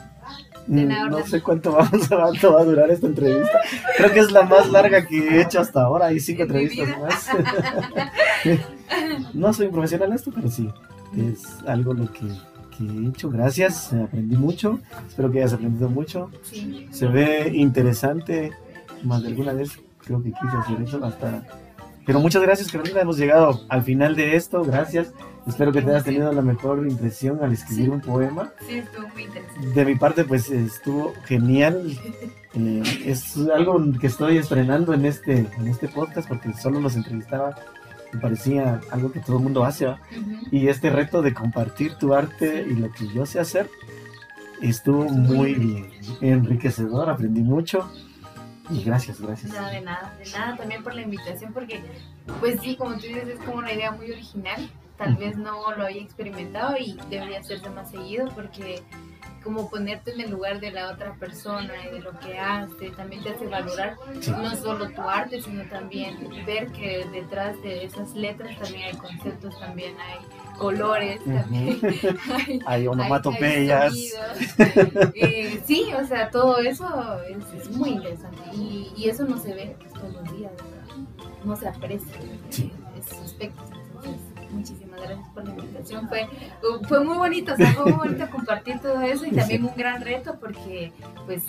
De 0.67 0.85
Mm, 0.85 0.87
nada, 0.87 1.09
No 1.09 1.25
sé 1.25 1.41
cuánto, 1.41 1.71
vamos 1.71 2.07
cuánto 2.09 2.53
va 2.53 2.61
a 2.61 2.63
durar 2.63 2.91
esta 2.91 3.07
entrevista. 3.07 3.59
Creo 3.97 4.11
que 4.11 4.19
es 4.19 4.31
la 4.31 4.43
más 4.43 4.69
larga 4.69 5.05
que 5.05 5.17
he 5.17 5.41
hecho 5.41 5.59
hasta 5.59 5.81
ahora. 5.81 6.07
Hay 6.07 6.19
cinco 6.19 6.43
En 6.43 6.47
entrevistas 6.49 6.99
más. 6.99 7.29
no 9.33 9.53
soy 9.53 9.67
un 9.67 9.73
profesional 9.73 10.09
en 10.09 10.15
esto, 10.15 10.31
pero 10.33 10.49
sí. 10.49 10.69
Es 11.17 11.43
algo 11.67 11.93
lo 11.93 12.11
que, 12.11 12.21
hecho. 13.09 13.29
Gracias, 13.29 13.93
aprendí 13.93 14.35
mucho. 14.35 14.79
Espero 15.07 15.31
que 15.31 15.39
hayas 15.39 15.53
aprendido 15.53 15.89
mucho. 15.89 16.29
Sí. 16.43 16.87
Se 16.91 17.07
ve 17.07 17.51
interesante. 17.53 18.51
Más 19.03 19.23
de 19.23 19.29
alguna 19.29 19.53
vez 19.53 19.79
creo 19.99 20.21
que 20.21 20.31
quise 20.31 20.57
hacer 20.57 20.81
eso 20.81 21.03
hasta. 21.03 21.43
Pero 22.05 22.19
muchas 22.19 22.41
gracias, 22.41 22.71
Carolina. 22.71 23.01
Hemos 23.01 23.17
llegado 23.17 23.61
al 23.69 23.83
final 23.83 24.15
de 24.15 24.35
esto. 24.35 24.63
Gracias. 24.63 25.13
Espero 25.47 25.71
que 25.71 25.81
te 25.81 25.89
hayas 25.89 26.03
tenido 26.03 26.31
la 26.31 26.41
mejor 26.41 26.85
impresión 26.87 27.43
al 27.43 27.51
escribir 27.51 27.89
un 27.89 28.01
poema. 28.01 28.51
Sí, 28.67 28.75
estuvo 28.75 29.07
muy 29.07 29.23
interesante. 29.23 29.67
De 29.73 29.85
mi 29.85 29.95
parte, 29.95 30.23
pues 30.23 30.49
estuvo 30.51 31.13
genial. 31.25 31.97
Eh, 32.53 32.83
es 33.05 33.37
algo 33.37 33.79
que 33.99 34.07
estoy 34.07 34.37
estrenando 34.37 34.93
en 34.93 35.05
este, 35.05 35.47
en 35.57 35.67
este 35.67 35.87
podcast 35.87 36.27
porque 36.27 36.53
solo 36.53 36.79
los 36.79 36.95
entrevistaba. 36.95 37.55
Me 38.13 38.19
parecía 38.19 38.81
algo 38.91 39.11
que 39.11 39.19
todo 39.19 39.38
el 39.38 39.43
mundo 39.43 39.63
hace. 39.63 39.88
Y 40.51 40.67
este 40.67 40.89
reto 40.89 41.21
de 41.21 41.33
compartir 41.33 41.95
tu 41.95 42.13
arte 42.13 42.65
y 42.69 42.75
lo 42.75 42.91
que 42.91 43.07
yo 43.07 43.25
sé 43.25 43.39
hacer 43.39 43.69
estuvo 44.61 45.05
muy 45.05 45.53
bien. 45.55 45.89
Enriquecedor, 46.21 47.09
aprendí 47.09 47.41
mucho. 47.41 47.91
Y 48.69 48.83
gracias, 48.83 49.19
gracias. 49.19 49.51
No, 49.51 49.67
de 49.67 49.81
nada, 49.81 50.15
de 50.23 50.31
nada 50.31 50.55
también 50.55 50.81
por 50.83 50.95
la 50.95 51.01
invitación, 51.01 51.51
porque, 51.51 51.81
pues 52.39 52.61
sí, 52.61 52.77
como 52.77 52.95
tú 52.95 53.01
dices, 53.01 53.27
es 53.27 53.39
como 53.39 53.57
una 53.57 53.73
idea 53.73 53.91
muy 53.91 54.11
original. 54.11 54.69
Tal 55.03 55.15
vez 55.15 55.35
no 55.37 55.71
lo 55.75 55.85
había 55.85 56.01
experimentado 56.01 56.77
y 56.77 56.95
debería 57.09 57.39
hacerse 57.39 57.69
más 57.71 57.89
seguido, 57.89 58.27
porque 58.35 58.81
como 59.43 59.67
ponerte 59.71 60.11
en 60.11 60.21
el 60.21 60.29
lugar 60.29 60.59
de 60.59 60.69
la 60.71 60.91
otra 60.91 61.15
persona 61.15 61.73
y 61.87 61.93
de 61.95 61.99
lo 62.01 62.11
que 62.19 62.37
hace, 62.37 62.91
también 62.91 63.23
te 63.23 63.31
hace 63.31 63.47
valorar 63.47 63.95
Sí. 64.19 64.29
no 64.29 64.55
solo 64.55 64.87
tu 64.91 65.01
arte, 65.01 65.41
sino 65.41 65.63
también 65.67 66.15
ver 66.45 66.67
que 66.71 67.03
detrás 67.11 67.59
de 67.63 67.85
esas 67.85 68.13
letras 68.13 68.55
también 68.59 68.83
hay 68.83 68.97
conceptos, 68.97 69.59
también 69.59 69.95
hay 69.99 70.19
colores, 70.59 71.19
también 71.25 71.79
hay 72.35 72.59
Hay 72.67 72.87
onomatopeyas. 72.87 73.93
hay. 73.93 74.11
Eh, 75.15 75.61
sí, 75.65 75.87
o 75.99 76.05
sea, 76.05 76.29
todo 76.29 76.59
eso 76.59 77.19
es, 77.23 77.61
es 77.63 77.71
muy 77.75 77.89
interesante 77.93 78.37
y, 78.53 78.93
y 78.95 79.09
eso 79.09 79.23
no 79.25 79.39
se 79.39 79.55
ve 79.55 79.75
todos 79.93 80.13
los 80.13 80.37
días, 80.37 80.51
no 81.43 81.55
se 81.55 81.67
aprecia 81.67 82.13
Sí. 82.49 82.71
esos 82.99 83.19
aspectos. 83.21 83.65
Entonces, 83.95 84.51
muchísimas 84.51 84.90
gracias 85.01 85.27
por 85.29 85.43
la 85.45 85.51
invitación. 85.51 86.07
Fue, 86.07 86.27
fue 86.87 87.03
muy 87.03 87.17
bonito, 87.17 87.53
o 87.53 87.55
sea, 87.55 87.71
fue 87.73 87.85
muy 87.85 87.93
bonito 87.93 88.29
compartir 88.29 88.79
todo 88.79 89.01
eso 89.01 89.25
y 89.25 89.31
también 89.31 89.65
un 89.65 89.75
gran 89.75 90.01
reto 90.01 90.37
porque, 90.39 90.91
pues, 91.25 91.43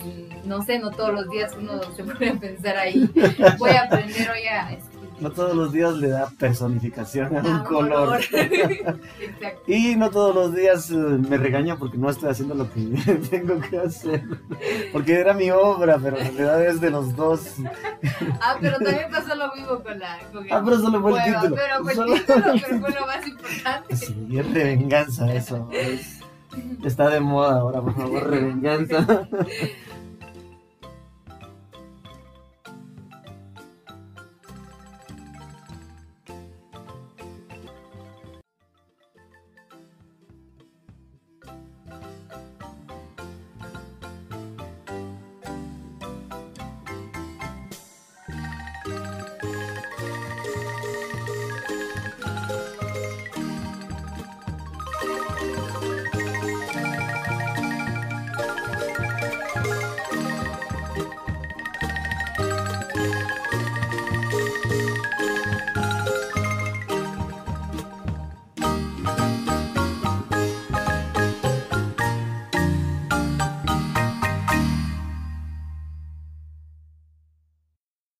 no 0.45 0.61
sé, 0.63 0.79
no 0.79 0.91
todos 0.91 1.13
los 1.13 1.29
días 1.29 1.53
uno 1.57 1.81
se 1.95 2.03
pone 2.03 2.29
a 2.29 2.33
pensar 2.33 2.77
ahí, 2.77 3.09
voy 3.57 3.71
a 3.71 3.83
aprender 3.83 4.29
hoy 4.29 4.43
a 4.47 4.71
escribir. 4.71 4.92
No 5.19 5.31
todos 5.31 5.55
los 5.55 5.71
días 5.71 5.93
le 5.95 6.09
da 6.09 6.29
personificación 6.37 7.37
a 7.37 7.41
un 7.41 7.47
Ah, 7.47 7.63
color. 7.67 8.19
Y 9.67 9.95
no 9.95 10.09
todos 10.09 10.35
los 10.35 10.55
días 10.55 10.89
eh, 10.91 10.95
me 10.95 11.37
regaña 11.37 11.77
porque 11.77 11.97
no 11.97 12.09
estoy 12.09 12.29
haciendo 12.29 12.55
lo 12.55 12.69
que 12.71 12.81
tengo 13.29 13.59
que 13.61 13.77
hacer. 13.79 14.23
Porque 14.91 15.13
era 15.19 15.33
mi 15.33 15.49
obra, 15.51 15.97
pero 16.01 16.17
en 16.17 16.35
realidad 16.37 16.65
es 16.65 16.81
de 16.81 16.89
los 16.91 17.15
dos. 17.15 17.41
Ah, 18.41 18.57
pero 18.59 18.77
también 18.79 19.09
pasó 19.11 19.35
lo 19.35 19.53
mismo 19.55 19.81
con 19.81 19.97
la. 19.99 20.19
Con 20.31 20.45
Ah, 20.51 20.61
pero 20.65 20.79
solo 20.79 21.01
fue 21.01 21.11
el 21.19 21.33
título. 21.33 21.55
Pero 21.55 21.83
fue 21.83 21.91
el 21.91 21.97
Solo- 21.97 22.13
título, 22.15 22.43
pero 22.43 22.79
fue 22.79 22.91
lo 22.91 23.05
más 23.07 23.27
importante. 23.27 23.95
Sí, 23.95 24.27
es 24.37 24.53
revenganza 24.53 25.33
eso. 25.33 25.69
es- 25.71 26.19
Está 26.83 27.09
de 27.09 27.19
moda 27.19 27.59
ahora, 27.59 27.81
por 27.81 27.95
favor, 27.95 28.29
revenganza. 28.29 29.27